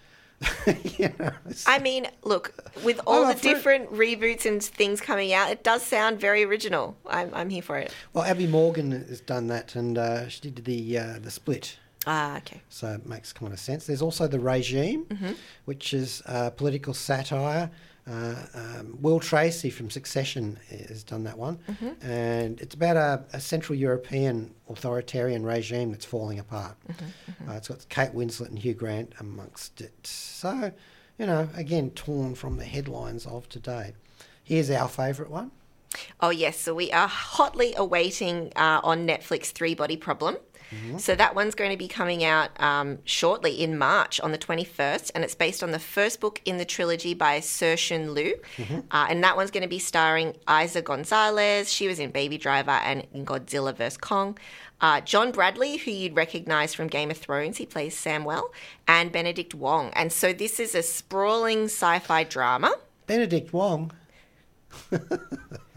I 1.68 1.80
mean, 1.80 2.08
look, 2.24 2.54
with 2.84 3.00
all 3.06 3.24
I'm 3.26 3.30
the 3.30 3.36
for 3.36 3.48
it. 3.48 3.54
different 3.54 3.92
reboots 3.94 4.46
and 4.46 4.64
things 4.64 5.02
coming 5.02 5.34
out, 5.34 5.52
it 5.52 5.64
does 5.64 5.84
sound 5.84 6.20
very 6.20 6.44
original. 6.44 6.98
I'm, 7.08 7.34
I'm 7.34 7.50
here 7.50 7.62
for 7.62 7.78
it. 7.78 7.94
Well, 8.14 8.30
Abi 8.30 8.48
Morgan 8.48 8.92
has 8.92 9.22
done 9.22 9.48
that, 9.48 9.76
and 9.76 9.98
uh, 9.98 10.28
she 10.30 10.42
did 10.50 10.64
the 10.66 10.98
uh, 10.98 11.20
the 11.22 11.32
split, 11.32 11.78
Ah, 12.08 12.38
okay. 12.38 12.62
so 12.70 12.88
it 12.94 13.06
makes 13.06 13.34
kind 13.34 13.52
of 13.54 13.60
sense. 13.60 13.86
There's 13.86 14.02
also 14.02 14.28
the 14.28 14.40
regime, 14.40 15.06
Mm-hmm. 15.06 15.32
which 15.66 15.94
is 15.94 16.22
uh, 16.26 16.50
political 16.52 16.94
satire. 16.94 17.70
Uh, 18.10 18.36
um, 18.56 18.98
Will 19.02 19.20
Tracy 19.20 19.70
from 19.70 19.90
Succession 19.92 20.58
has 20.90 21.04
done 21.04 21.24
that 21.26 21.38
one, 21.38 21.60
Mm-hmm. 21.70 22.06
and 22.10 22.60
it's 22.60 22.74
about 22.74 22.98
a, 22.98 23.24
a 23.34 23.40
Central 23.40 23.78
European 23.78 24.54
authoritarian 24.68 25.46
regime 25.46 25.92
that's 25.92 26.06
falling 26.06 26.40
apart. 26.40 26.76
Mm-hmm, 26.88 27.50
Uh, 27.50 27.54
it's 27.54 27.68
got 27.68 27.88
Kate 27.90 28.14
Winslet 28.16 28.48
and 28.50 28.58
Hugh 28.60 28.74
Grant 28.74 29.14
amongst 29.20 29.80
it. 29.82 30.08
So, 30.08 30.72
you 31.20 31.26
know, 31.28 31.50
again, 31.56 31.92
torn 31.92 32.34
from 32.36 32.58
the 32.58 32.66
headlines 32.66 33.26
of 33.28 33.48
today. 33.50 33.94
Here's 34.44 34.72
our 34.72 34.88
favourite 34.90 35.30
one. 35.32 35.52
Oh, 36.22 36.30
yes. 36.30 36.60
So 36.60 36.74
we 36.74 36.92
are 36.92 37.08
hotly 37.08 37.74
awaiting 37.76 38.52
uh, 38.56 38.80
on 38.84 39.06
Netflix 39.08 39.48
Three 39.52 39.76
Body 39.76 39.98
Problem. 39.98 40.38
So 40.98 41.16
that 41.16 41.36
one's 41.36 41.56
going 41.56 41.72
to 41.72 41.78
be 41.78 41.88
coming 41.88 42.24
out 42.24 42.50
um, 42.62 43.00
shortly 43.06 43.62
in 43.62 43.78
March 43.78 44.20
on 44.20 44.32
the 44.32 44.38
21st, 44.38 45.12
and 45.16 45.24
it's 45.24 45.36
based 45.36 45.64
on 45.64 45.72
the 45.72 45.80
first 45.80 46.20
book 46.20 46.42
in 46.46 46.58
the 46.58 46.66
trilogy 46.66 47.14
by 47.14 47.40
Cixin 47.40 48.14
Liu. 48.14 48.36
Uh, 48.92 49.08
and 49.10 49.24
that 49.24 49.36
one's 49.36 49.52
going 49.52 49.64
to 49.64 49.70
be 49.70 49.80
starring 49.80 50.34
Eiza 50.48 50.82
González. 50.82 51.74
She 51.74 51.88
was 51.88 52.00
in 52.00 52.12
Baby 52.12 52.38
Driver 52.38 52.72
and 52.72 53.06
in 53.14 53.26
Godzilla 53.26 53.76
vs. 53.76 53.98
Kong. 53.98 54.38
Uh, 54.82 55.02
John 55.02 55.32
Bradley, 55.32 55.78
who 55.78 55.92
you'd 55.92 56.16
recognise 56.16 56.74
from 56.74 56.88
Game 56.88 57.12
of 57.12 57.18
Thrones, 57.18 57.58
he 57.58 57.66
plays 57.66 57.96
Samwell, 57.96 58.50
and 58.88 59.12
Benedict 59.12 59.54
Wong. 59.54 59.92
And 59.94 60.12
so 60.12 60.32
this 60.32 60.60
is 60.60 60.74
a 60.74 60.84
sprawling 60.84 61.66
sci 61.66 62.00
fi 62.00 62.24
drama. 62.24 62.74
Benedict 63.08 63.52
Wong. 63.52 63.92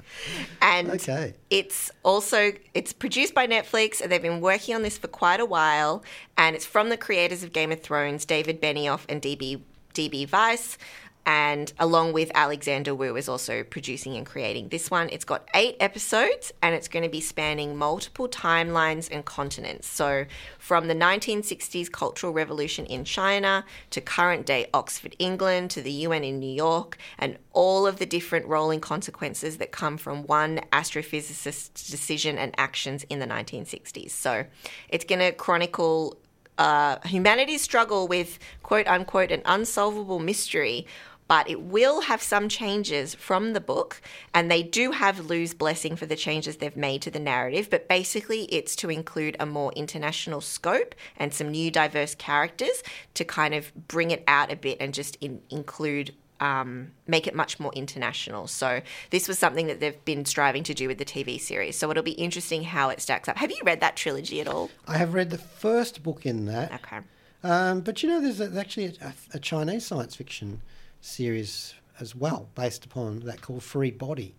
And 0.60 0.90
Okay. 0.90 1.34
it's 1.50 1.90
also 2.02 2.52
it's 2.74 2.92
produced 2.92 3.34
by 3.34 3.46
Netflix 3.46 4.00
and 4.00 4.10
they've 4.10 4.22
been 4.22 4.40
working 4.40 4.74
on 4.74 4.82
this 4.82 4.98
for 4.98 5.08
quite 5.08 5.40
a 5.40 5.46
while 5.46 6.02
and 6.36 6.54
it's 6.56 6.66
from 6.66 6.88
the 6.88 6.96
creators 6.96 7.42
of 7.42 7.52
Game 7.52 7.72
of 7.72 7.80
Thrones, 7.80 8.24
David 8.24 8.60
Benioff 8.60 9.00
and 9.08 9.20
DB 9.20 9.60
DB 9.94 10.30
Weiss. 10.30 10.78
And 11.24 11.72
along 11.78 12.12
with 12.12 12.32
Alexander 12.34 12.94
Woo 12.94 13.16
is 13.16 13.28
also 13.28 13.62
producing 13.62 14.16
and 14.16 14.26
creating 14.26 14.68
this 14.68 14.90
one. 14.90 15.08
It's 15.10 15.24
got 15.24 15.48
eight 15.54 15.76
episodes 15.78 16.52
and 16.62 16.74
it's 16.74 16.88
going 16.88 17.04
to 17.04 17.08
be 17.08 17.20
spanning 17.20 17.76
multiple 17.76 18.28
timelines 18.28 19.08
and 19.10 19.24
continents. 19.24 19.86
So, 19.86 20.26
from 20.58 20.88
the 20.88 20.94
1960s 20.94 21.90
Cultural 21.92 22.32
Revolution 22.32 22.86
in 22.86 23.04
China 23.04 23.64
to 23.90 24.00
current 24.00 24.46
day 24.46 24.66
Oxford, 24.74 25.14
England 25.18 25.70
to 25.72 25.82
the 25.82 25.92
UN 25.92 26.24
in 26.24 26.40
New 26.40 26.52
York, 26.52 26.98
and 27.18 27.38
all 27.52 27.86
of 27.86 27.98
the 27.98 28.06
different 28.06 28.46
rolling 28.46 28.80
consequences 28.80 29.58
that 29.58 29.70
come 29.70 29.96
from 29.96 30.24
one 30.24 30.60
astrophysicist's 30.72 31.88
decision 31.88 32.36
and 32.36 32.52
actions 32.58 33.04
in 33.04 33.20
the 33.20 33.26
1960s. 33.26 34.10
So, 34.10 34.44
it's 34.88 35.04
going 35.04 35.20
to 35.20 35.32
chronicle 35.32 36.18
uh, 36.58 36.98
humanity's 37.04 37.62
struggle 37.62 38.06
with 38.06 38.38
quote 38.62 38.86
unquote 38.86 39.30
an 39.30 39.42
unsolvable 39.44 40.18
mystery 40.18 40.86
but 41.32 41.48
it 41.48 41.62
will 41.62 42.02
have 42.02 42.20
some 42.22 42.46
changes 42.46 43.14
from 43.14 43.54
the 43.54 43.60
book, 43.60 44.02
and 44.34 44.50
they 44.50 44.62
do 44.62 44.90
have 44.90 45.30
Liu's 45.30 45.54
blessing 45.54 45.96
for 45.96 46.04
the 46.04 46.14
changes 46.14 46.58
they've 46.58 46.76
made 46.76 47.00
to 47.00 47.10
the 47.10 47.18
narrative. 47.18 47.70
But 47.70 47.88
basically, 47.88 48.42
it's 48.56 48.76
to 48.76 48.90
include 48.90 49.38
a 49.40 49.46
more 49.46 49.72
international 49.72 50.42
scope 50.42 50.94
and 51.16 51.32
some 51.32 51.50
new 51.50 51.70
diverse 51.70 52.14
characters 52.14 52.82
to 53.14 53.24
kind 53.24 53.54
of 53.54 53.72
bring 53.88 54.10
it 54.10 54.22
out 54.28 54.52
a 54.52 54.56
bit 54.56 54.76
and 54.78 54.92
just 54.92 55.16
in, 55.22 55.40
include. 55.48 56.12
Um, 56.38 56.90
make 57.06 57.28
it 57.28 57.36
much 57.36 57.60
more 57.60 57.72
international. 57.72 58.48
So 58.48 58.80
this 59.10 59.28
was 59.28 59.38
something 59.38 59.68
that 59.68 59.78
they've 59.78 60.04
been 60.04 60.24
striving 60.24 60.64
to 60.64 60.74
do 60.74 60.88
with 60.88 60.98
the 60.98 61.04
TV 61.04 61.40
series. 61.40 61.76
So 61.76 61.88
it'll 61.88 62.02
be 62.02 62.18
interesting 62.26 62.64
how 62.64 62.88
it 62.88 63.00
stacks 63.00 63.28
up. 63.28 63.36
Have 63.36 63.52
you 63.52 63.60
read 63.64 63.80
that 63.80 63.94
trilogy 63.94 64.40
at 64.40 64.48
all? 64.48 64.68
I 64.88 64.98
have 64.98 65.14
read 65.14 65.30
the 65.30 65.38
first 65.38 66.02
book 66.02 66.26
in 66.26 66.46
that. 66.46 66.72
Okay. 66.74 66.98
Um, 67.44 67.80
but 67.80 68.02
you 68.02 68.08
know, 68.08 68.20
there's 68.20 68.40
a, 68.40 68.58
actually 68.58 68.86
a, 69.00 69.14
a 69.34 69.38
Chinese 69.38 69.86
science 69.86 70.16
fiction 70.16 70.60
series 71.02 71.74
as 72.00 72.14
well, 72.14 72.48
based 72.54 72.86
upon 72.86 73.20
that 73.20 73.42
called 73.42 73.62
Free 73.62 73.90
Body. 73.90 74.34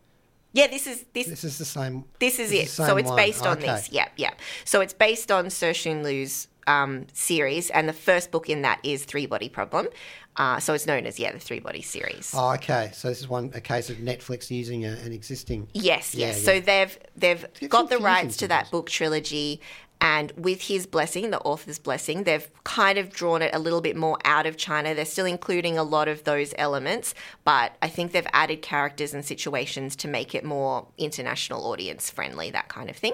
Yeah, 0.53 0.67
this 0.67 0.87
is 0.87 1.05
this. 1.13 1.27
This 1.27 1.43
is 1.43 1.57
the 1.57 1.65
same. 1.65 2.05
This 2.19 2.39
is 2.39 2.51
it's 2.51 2.73
it. 2.79 2.85
So 2.85 2.97
it's 2.97 3.09
one. 3.09 3.15
based 3.15 3.45
on 3.45 3.57
Okay. 3.57 3.67
this. 3.67 3.91
Yeah, 3.91 4.07
yeah. 4.17 4.33
So 4.65 4.81
it's 4.81 4.93
based 4.93 5.31
on 5.31 5.47
Cixin 5.47 6.03
Liu's 6.03 6.47
um, 6.67 7.07
series, 7.13 7.69
and 7.71 7.89
the 7.89 7.93
first 7.93 8.31
book 8.31 8.49
in 8.49 8.61
that 8.61 8.79
is 8.83 9.03
Three 9.03 9.25
Body 9.25 9.49
Problem. 9.49 9.87
Uh, 10.35 10.59
so 10.59 10.73
it's 10.73 10.85
known 10.85 11.05
as 11.07 11.19
yeah 11.19 11.31
the 11.31 11.39
Three 11.39 11.59
Body 11.59 11.81
series. 11.81 12.33
Oh, 12.35 12.53
okay. 12.53 12.91
So 12.93 13.07
this 13.07 13.19
is 13.19 13.27
one 13.27 13.51
a 13.55 13.61
case 13.61 13.89
of 13.89 13.97
Netflix 13.97 14.51
using 14.51 14.85
a, 14.85 14.91
an 14.91 15.11
existing. 15.11 15.69
Yes, 15.73 16.13
yes. 16.13 16.39
yeah. 16.39 16.45
So 16.45 16.59
they've 16.59 16.99
they've 17.15 17.69
got 17.69 17.89
the 17.89 17.97
rights 17.97 18.37
to 18.37 18.47
that 18.47 18.69
book 18.69 18.91
trilogy, 18.91 19.59
and 20.01 20.33
with 20.33 20.63
his 20.63 20.85
blessing, 20.85 21.31
the 21.31 21.39
author's 21.39 21.79
blessing, 21.79 22.23
they've 22.23 22.49
kind 22.65 22.97
of 22.97 23.09
drawn 23.09 23.41
it 23.41 23.55
a 23.55 23.59
little 23.59 23.79
bit 23.79 23.95
more 23.95 24.17
out 24.25 24.45
of 24.45 24.57
China. 24.57 24.93
They're 24.93 25.05
still 25.05 25.25
including 25.25 25.77
a 25.77 25.83
lot 25.83 26.09
of 26.09 26.25
those 26.25 26.53
elements, 26.57 27.15
but 27.45 27.77
I 27.81 27.87
think 27.87 28.11
they've 28.11 28.27
added 28.33 28.61
characters 28.61 29.13
and 29.13 29.23
situations 29.23 29.95
to 29.97 30.09
make 30.09 30.35
it 30.35 30.43
more 30.43 30.87
international 30.97 31.65
audience 31.71 32.09
friendly, 32.09 32.51
that 32.51 32.67
kind 32.67 32.89
of 32.89 32.97
thing. 32.97 33.13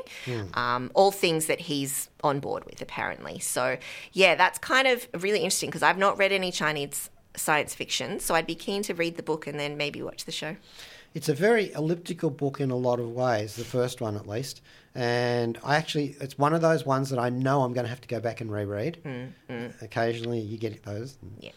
Um, 0.56 0.90
all 0.96 1.12
things 1.12 1.46
that 1.46 1.60
he's 1.60 2.10
on 2.24 2.40
board 2.40 2.66
with, 2.66 2.82
apparently. 2.82 3.38
So 3.38 3.78
yeah, 4.14 4.34
that's 4.34 4.58
kind 4.58 4.88
of 4.88 5.08
really 5.20 5.40
interesting 5.40 5.70
because 5.70 5.84
I've 5.84 6.00
not 6.00 6.18
read 6.18 6.32
any 6.32 6.52
Chinese 6.52 7.12
science 7.36 7.76
fiction, 7.76 8.20
so 8.20 8.34
I'd 8.34 8.48
be 8.48 8.56
keen 8.56 8.82
to 8.84 8.96
read 8.96 9.16
the 9.16 9.24
book 9.24 9.46
and 9.46 9.60
then 9.60 9.78
maybe 9.78 10.02
watch 10.02 10.26
the 10.26 10.32
show. 10.32 10.56
It's 11.14 11.30
a 11.30 11.34
very 11.34 11.72
elliptical 11.74 12.30
book 12.30 12.60
in 12.60 12.72
a 12.72 12.76
lot 12.76 13.00
of 13.00 13.12
ways. 13.12 13.56
The 13.56 13.64
first 13.64 14.00
one, 14.00 14.16
at 14.16 14.28
least, 14.28 14.62
and 14.96 15.58
I 15.64 15.76
actually, 15.76 16.16
it's 16.20 16.38
one 16.38 16.54
of 16.54 16.62
those 16.62 16.86
ones 16.86 17.10
that 17.12 17.20
I 17.20 17.30
know 17.30 17.62
I'm 17.64 17.74
going 17.74 17.86
to 17.86 17.90
have 17.90 18.02
to 18.02 18.08
go 18.08 18.20
back 18.20 18.42
and 18.42 18.52
reread. 18.52 18.98
Occasionally, 19.82 20.40
you 20.40 20.58
get 20.58 20.84
those. 20.84 21.18
Yeah. 21.40 21.52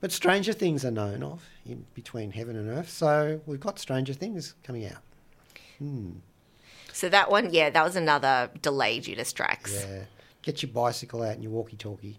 But 0.00 0.12
Stranger 0.12 0.52
Things 0.52 0.84
are 0.84 0.90
known 0.90 1.22
of 1.22 1.42
in 1.64 1.86
between 1.94 2.30
heaven 2.30 2.56
and 2.56 2.68
earth, 2.68 2.90
so 2.90 3.40
we've 3.46 3.60
got 3.60 3.78
Stranger 3.78 4.12
Things 4.12 4.54
coming 4.62 4.86
out. 4.86 4.98
Hmm. 5.78 6.10
So 6.92 7.08
that 7.08 7.30
one, 7.30 7.52
yeah, 7.52 7.70
that 7.70 7.82
was 7.84 7.96
another 7.96 8.50
delay 8.60 9.00
due 9.00 9.16
to 9.16 9.24
strikes. 9.24 9.72
Yeah, 9.74 10.02
get 10.42 10.62
your 10.62 10.70
bicycle 10.72 11.22
out 11.22 11.32
and 11.32 11.42
your 11.42 11.52
walkie-talkie. 11.52 12.18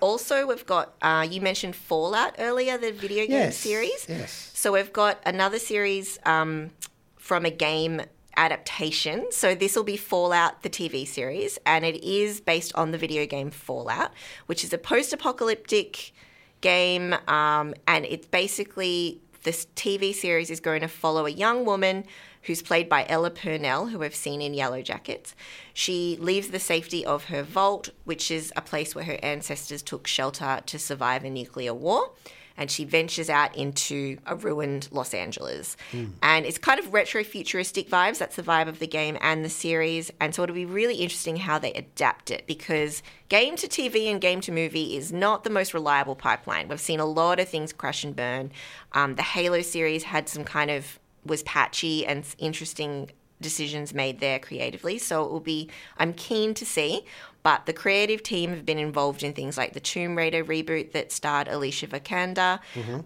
Also, 0.00 0.46
we've 0.46 0.66
got 0.66 0.94
uh, 1.00 1.26
you 1.30 1.40
mentioned 1.40 1.74
Fallout 1.76 2.34
earlier, 2.38 2.76
the 2.76 2.90
video 2.92 3.24
game 3.26 3.30
Yes, 3.32 3.56
series. 3.56 4.06
yes. 4.08 4.50
So 4.54 4.72
we've 4.72 4.92
got 4.92 5.20
another 5.24 5.58
series 5.58 6.18
um, 6.26 6.70
from 7.16 7.44
a 7.44 7.50
game 7.50 8.02
adaptation. 8.36 9.26
So 9.30 9.54
this 9.54 9.76
will 9.76 9.84
be 9.84 9.96
Fallout, 9.96 10.62
the 10.62 10.70
TV 10.70 11.06
series, 11.06 11.58
and 11.64 11.84
it 11.84 12.02
is 12.04 12.40
based 12.40 12.74
on 12.74 12.90
the 12.90 12.98
video 12.98 13.26
game 13.26 13.50
Fallout, 13.50 14.12
which 14.46 14.64
is 14.64 14.72
a 14.72 14.78
post-apocalyptic 14.78 16.12
game, 16.60 17.14
um, 17.28 17.74
and 17.86 18.04
it's 18.04 18.26
basically 18.26 19.20
this 19.42 19.66
TV 19.76 20.12
series 20.12 20.50
is 20.50 20.58
going 20.58 20.80
to 20.80 20.88
follow 20.88 21.24
a 21.24 21.30
young 21.30 21.64
woman 21.64 22.04
who's 22.42 22.62
played 22.62 22.88
by 22.88 23.06
Ella 23.08 23.30
Purnell, 23.30 23.86
who 23.86 23.98
we've 23.98 24.14
seen 24.14 24.42
in 24.42 24.54
Yellow 24.54 24.82
Jackets. 24.82 25.34
She 25.72 26.16
leaves 26.20 26.48
the 26.48 26.58
safety 26.58 27.04
of 27.06 27.24
her 27.26 27.42
vault, 27.42 27.90
which 28.04 28.30
is 28.30 28.52
a 28.56 28.60
place 28.60 28.94
where 28.94 29.04
her 29.04 29.18
ancestors 29.22 29.82
took 29.82 30.06
shelter 30.06 30.60
to 30.66 30.78
survive 30.78 31.24
a 31.24 31.30
nuclear 31.30 31.74
war. 31.74 32.10
And 32.56 32.70
she 32.70 32.84
ventures 32.84 33.28
out 33.28 33.54
into 33.56 34.18
a 34.26 34.34
ruined 34.34 34.88
Los 34.90 35.12
Angeles. 35.14 35.76
And 36.22 36.46
it's 36.46 36.58
kind 36.58 36.78
of 36.80 36.92
retro 36.92 37.22
futuristic 37.24 37.88
vibes. 37.88 38.18
That's 38.18 38.36
the 38.36 38.42
vibe 38.42 38.68
of 38.68 38.78
the 38.78 38.86
game 38.86 39.18
and 39.20 39.44
the 39.44 39.50
series. 39.50 40.10
And 40.20 40.34
so 40.34 40.42
it'll 40.42 40.54
be 40.54 40.64
really 40.64 40.96
interesting 40.96 41.36
how 41.36 41.58
they 41.58 41.72
adapt 41.74 42.30
it 42.30 42.46
because 42.46 43.02
game 43.28 43.56
to 43.56 43.66
TV 43.66 44.10
and 44.10 44.20
game 44.20 44.40
to 44.42 44.52
movie 44.52 44.96
is 44.96 45.12
not 45.12 45.44
the 45.44 45.50
most 45.50 45.74
reliable 45.74 46.16
pipeline. 46.16 46.68
We've 46.68 46.80
seen 46.80 47.00
a 47.00 47.06
lot 47.06 47.40
of 47.40 47.48
things 47.48 47.72
crash 47.72 48.04
and 48.04 48.16
burn. 48.16 48.52
Um, 48.92 49.16
the 49.16 49.22
Halo 49.22 49.62
series 49.62 50.04
had 50.04 50.28
some 50.28 50.44
kind 50.44 50.70
of 50.70 50.98
was 51.24 51.42
patchy 51.42 52.06
and 52.06 52.24
interesting 52.38 53.10
decisions 53.40 53.92
made 53.92 54.20
there 54.20 54.38
creatively. 54.38 54.98
So 54.98 55.24
it 55.24 55.30
will 55.30 55.40
be, 55.40 55.68
I'm 55.98 56.12
keen 56.14 56.54
to 56.54 56.64
see. 56.64 57.04
But 57.46 57.66
the 57.66 57.72
creative 57.72 58.24
team 58.24 58.50
have 58.50 58.66
been 58.66 58.76
involved 58.76 59.22
in 59.22 59.32
things 59.32 59.56
like 59.56 59.72
the 59.72 59.78
Tomb 59.78 60.16
Raider 60.16 60.44
reboot 60.44 60.90
that 60.90 61.12
starred 61.12 61.46
Alicia 61.46 61.86
Vikander 61.86 62.58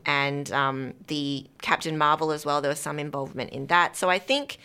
and 0.06 0.50
um, 0.50 0.94
the 1.08 1.46
Captain 1.60 1.98
Marvel 1.98 2.32
as 2.32 2.46
well. 2.46 2.62
There 2.62 2.70
was 2.70 2.80
some 2.80 2.98
involvement 2.98 3.50
in 3.50 3.66
that. 3.66 3.98
So 3.98 4.08
I 4.08 4.18
think 4.18 4.56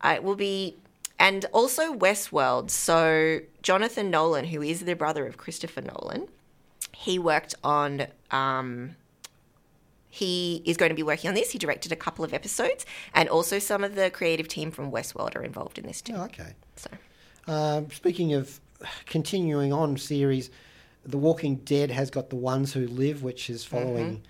uh, 0.00 0.14
it 0.16 0.24
will 0.24 0.34
be. 0.34 0.76
And 1.20 1.44
also 1.52 1.94
Westworld. 1.94 2.70
So 2.70 3.38
Jonathan 3.62 4.10
Nolan, 4.10 4.46
who 4.46 4.60
is 4.60 4.80
the 4.80 4.94
brother 4.94 5.24
of 5.24 5.36
Christopher 5.36 5.82
Nolan, 5.82 6.26
he 6.92 7.16
worked 7.20 7.54
on 7.62 8.08
um, 8.32 8.96
he 10.08 10.62
is 10.64 10.76
going 10.76 10.90
to 10.90 10.96
be 10.96 11.04
working 11.04 11.28
on 11.28 11.36
this. 11.36 11.52
He 11.52 11.58
directed 11.60 11.92
a 11.92 11.96
couple 11.96 12.24
of 12.24 12.34
episodes, 12.34 12.84
and 13.14 13.28
also 13.28 13.60
some 13.60 13.84
of 13.84 13.94
the 13.94 14.10
creative 14.10 14.48
team 14.48 14.72
from 14.72 14.90
Westworld 14.90 15.36
are 15.36 15.44
involved 15.44 15.78
in 15.78 15.86
this 15.86 16.02
too. 16.02 16.14
Oh, 16.16 16.24
okay. 16.24 16.54
So, 16.74 16.90
Um, 17.46 17.88
speaking 17.92 18.34
of 18.34 18.60
continuing 19.06 19.72
on 19.72 19.96
series, 19.96 20.50
The 21.04 21.18
Walking 21.18 21.56
Dead 21.56 21.90
has 21.90 22.10
got 22.10 22.30
The 22.30 22.36
Ones 22.36 22.72
Who 22.72 22.86
Live, 22.86 23.22
which 23.22 23.48
is 23.50 23.64
following 23.64 24.22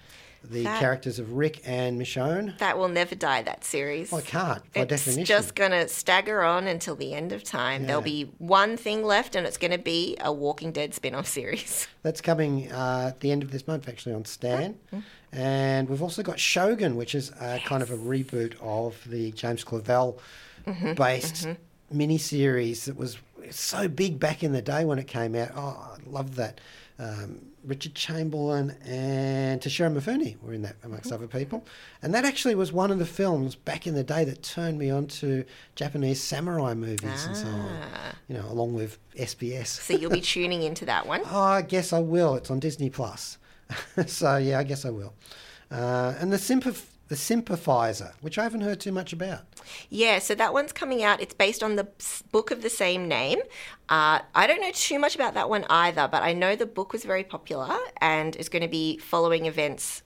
the 0.45 0.49
Mm-hmm. 0.49 0.65
That- 0.65 0.81
characters 0.81 1.21
of 1.21 1.35
Rick 1.35 1.61
and 1.65 2.01
Michonne. 2.01 2.59
that 2.59 2.77
will 2.77 2.89
never 2.89 3.15
die. 3.15 3.43
That 3.43 3.65
series. 3.65 4.13
It 4.13 4.25
can't, 4.25 4.61
by 4.73 4.81
it's 4.81 4.89
definition. 4.89 5.25
just 5.25 5.55
going 5.55 5.71
to 5.71 5.87
stagger 5.87 6.43
on 6.43 6.67
until 6.67 6.97
the 6.97 7.15
end 7.15 7.31
of 7.31 7.45
time. 7.45 7.87
There'll 7.87 8.03
be 8.03 8.25
one 8.39 8.77
thing 8.77 9.05
left, 9.05 9.37
and 9.37 9.47
it's 9.47 9.57
going 9.57 9.71
to 9.71 9.79
be 9.79 10.17
a 10.21 10.33
Walking 10.33 10.73
Dead 10.73 10.95
spin-off 10.95 11.29
series. 11.29 11.87
That's 12.03 12.21
coming 12.21 12.73
uh, 12.73 13.11
at 13.11 13.21
the 13.21 13.31
end 13.31 13.45
of 13.45 13.53
this 13.53 13.69
month, 13.69 13.89
actually, 13.89 14.17
on 14.17 14.25
Stan. 14.25 14.75
Mm-hmm. 14.93 15.39
And 15.39 15.89
we've 15.89 16.03
also 16.03 16.25
got 16.25 16.41
Shogun, 16.41 16.97
which 16.97 17.15
is 17.15 17.31
uh, 17.39 17.61
kind 17.65 17.81
of 17.81 17.93
a 17.93 17.97
reboot 17.97 18.55
of 18.61 18.99
the 19.09 19.31
James 19.33 19.65
Clavell 19.65 20.19
Mm-hmm. 20.67 20.95
based 20.95 21.47
miniseries 21.93 22.85
that 22.85 22.97
was 22.97 23.19
so 23.51 23.89
big 23.89 24.19
back 24.21 24.43
in 24.43 24.53
the 24.53 24.63
day 24.63 24.85
when 24.85 24.99
it 24.99 25.07
came 25.07 25.35
out. 25.35 25.51
Oh, 25.57 25.97
I 25.97 26.09
loved 26.09 26.35
that. 26.35 26.61
Um, 26.99 27.47
Richard 27.65 27.95
Chamberlain 27.95 28.77
and 28.85 29.61
Toshiro 29.61 29.93
Mifune 29.97 30.41
were 30.43 30.53
in 30.53 30.63
that, 30.63 30.77
amongst 30.85 31.07
Mm-hmm. 31.07 31.15
other 31.15 31.27
people. 31.27 31.65
And 32.03 32.15
that 32.15 32.25
actually 32.25 32.55
was 32.55 32.73
one 32.73 32.91
of 32.91 32.99
the 32.99 33.07
films 33.07 33.55
back 33.55 33.87
in 33.87 33.95
the 33.95 34.05
day 34.05 34.25
that 34.25 34.43
turned 34.43 34.79
me 34.79 34.91
on 34.91 35.07
to 35.09 35.45
Japanese 35.75 36.21
samurai 36.23 36.75
movies 36.75 37.25
and 37.27 37.37
so 37.37 37.47
on. 37.47 37.71
Ah. 37.95 38.13
You 38.29 38.37
know, 38.37 38.47
along 38.49 38.75
with 38.75 38.99
SBS. 39.19 39.67
So 39.69 39.95
you'll 39.97 40.11
be 40.11 40.21
tuning 40.35 40.63
into 40.63 40.85
that 40.87 41.07
one. 41.07 41.23
Oh, 41.31 41.41
I 41.41 41.63
guess 41.63 41.93
I 41.93 42.01
will. 42.01 42.35
It's 42.35 42.51
on 42.51 42.61
Disney 42.61 42.91
Plus. 42.91 43.39
so 44.07 44.37
yeah, 44.37 44.59
I 44.59 44.65
guess 44.65 44.85
I 44.85 44.91
will. 44.91 45.15
Uh, 45.71 46.15
and 46.21 46.33
the 46.33 46.37
Sympath- 46.37 46.85
the 47.13 47.17
Sympathizer, 47.17 48.15
which 48.23 48.39
I 48.39 48.43
haven't 48.43 48.63
heard 48.63 48.81
too 48.81 48.91
much 48.91 49.13
about. 49.13 49.43
Yeah, 49.91 50.19
so 50.19 50.35
that 50.35 50.55
one's 50.55 50.73
coming 50.73 51.03
out. 51.03 51.21
It's 51.21 51.35
based 51.35 51.63
on 51.63 51.77
the 51.77 51.87
book 52.31 52.51
of 52.51 52.63
the 52.63 52.71
same 52.71 53.07
name. 53.07 53.39
Uh, 53.91 54.21
I 54.35 54.47
don't 54.47 54.63
know 54.63 54.71
too 54.73 54.99
much 54.99 55.15
about 55.15 55.35
that 55.35 55.51
one 55.51 55.67
either, 55.69 56.09
but 56.11 56.23
I 56.23 56.33
know 56.33 56.57
the 56.57 56.65
book 56.65 56.91
was 56.91 57.05
very 57.05 57.23
popular 57.23 57.77
and 58.01 58.35
is 58.37 58.49
going 58.49 58.63
to 58.63 58.69
be 58.69 58.97
following 58.97 59.45
events. 59.45 60.03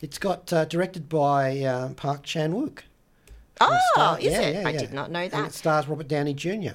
It's 0.00 0.16
got 0.16 0.50
uh, 0.50 0.64
directed 0.64 1.10
by 1.10 1.60
uh, 1.60 1.90
Park 1.90 2.22
Chan 2.22 2.54
Wook. 2.54 2.78
Oh, 3.60 3.78
Star- 3.92 4.18
is 4.18 4.32
it? 4.32 4.64
I 4.64 4.72
did 4.72 4.94
not 4.94 5.10
know 5.10 5.28
that. 5.28 5.36
And 5.36 5.46
it 5.48 5.52
stars 5.52 5.88
Robert 5.88 6.08
Downey 6.08 6.32
Jr. 6.32 6.72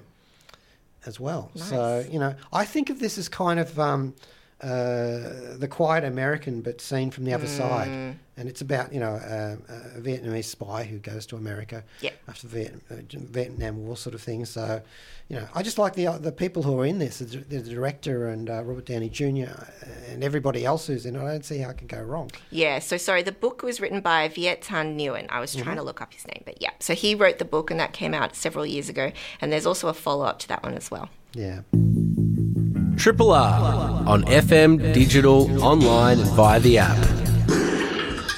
as 1.07 1.19
well. 1.19 1.49
Nice. 1.55 1.69
So 1.69 2.05
you 2.07 2.19
know, 2.19 2.35
I 2.53 2.65
think 2.65 2.91
of 2.91 2.99
this 2.99 3.17
as 3.17 3.27
kind 3.27 3.59
of 3.59 3.79
um, 3.79 4.13
uh, 4.61 5.57
the 5.57 5.67
quiet 5.69 6.03
American, 6.03 6.61
but 6.61 6.81
seen 6.81 7.11
from 7.11 7.25
the 7.25 7.33
other 7.33 7.47
Mm. 7.47 7.57
side. 7.57 8.15
And 8.37 8.49
it's 8.49 8.61
about 8.61 8.91
you 8.93 8.99
know 8.99 9.13
a, 9.15 9.57
a 9.97 10.01
Vietnamese 10.01 10.45
spy 10.45 10.83
who 10.83 10.97
goes 10.97 11.25
to 11.27 11.35
America 11.35 11.83
Yep. 12.01 12.13
after 12.27 12.47
the 12.47 12.55
Viet, 12.55 12.73
uh, 12.89 12.95
Vietnam 13.13 13.85
War 13.85 13.95
sort 13.97 14.15
of 14.15 14.21
thing. 14.21 14.45
So, 14.45 14.81
you 15.27 15.35
know, 15.35 15.47
I 15.53 15.61
just 15.61 15.77
like 15.77 15.93
the 15.93 16.07
the 16.19 16.31
people 16.31 16.63
who 16.63 16.79
are 16.79 16.85
in 16.85 16.97
this, 16.97 17.19
the, 17.19 17.37
the 17.37 17.59
director 17.61 18.27
and 18.29 18.49
uh, 18.49 18.63
Robert 18.63 18.85
Downey 18.85 19.09
Jr. 19.09 19.51
and 20.09 20.23
everybody 20.23 20.65
else 20.65 20.87
who's 20.87 21.05
in 21.05 21.15
it. 21.15 21.19
I 21.21 21.31
don't 21.33 21.45
see 21.45 21.59
how 21.59 21.69
it 21.69 21.77
can 21.77 21.87
go 21.87 22.01
wrong. 22.01 22.31
Yeah, 22.49 22.79
so 22.79 22.97
sorry, 22.97 23.21
the 23.21 23.31
book 23.31 23.61
was 23.61 23.79
written 23.79 24.01
by 24.01 24.27
Viet 24.27 24.61
Thanh 24.61 24.95
Nguyen. 24.97 25.27
I 25.29 25.39
was 25.39 25.53
trying 25.55 25.75
to 25.77 25.83
look 25.83 26.01
up 26.01 26.11
his 26.13 26.25
name, 26.25 26.41
but 26.45 26.59
yeah. 26.61 26.71
So 26.79 26.95
he 26.95 27.13
wrote 27.13 27.37
the 27.37 27.45
book 27.45 27.69
and 27.69 27.79
that 27.79 27.93
came 27.93 28.13
out 28.15 28.35
several 28.35 28.65
years 28.65 28.89
ago. 28.89 29.11
And 29.39 29.51
there's 29.51 29.65
also 29.67 29.87
a 29.87 29.93
follow 29.93 30.25
up 30.25 30.39
to 30.39 30.47
that 30.47 30.63
one 30.63 30.73
as 30.73 30.89
well. 30.89 31.09
Yeah. 31.33 31.61
Triple 33.01 33.31
R 33.31 34.03
on 34.05 34.23
FM, 34.25 34.93
digital, 34.93 35.63
online, 35.63 36.19
and 36.19 36.29
via 36.33 36.59
the 36.59 36.77
app. 36.77 37.21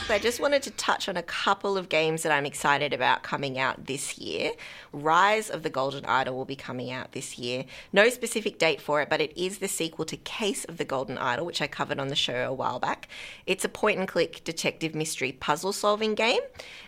I 0.10 0.20
just 0.20 0.40
wanted 0.40 0.62
to 0.64 0.72
touch 0.72 1.10
on 1.10 1.18
a 1.18 1.24
couple 1.24 1.76
of 1.76 1.90
games 1.90 2.22
that 2.22 2.32
I'm 2.32 2.46
excited 2.46 2.94
about 2.94 3.24
coming 3.24 3.58
out 3.58 3.88
this 3.88 4.18
year. 4.20 4.52
Rise 4.94 5.50
of 5.50 5.64
the 5.64 5.72
Golden 5.72 6.06
Idol 6.06 6.36
will 6.36 6.46
be 6.46 6.56
coming 6.56 6.92
out 6.92 7.14
this 7.14 7.40
year. 7.40 7.66
No 7.92 8.08
specific 8.10 8.60
date 8.60 8.80
for 8.80 9.02
it, 9.02 9.10
but 9.10 9.20
it 9.20 9.36
is 9.36 9.58
the 9.58 9.68
sequel 9.68 10.06
to 10.06 10.16
Case 10.18 10.66
of 10.66 10.78
the 10.78 10.86
Golden 10.86 11.18
Idol, 11.18 11.48
which 11.48 11.64
I 11.64 11.68
covered 11.68 12.00
on 12.00 12.10
the 12.10 12.16
show 12.16 12.48
a 12.48 12.54
while 12.54 12.78
back. 12.78 13.08
It's 13.48 13.66
a 13.66 13.70
point 13.70 13.98
and 13.98 14.08
click 14.08 14.44
detective 14.44 14.94
mystery 14.94 15.32
puzzle 15.32 15.74
solving 15.74 16.14
game. 16.14 16.42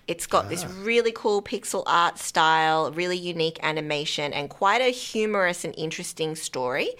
It's 0.07 0.27
got 0.27 0.49
this 0.49 0.63
ah. 0.63 0.71
really 0.83 1.11
cool 1.11 1.41
pixel 1.41 1.81
art 1.87 2.19
style, 2.19 2.91
really 2.91 3.17
unique 3.17 3.57
animation, 3.63 4.33
and 4.33 4.51
quite 4.51 4.81
a 4.81 4.91
humorous 4.91 5.65
and 5.65 5.73
interesting 5.75 6.35
story. 6.35 6.91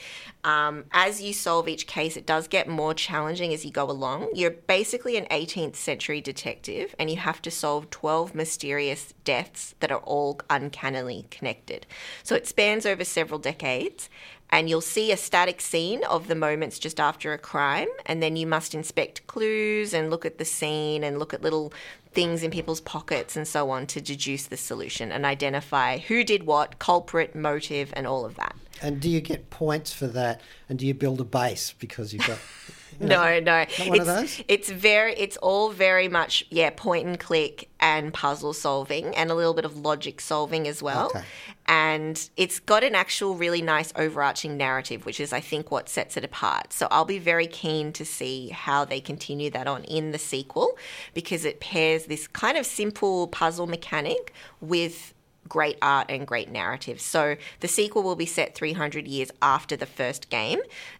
Um, 0.45 0.83
as 0.91 1.23
you 1.23 1.33
solve 1.33 1.67
each 1.67 1.87
case, 1.87 2.15
it 2.15 2.27
does 2.27 2.47
get 2.47 2.67
more 2.67 2.93
challenging 2.93 3.51
as 3.51 3.65
you 3.65 3.71
go 3.71 3.89
along. 3.89 4.29
You're 4.35 4.51
basically 4.51 5.17
an 5.17 5.25
18th 5.31 5.75
century 5.75 6.21
detective, 6.21 6.93
and 6.99 7.09
you 7.09 7.17
have 7.17 7.41
to 7.41 7.51
solve 7.51 7.89
12 7.89 8.35
mysterious 8.35 9.15
deaths 9.23 9.73
that 9.79 9.91
are 9.91 10.01
all 10.01 10.39
uncannily 10.51 11.25
connected. 11.31 11.87
So 12.21 12.35
it 12.35 12.45
spans 12.45 12.85
over 12.85 13.03
several 13.03 13.39
decades, 13.39 14.07
and 14.51 14.69
you'll 14.69 14.81
see 14.81 15.11
a 15.11 15.17
static 15.17 15.61
scene 15.61 16.03
of 16.03 16.27
the 16.27 16.35
moments 16.35 16.77
just 16.77 16.99
after 16.99 17.33
a 17.33 17.39
crime, 17.39 17.89
and 18.05 18.21
then 18.21 18.35
you 18.35 18.45
must 18.45 18.75
inspect 18.75 19.25
clues 19.25 19.95
and 19.95 20.11
look 20.11 20.27
at 20.27 20.37
the 20.37 20.45
scene 20.45 21.03
and 21.03 21.17
look 21.17 21.33
at 21.33 21.41
little 21.41 21.73
things 22.13 22.43
in 22.43 22.51
people's 22.51 22.81
pockets 22.81 23.35
and 23.35 23.47
so 23.47 23.71
on 23.71 23.87
to 23.87 23.99
deduce 23.99 24.45
the 24.45 24.57
solution 24.57 25.11
and 25.11 25.25
identify 25.25 25.97
who 25.97 26.23
did 26.23 26.43
what, 26.43 26.77
culprit, 26.77 27.35
motive, 27.35 27.91
and 27.95 28.05
all 28.05 28.25
of 28.25 28.35
that. 28.35 28.55
And 28.82 28.99
do 28.99 29.09
you 29.09 29.21
get 29.21 29.49
points 29.49 29.93
for 29.93 30.07
that? 30.07 30.41
And 30.69 30.80
do 30.80 30.86
you 30.86 30.93
build 30.93 31.21
a 31.21 31.23
base 31.23 31.73
because 31.78 32.13
you've 32.13 32.28
got? 32.28 32.39
you 32.99 33.07
know, 33.07 33.39
No, 33.39 33.39
no. 33.39 33.65
It's, 33.78 34.43
it's 34.47 34.69
very 34.69 35.13
it's 35.13 35.38
all 35.38 35.69
very 35.69 36.07
much 36.07 36.45
yeah, 36.49 36.71
point 36.76 37.07
and 37.07 37.19
click 37.19 37.69
and 37.80 38.13
puzzle 38.13 38.53
solving 38.53 39.15
and 39.15 39.32
a 39.32 39.36
little 39.36 39.53
bit 39.53 39.65
of 39.65 39.78
logic 39.78 40.21
solving 40.21 40.67
as 40.67 40.82
well. 40.82 41.07
Okay. 41.07 41.23
And 41.67 42.30
it's 42.38 42.59
got 42.59 42.84
an 42.84 42.95
actual 42.95 43.36
really 43.36 43.61
nice 43.61 43.91
overarching 43.95 44.55
narrative, 44.55 45.05
which 45.05 45.19
is 45.19 45.34
I 45.34 45.39
think 45.39 45.71
what 45.71 45.89
sets 45.89 46.15
it 46.15 46.23
apart. 46.23 46.73
So 46.73 46.88
I'll 46.91 47.05
be 47.05 47.19
very 47.19 47.47
keen 47.47 47.91
to 47.93 48.05
see 48.05 48.49
how 48.49 48.86
they 48.86 48.99
continue 48.99 49.49
that 49.51 49.67
on 49.67 49.84
in 49.86 50.11
the 50.11 50.19
sequel 50.19 50.78
because 51.13 51.43
it 51.43 51.59
pairs 51.59 52.05
this 52.05 52.28
kind 52.28 52.57
of 52.57 52.65
simple 52.65 53.28
puzzle 53.28 53.67
mechanic 53.67 54.34
with 54.61 55.14
great 55.47 55.77
art 55.81 56.09
and 56.09 56.27
great 56.27 56.49
narrative. 56.49 56.99
So 56.99 57.35
the 57.59 57.67
sequel 57.67 58.03
will 58.03 58.15
be 58.15 58.25
set 58.25 58.55
300 58.55 59.07
years 59.07 59.31
after 59.41 59.75
the 59.75 59.85
first 59.85 60.29
game 60.29 60.59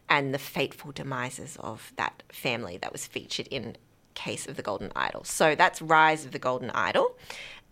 and 0.10 0.34
the 0.34 0.40
fateful 0.40 0.92
demises 0.92 1.58
of 1.60 1.92
that 1.98 2.24
family 2.30 2.78
that 2.78 2.92
was 2.92 3.08
featured 3.08 3.48
in 3.48 3.76
Case 4.14 4.48
of 4.48 4.56
the 4.56 4.62
Golden 4.62 4.92
Idol. 4.96 5.24
So 5.24 5.56
that's 5.56 5.82
Rise 5.82 6.26
of 6.26 6.32
the 6.32 6.40
Golden 6.40 6.70
Idol. 6.72 7.16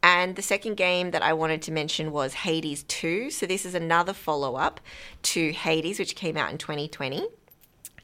And 0.02 0.36
the 0.36 0.42
second 0.42 0.76
game 0.76 1.12
that 1.12 1.22
I 1.22 1.32
wanted 1.32 1.62
to 1.64 1.72
mention 1.72 2.12
was 2.12 2.34
Hades 2.34 2.84
2. 2.84 3.32
So 3.32 3.46
this 3.46 3.66
is 3.66 3.74
another 3.74 4.12
follow 4.12 4.56
up 4.56 4.82
to 5.24 5.54
Hades, 5.54 5.98
which 5.98 6.16
came 6.16 6.36
out 6.36 6.52
in 6.52 6.58
2020. 6.58 7.26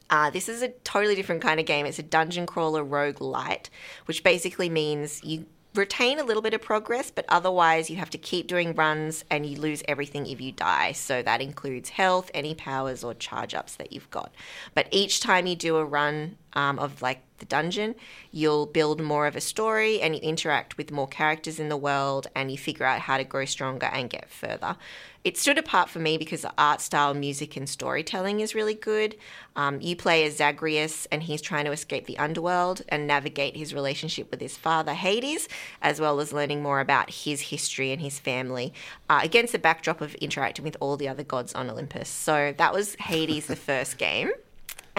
Uh, 0.10 0.30
this 0.30 0.48
is 0.48 0.62
a 0.62 0.70
totally 0.70 1.14
different 1.14 1.42
kind 1.42 1.60
of 1.60 1.66
game. 1.66 1.86
It's 1.86 2.00
a 2.00 2.04
dungeon 2.04 2.46
crawler 2.46 2.84
roguelite, 2.84 3.70
which 4.06 4.24
basically 4.24 4.70
means 4.70 5.24
you 5.24 5.46
retain 5.80 6.20
a 6.20 6.24
little 6.24 6.44
bit 6.44 6.54
of 6.54 6.62
progress, 6.62 7.10
but 7.10 7.26
otherwise 7.30 7.90
you 7.90 7.96
have 7.96 8.10
to 8.12 8.18
keep 8.18 8.48
doing 8.48 8.76
runs 8.76 9.26
and 9.32 9.46
you 9.46 9.60
lose 9.60 9.82
everything 9.88 10.28
if 10.28 10.40
you 10.40 10.52
die. 10.52 10.92
So 10.92 11.24
that 11.24 11.42
includes 11.42 11.90
health, 11.90 12.30
any 12.34 12.54
powers, 12.54 13.04
or 13.04 13.14
charge 13.14 13.56
ups 13.56 13.76
that 13.76 13.92
you've 13.92 14.12
got. 14.12 14.32
But 14.76 14.88
each 14.92 15.22
time 15.22 15.48
you 15.48 15.56
do 15.56 15.78
a 15.78 15.86
run 15.86 16.38
um, 16.54 16.78
of 16.78 17.02
like 17.02 17.22
the 17.40 17.46
dungeon, 17.46 17.96
you'll 18.32 18.66
build 18.66 19.02
more 19.02 19.28
of 19.28 19.36
a 19.36 19.42
story 19.42 20.02
and 20.02 20.16
you 20.16 20.22
interact 20.22 20.78
with 20.78 20.92
more 20.92 21.08
characters 21.08 21.60
in 21.60 21.70
the 21.70 21.78
world 21.78 22.28
and 22.36 22.52
you 22.52 22.58
figure 22.58 22.86
out 22.86 23.02
how 23.02 23.18
to 23.18 23.24
grow 23.24 23.46
stronger 23.46 23.88
and 23.88 24.10
get 24.10 24.30
further. 24.30 24.78
It 25.26 25.38
stood 25.38 25.58
apart 25.58 25.90
for 25.90 26.00
me 26.00 26.18
because 26.18 26.44
the 26.44 26.54
art 26.58 26.80
style, 26.80 27.14
music, 27.14 27.58
and 27.58 27.68
storytelling 27.68 28.40
is 28.40 28.56
really 28.56 28.74
good. 28.74 29.18
Um, 29.56 29.82
you 29.82 29.98
play 29.98 30.26
as 30.26 30.38
Zagreus, 30.38 31.08
and 31.12 31.22
he's 31.22 31.42
trying 31.42 31.66
to 31.66 31.74
escape 31.74 32.06
the 32.06 32.18
underworld 32.18 32.84
and 32.88 33.06
navigate 33.06 33.58
his 33.58 33.74
relationship 33.74 34.32
with 34.32 34.40
his 34.40 34.56
father, 34.56 34.94
Hades, 34.94 35.50
as 35.82 36.00
well 36.00 36.22
as 36.22 36.32
learning 36.32 36.64
more 36.64 36.80
about 36.80 37.10
his 37.10 37.42
history 37.42 37.92
and 37.92 38.02
his 38.02 38.18
family 38.18 38.74
uh, 39.10 39.20
against 39.22 39.52
the 39.52 39.60
backdrop 39.60 40.00
of 40.00 40.16
interacting 40.16 40.64
with 40.64 40.78
all 40.80 40.96
the 40.96 41.10
other 41.10 41.24
gods 41.24 41.54
on 41.54 41.70
Olympus. 41.70 42.08
So 42.08 42.54
that 42.58 42.74
was 42.74 42.96
Hades, 42.96 43.48
the 43.48 43.56
first 43.58 43.98
game. 43.98 44.32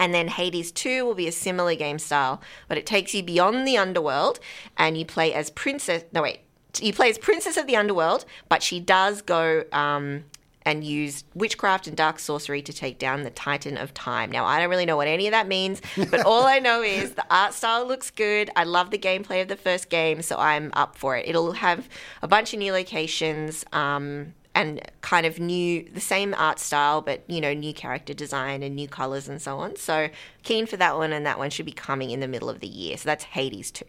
And 0.01 0.15
then 0.15 0.29
Hades 0.29 0.71
2 0.71 1.05
will 1.05 1.13
be 1.13 1.27
a 1.27 1.31
similar 1.31 1.75
game 1.75 1.99
style, 1.99 2.41
but 2.67 2.75
it 2.75 2.87
takes 2.87 3.13
you 3.13 3.21
beyond 3.21 3.67
the 3.67 3.77
underworld 3.77 4.39
and 4.75 4.97
you 4.97 5.05
play 5.05 5.31
as 5.31 5.51
Princess. 5.51 6.03
No, 6.11 6.23
wait. 6.23 6.39
You 6.81 6.91
play 6.91 7.11
as 7.11 7.19
Princess 7.19 7.55
of 7.55 7.67
the 7.67 7.75
Underworld, 7.75 8.25
but 8.49 8.63
she 8.63 8.79
does 8.79 9.21
go 9.21 9.63
um, 9.71 10.23
and 10.63 10.83
use 10.83 11.23
witchcraft 11.35 11.85
and 11.85 11.95
dark 11.95 12.17
sorcery 12.17 12.63
to 12.63 12.73
take 12.73 12.97
down 12.97 13.21
the 13.21 13.29
Titan 13.29 13.77
of 13.77 13.93
Time. 13.93 14.31
Now, 14.31 14.45
I 14.45 14.59
don't 14.59 14.71
really 14.71 14.87
know 14.87 14.97
what 14.97 15.07
any 15.07 15.27
of 15.27 15.33
that 15.33 15.47
means, 15.47 15.83
but 16.09 16.21
all 16.25 16.47
I 16.47 16.57
know 16.57 16.81
is 16.81 17.11
the 17.13 17.25
art 17.29 17.53
style 17.53 17.85
looks 17.85 18.09
good. 18.09 18.49
I 18.55 18.63
love 18.63 18.89
the 18.89 18.97
gameplay 18.97 19.43
of 19.43 19.49
the 19.49 19.55
first 19.55 19.89
game, 19.89 20.23
so 20.23 20.35
I'm 20.37 20.71
up 20.73 20.95
for 20.95 21.15
it. 21.15 21.27
It'll 21.27 21.51
have 21.51 21.87
a 22.23 22.27
bunch 22.27 22.53
of 22.53 22.59
new 22.59 22.73
locations. 22.73 23.65
Um, 23.71 24.33
and 24.53 24.81
kind 25.01 25.25
of 25.25 25.39
new 25.39 25.87
the 25.93 26.01
same 26.01 26.33
art 26.33 26.59
style 26.59 27.01
but 27.01 27.23
you 27.27 27.39
know 27.39 27.53
new 27.53 27.73
character 27.73 28.13
design 28.13 28.61
and 28.63 28.75
new 28.75 28.87
colors 28.87 29.27
and 29.29 29.41
so 29.41 29.57
on 29.59 29.75
so 29.75 30.09
keen 30.43 30.65
for 30.65 30.77
that 30.77 30.97
one 30.97 31.13
and 31.13 31.25
that 31.25 31.37
one 31.37 31.49
should 31.49 31.65
be 31.65 31.71
coming 31.71 32.11
in 32.11 32.19
the 32.19 32.27
middle 32.27 32.49
of 32.49 32.59
the 32.59 32.67
year 32.67 32.97
so 32.97 33.05
that's 33.05 33.23
hades 33.23 33.71
2 33.71 33.85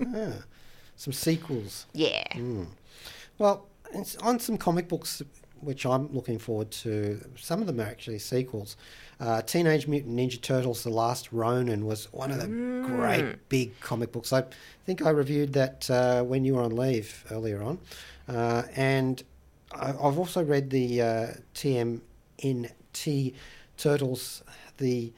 some 0.96 1.12
sequels. 1.12 1.86
yeah 1.92 2.24
Well, 3.38 3.66
it's 3.92 4.16
on 4.18 4.38
some 4.38 4.56
comic 4.56 4.88
books, 4.88 5.22
which 5.60 5.84
I'm 5.84 6.12
looking 6.12 6.38
forward 6.38 6.70
to. 6.70 7.20
Some 7.36 7.60
of 7.60 7.66
them 7.66 7.80
are 7.80 7.84
actually 7.84 8.18
sequels. 8.20 8.76
Uh, 9.18 9.42
Teenage 9.42 9.88
Mutant 9.88 10.16
Ninja 10.16 10.40
Turtles: 10.40 10.84
The 10.84 10.90
Last 10.90 11.32
Ronin 11.32 11.84
was 11.86 12.12
one 12.12 12.30
of 12.30 12.40
the 12.40 12.46
great 12.46 13.48
big 13.48 13.78
comic 13.80 14.12
books. 14.12 14.32
I 14.32 14.44
think 14.86 15.04
I 15.04 15.10
reviewed 15.10 15.52
that 15.54 15.90
uh, 15.90 16.22
when 16.22 16.44
you 16.44 16.54
were 16.54 16.62
on 16.62 16.76
leave 16.76 17.24
earlier 17.30 17.62
on, 17.62 17.78
uh, 18.28 18.62
and 18.76 19.22
I've 19.78 20.18
also 20.18 20.42
read 20.44 20.70
the 20.70 21.02
uh, 21.02 21.26
TMNT 21.54 23.34
Turtles, 23.76 24.42
the 24.78 25.12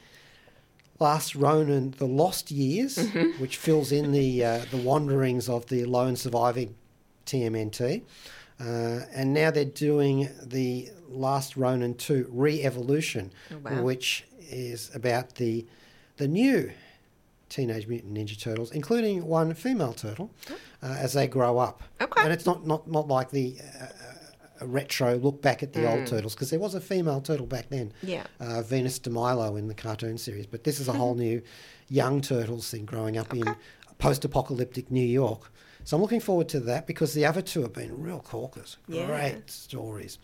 Last 0.98 1.34
Ronin, 1.34 1.94
The 1.98 2.06
Lost 2.06 2.50
Years, 2.50 2.98
which 3.38 3.56
fills 3.58 3.92
in 3.92 4.12
the 4.12 4.44
uh, 4.44 4.60
the 4.70 4.78
wanderings 4.78 5.48
of 5.48 5.66
the 5.66 5.84
lone 5.84 6.16
surviving 6.16 6.74
TMNT. 7.26 8.02
Uh, 8.58 9.00
and 9.14 9.34
now 9.34 9.50
they're 9.50 9.66
doing 9.66 10.30
the 10.42 10.88
Last 11.08 11.56
Ronin 11.58 11.94
2 11.94 12.30
Re-Evolution, 12.30 13.30
wow. 13.62 13.82
which 13.82 14.24
is 14.48 14.90
about 14.94 15.34
the 15.34 15.66
the 16.16 16.26
new 16.26 16.72
Teenage 17.48 17.86
Mutant 17.86 18.14
Ninja 18.14 18.40
Turtles, 18.40 18.72
including 18.72 19.24
one 19.26 19.54
female 19.54 19.92
turtle, 19.92 20.30
uh, 20.82 20.96
as 20.98 21.12
they 21.12 21.26
grow 21.26 21.58
up. 21.58 21.82
Okay. 22.00 22.22
And 22.22 22.32
it's 22.32 22.46
not, 22.46 22.66
not, 22.66 22.90
not 22.90 23.06
like 23.06 23.30
the 23.30 23.56
uh, 23.80 23.86
a 24.60 24.66
retro 24.66 25.16
look 25.16 25.42
back 25.42 25.62
at 25.62 25.72
the 25.72 25.90
old 25.90 26.06
turtles, 26.06 26.34
because 26.34 26.50
there 26.50 26.58
was 26.60 26.74
a 26.74 26.80
female 26.80 27.20
turtle 27.20 27.46
back 27.46 27.68
then 27.68 27.92
Yeah. 28.02 28.24
uh, 28.40 28.62
Venus 28.62 28.98
de 28.98 29.10
Milo 29.10 29.56
in 29.56 29.68
the 29.68 29.74
cartoon 29.74 30.18
series. 30.18 30.46
But 30.46 30.64
this 30.64 30.80
is 30.80 30.88
a 30.88 30.92
whole 30.92 31.14
new 31.14 31.42
young 31.88 32.20
turtles 32.20 32.70
thing 32.70 32.84
growing 32.84 33.16
up 33.18 33.32
in 33.34 33.44
post-apocalyptic 33.98 34.90
New 34.90 35.04
York. 35.04 35.50
So 35.84 35.96
I'm 35.96 36.02
looking 36.02 36.20
forward 36.20 36.48
to 36.50 36.60
that 36.60 36.86
because 36.86 37.14
the 37.14 37.24
other 37.24 37.42
two 37.42 37.62
have 37.62 37.72
been 37.72 38.00
real 38.02 38.20
corkers. 38.20 38.76
Yeah. 38.88 39.06
Great 39.06 39.50
stories. 39.50 40.18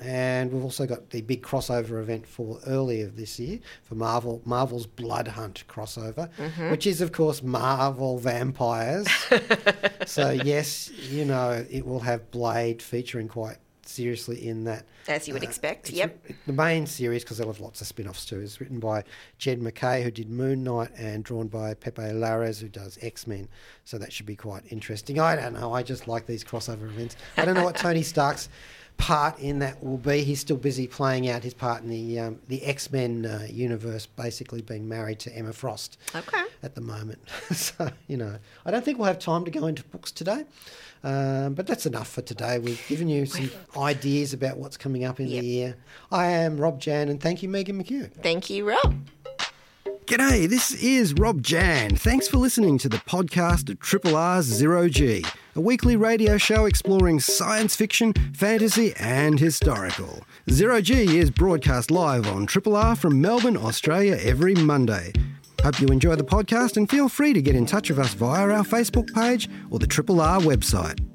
And 0.00 0.52
we've 0.52 0.64
also 0.64 0.86
got 0.86 1.10
the 1.10 1.20
big 1.22 1.42
crossover 1.42 2.00
event 2.00 2.26
for 2.26 2.58
earlier 2.66 3.06
this 3.06 3.38
year 3.38 3.58
for 3.82 3.94
Marvel 3.94 4.40
Marvel's 4.44 4.86
Blood 4.86 5.28
Hunt 5.28 5.64
crossover, 5.68 6.30
which 6.70 6.86
is 6.86 7.00
of 7.00 7.12
course 7.12 7.42
Marvel 7.42 8.18
vampires. 8.18 9.06
so 10.06 10.30
yes, 10.30 10.90
you 10.90 11.24
know 11.24 11.64
it 11.70 11.86
will 11.86 12.00
have 12.00 12.30
Blade 12.30 12.80
featuring 12.80 13.28
quite 13.28 13.58
seriously 13.90 14.48
in 14.48 14.64
that. 14.64 14.86
As 15.08 15.26
you 15.26 15.34
would 15.34 15.42
uh, 15.42 15.48
expect, 15.48 15.90
yep. 15.90 16.24
The 16.46 16.52
main 16.52 16.86
series, 16.86 17.24
because 17.24 17.38
they'll 17.38 17.48
have 17.48 17.60
lots 17.60 17.80
of 17.80 17.86
spin 17.86 18.06
offs 18.08 18.24
too, 18.24 18.40
is 18.40 18.60
written 18.60 18.78
by 18.78 19.02
Jed 19.38 19.60
MacKay, 19.60 20.02
who 20.02 20.10
did 20.10 20.30
Moon 20.30 20.62
Knight, 20.62 20.90
and 20.96 21.24
drawn 21.24 21.48
by 21.48 21.74
Pepe 21.74 22.02
Larraz, 22.02 22.60
who 22.60 22.68
does 22.68 22.98
X 23.02 23.26
Men. 23.26 23.48
So 23.84 23.98
that 23.98 24.12
should 24.12 24.26
be 24.26 24.36
quite 24.36 24.62
interesting. 24.70 25.18
I 25.18 25.36
don't 25.36 25.54
know. 25.54 25.72
I 25.72 25.82
just 25.82 26.06
like 26.06 26.26
these 26.26 26.44
crossover 26.44 26.84
events. 26.84 27.16
I 27.36 27.44
don't 27.44 27.54
know 27.54 27.64
what 27.64 27.76
Tony 27.76 28.02
Stark's 28.02 28.48
part 29.00 29.38
in 29.38 29.58
that 29.60 29.82
will 29.82 29.96
be. 29.98 30.22
He's 30.22 30.40
still 30.40 30.56
busy 30.56 30.86
playing 30.86 31.28
out 31.28 31.42
his 31.42 31.54
part 31.54 31.82
in 31.82 31.88
the 31.88 32.18
um, 32.20 32.38
the 32.48 32.62
X 32.64 32.92
Men 32.92 33.26
uh, 33.26 33.46
universe, 33.50 34.06
basically 34.06 34.62
being 34.62 34.88
married 34.88 35.18
to 35.20 35.34
Emma 35.36 35.52
Frost 35.52 35.98
Okay. 36.14 36.42
at 36.62 36.74
the 36.74 36.80
moment. 36.80 37.18
so, 37.52 37.90
you 38.06 38.16
know, 38.16 38.36
I 38.64 38.70
don't 38.70 38.84
think 38.84 38.98
we'll 38.98 39.06
have 39.08 39.18
time 39.18 39.44
to 39.44 39.50
go 39.50 39.66
into 39.66 39.82
books 39.84 40.12
today. 40.12 40.44
Um, 41.02 41.54
but 41.54 41.66
that's 41.66 41.86
enough 41.86 42.08
for 42.08 42.20
today. 42.20 42.58
We've 42.58 42.82
given 42.86 43.08
you 43.08 43.24
some 43.24 43.50
ideas 43.76 44.34
about 44.34 44.58
what's 44.58 44.76
coming 44.76 45.04
up 45.04 45.18
in 45.18 45.28
Yep. 45.28 45.40
the 45.40 45.46
year. 45.46 45.76
I 46.12 46.26
am 46.26 46.58
Rob 46.60 46.78
Jan, 46.78 47.08
and 47.08 47.18
thank 47.20 47.42
you, 47.42 47.48
Megan 47.48 47.82
McKeough. 47.82 48.12
Thank 48.22 48.50
you, 48.50 48.68
Rob. 48.68 48.94
G'day, 50.06 50.48
this 50.48 50.72
is 50.82 51.14
Rob 51.14 51.40
Jan. 51.40 51.94
Thanks 51.96 52.26
for 52.28 52.36
listening 52.38 52.78
to 52.78 52.88
the 52.88 52.96
podcast 52.98 53.70
of 53.70 53.78
Triple 53.78 54.16
R's 54.16 54.44
Zero 54.44 54.88
G, 54.88 55.24
a 55.60 55.62
weekly 55.62 55.94
radio 55.94 56.38
show 56.38 56.64
exploring 56.64 57.20
science 57.20 57.76
fiction, 57.76 58.14
fantasy, 58.32 58.94
and 58.98 59.38
historical. 59.38 60.24
Zero 60.48 60.80
G 60.80 61.18
is 61.18 61.30
broadcast 61.30 61.90
live 61.90 62.26
on 62.26 62.46
Triple 62.46 62.76
R 62.76 62.96
from 62.96 63.20
Melbourne, 63.20 63.58
Australia 63.58 64.16
every 64.22 64.54
Monday. 64.54 65.12
Hope 65.62 65.78
you 65.78 65.88
enjoy 65.88 66.16
the 66.16 66.24
podcast 66.24 66.78
and 66.78 66.88
feel 66.88 67.10
free 67.10 67.34
to 67.34 67.42
get 67.42 67.54
in 67.54 67.66
touch 67.66 67.90
with 67.90 67.98
us 67.98 68.14
via 68.14 68.48
our 68.48 68.64
Facebook 68.64 69.12
page 69.12 69.50
or 69.70 69.78
the 69.78 69.86
Triple 69.86 70.22
R 70.22 70.40
website. 70.40 71.09